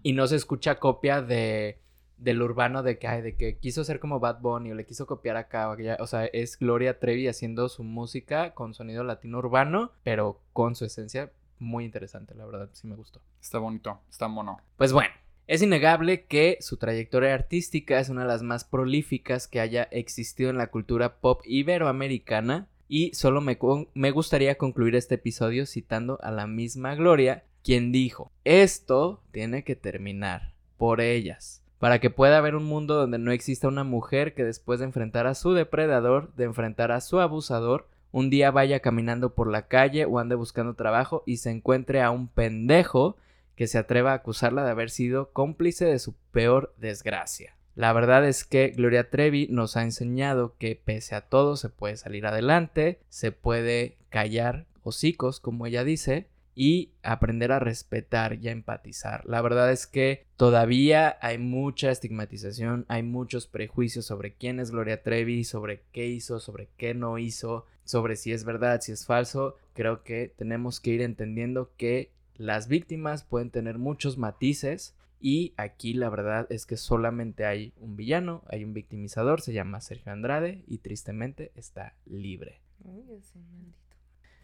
[0.03, 1.79] y no se escucha copia de
[2.17, 5.07] del urbano de que ay, de que quiso ser como Bad Bunny o le quiso
[5.07, 9.93] copiar acá o o sea, es Gloria Trevi haciendo su música con sonido latino urbano,
[10.03, 13.21] pero con su esencia muy interesante, la verdad, sí me gustó.
[13.41, 14.61] Está bonito, está mono.
[14.77, 15.15] Pues bueno,
[15.47, 20.51] es innegable que su trayectoria artística es una de las más prolíficas que haya existido
[20.51, 23.59] en la cultura pop iberoamericana y solo me,
[23.95, 29.77] me gustaría concluir este episodio citando a la misma Gloria, quien dijo, esto tiene que
[29.77, 31.63] terminar por ellas.
[31.79, 35.27] Para que pueda haber un mundo donde no exista una mujer que después de enfrentar
[35.27, 40.07] a su depredador, de enfrentar a su abusador, un día vaya caminando por la calle
[40.07, 43.17] o ande buscando trabajo y se encuentre a un pendejo
[43.57, 47.57] que se atreva a acusarla de haber sido cómplice de su peor desgracia.
[47.75, 51.99] La verdad es que Gloria Trevi nos ha enseñado que pese a todo se puede
[51.99, 56.27] salir adelante, se puede callar hocicos, como ella dice,
[56.57, 59.25] y aprender a respetar y a empatizar.
[59.27, 65.03] La verdad es que todavía hay mucha estigmatización, hay muchos prejuicios sobre quién es Gloria
[65.03, 69.57] Trevi, sobre qué hizo, sobre qué no hizo, sobre si es verdad, si es falso.
[69.75, 75.93] Creo que tenemos que ir entendiendo que las víctimas pueden tener muchos matices y aquí
[75.93, 80.65] la verdad es que solamente hay un villano, hay un victimizador, se llama Sergio Andrade
[80.67, 82.61] y tristemente está libre.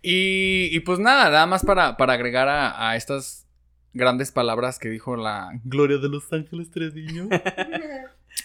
[0.02, 3.46] Y, y pues nada, nada más para, para agregar a, a estas
[3.94, 7.28] grandes palabras que dijo la Gloria de Los Ángeles Treviño.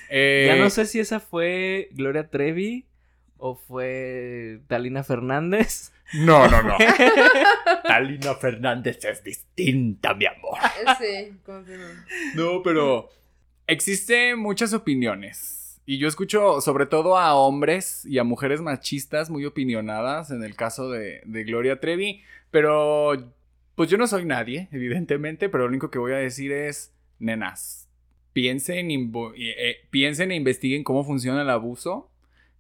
[0.10, 2.86] Eh, Ya no sé si esa fue Gloria Trevi
[3.38, 5.94] o fue Talina Fernández.
[6.14, 6.76] No, no, no.
[7.88, 10.58] Talina Fernández es distinta, mi amor.
[11.00, 11.86] Sí, confirmo.
[12.36, 13.10] No, pero
[13.66, 15.57] existen muchas opiniones.
[15.90, 20.54] Y yo escucho sobre todo a hombres y a mujeres machistas muy opinionadas en el
[20.54, 22.24] caso de, de Gloria Trevi.
[22.52, 23.34] Pero
[23.74, 27.88] pues yo no soy nadie, evidentemente, pero lo único que voy a decir es, nenas,
[28.34, 32.12] piensen, eh, eh, piensen e investiguen cómo funciona el abuso,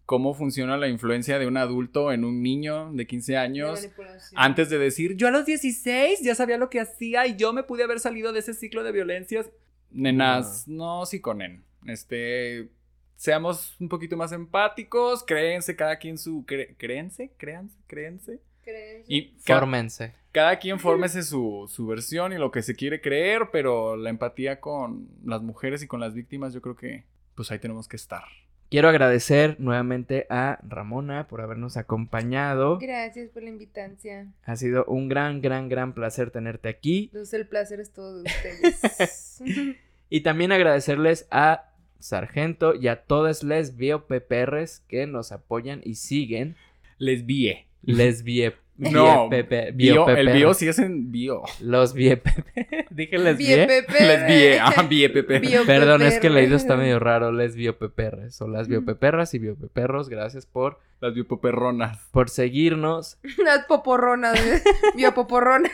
[0.05, 3.89] cómo funciona la influencia de un adulto en un niño de 15 años.
[4.35, 7.63] Antes de decir, yo a los 16 ya sabía lo que hacía y yo me
[7.63, 9.49] pude haber salido de ese ciclo de violencias.
[9.91, 11.65] Nenas, no psiconen.
[11.85, 12.69] Este,
[13.17, 16.45] seamos un poquito más empáticos, créense cada quien su...
[16.45, 17.31] cre- ¿Créense?
[17.37, 17.77] ¿Créanse?
[17.87, 18.39] ¿Créense?
[18.63, 19.05] ¿Crees?
[19.09, 20.13] Y ca- Fórmense.
[20.31, 24.59] cada quien fórmese su, su versión y lo que se quiere creer, pero la empatía
[24.61, 27.03] con las mujeres y con las víctimas yo creo que
[27.35, 28.23] pues ahí tenemos que estar.
[28.69, 32.79] Quiero agradecer nuevamente a Ramona por habernos acompañado.
[32.79, 34.27] Gracias por la invitancia.
[34.43, 37.05] Ha sido un gran, gran, gran placer tenerte aquí.
[37.05, 39.41] Entonces el placer es todo de ustedes.
[40.09, 41.69] Y también agradecerles a
[41.99, 46.55] Sargento y a todas les BioPPRs que nos apoyan y siguen.
[46.97, 47.65] Les vie.
[47.83, 50.33] Les vie, No, biopepe- Bio, el BioPPR.
[50.37, 51.41] bio sí es en bio.
[51.61, 52.27] Los BioPP.
[52.91, 53.65] Dije les vie.
[53.67, 55.39] Les vie, ah, vie, pepe.
[55.39, 57.31] Bio- Perdón, es que el leído está medio raro.
[57.31, 60.09] Les BioPPRs o las BioPPRas y BioPPRros.
[60.09, 61.97] Gracias por, Las biopoperronas.
[62.11, 63.17] por seguirnos.
[63.39, 64.61] Unas poporronas, ¿eh?
[64.95, 65.71] biopoporronas.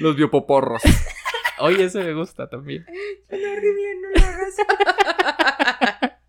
[0.00, 0.82] Los biopoporros.
[1.60, 2.86] Oye, ese me gusta también.
[3.28, 4.56] Suena horrible, no lo hagas.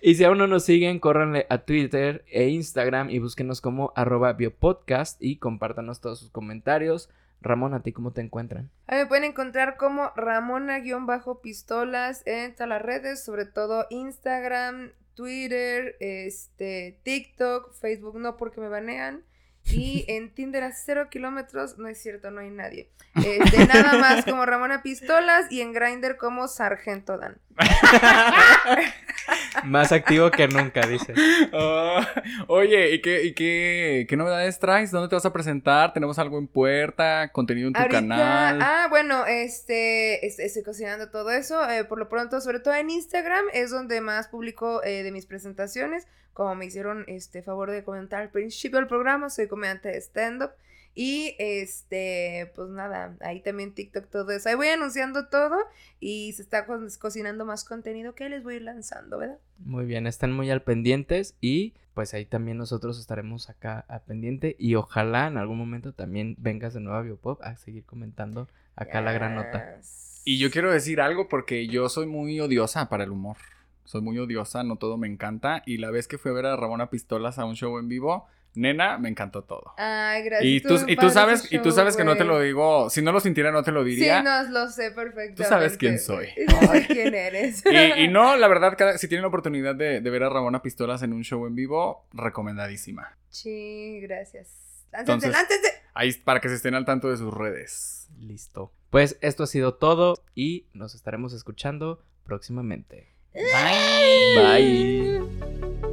[0.00, 4.32] Y si aún no nos siguen, córranle a Twitter e Instagram y búsquenos como arroba
[4.32, 7.10] biopodcast y compártanos todos sus comentarios.
[7.40, 8.70] Ramón, ¿a ti cómo te encuentran?
[8.86, 17.00] Ahí me pueden encontrar como Ramona-pistolas en todas las redes, sobre todo Instagram, Twitter, este,
[17.02, 19.24] TikTok, Facebook no porque me banean.
[19.68, 22.88] Y en Tinder a cero kilómetros, no es cierto, no hay nadie.
[23.16, 27.38] Este, nada más como Ramona Pistolas y en Grindr como Sargento Dan.
[29.64, 31.12] Más activo que nunca, dice.
[31.52, 32.06] Ah,
[32.46, 34.90] oye, ¿y, qué, y qué, qué novedades traes?
[34.90, 35.92] ¿Dónde te vas a presentar?
[35.92, 37.30] ¿Tenemos algo en puerta?
[37.32, 38.58] ¿Contenido en tu Ahorita, canal?
[38.62, 41.68] ah, bueno, este, es- estoy cocinando todo eso.
[41.68, 45.26] eh, por lo pronto, sobre todo en Instagram, es donde más publico eh, de mis
[45.26, 46.06] presentaciones.
[46.32, 50.50] Como me hicieron este favor de comentar al principio del programa, soy comediante de stand-up.
[50.98, 54.48] Y este, pues nada, ahí también TikTok, todo eso.
[54.48, 55.56] Ahí voy anunciando todo
[56.00, 59.38] y se está co- cocinando más contenido que les voy a ir lanzando, ¿verdad?
[59.58, 64.56] Muy bien, están muy al pendientes y pues ahí también nosotros estaremos acá al pendiente
[64.58, 69.00] y ojalá en algún momento también vengas de nuevo a Biopop a seguir comentando acá
[69.02, 69.80] la gran nota.
[70.24, 73.36] Y yo quiero decir algo porque yo soy muy odiosa para el humor.
[73.84, 75.62] soy muy odiosa, no todo me encanta.
[75.66, 78.26] Y la vez que fui a ver a Ramona Pistolas a un show en vivo,
[78.56, 79.74] nena, me encantó todo.
[79.76, 80.50] Ay, gracias.
[80.50, 83.12] Y tú, y tú sabes, y tú sabes que no te lo digo, si no
[83.12, 84.18] lo sintiera no te lo diría.
[84.18, 85.42] Sí, no, lo sé perfectamente.
[85.42, 86.26] Tú sabes quién soy.
[86.26, 87.62] Sé quién eres.
[87.66, 90.62] Y, y no, la verdad, cada- si tienen la oportunidad de, de ver a Ramona
[90.62, 93.16] Pistolas en un show en vivo, recomendadísima.
[93.28, 94.48] Sí, gracias.
[94.92, 95.72] Láncense, Entonces- láncense.
[95.94, 98.08] Ahí para que se estén al tanto de sus redes.
[98.18, 98.72] Listo.
[98.90, 103.12] Pues esto ha sido todo y nos estaremos escuchando próximamente.
[103.34, 104.34] Bye.
[104.36, 105.85] Bye.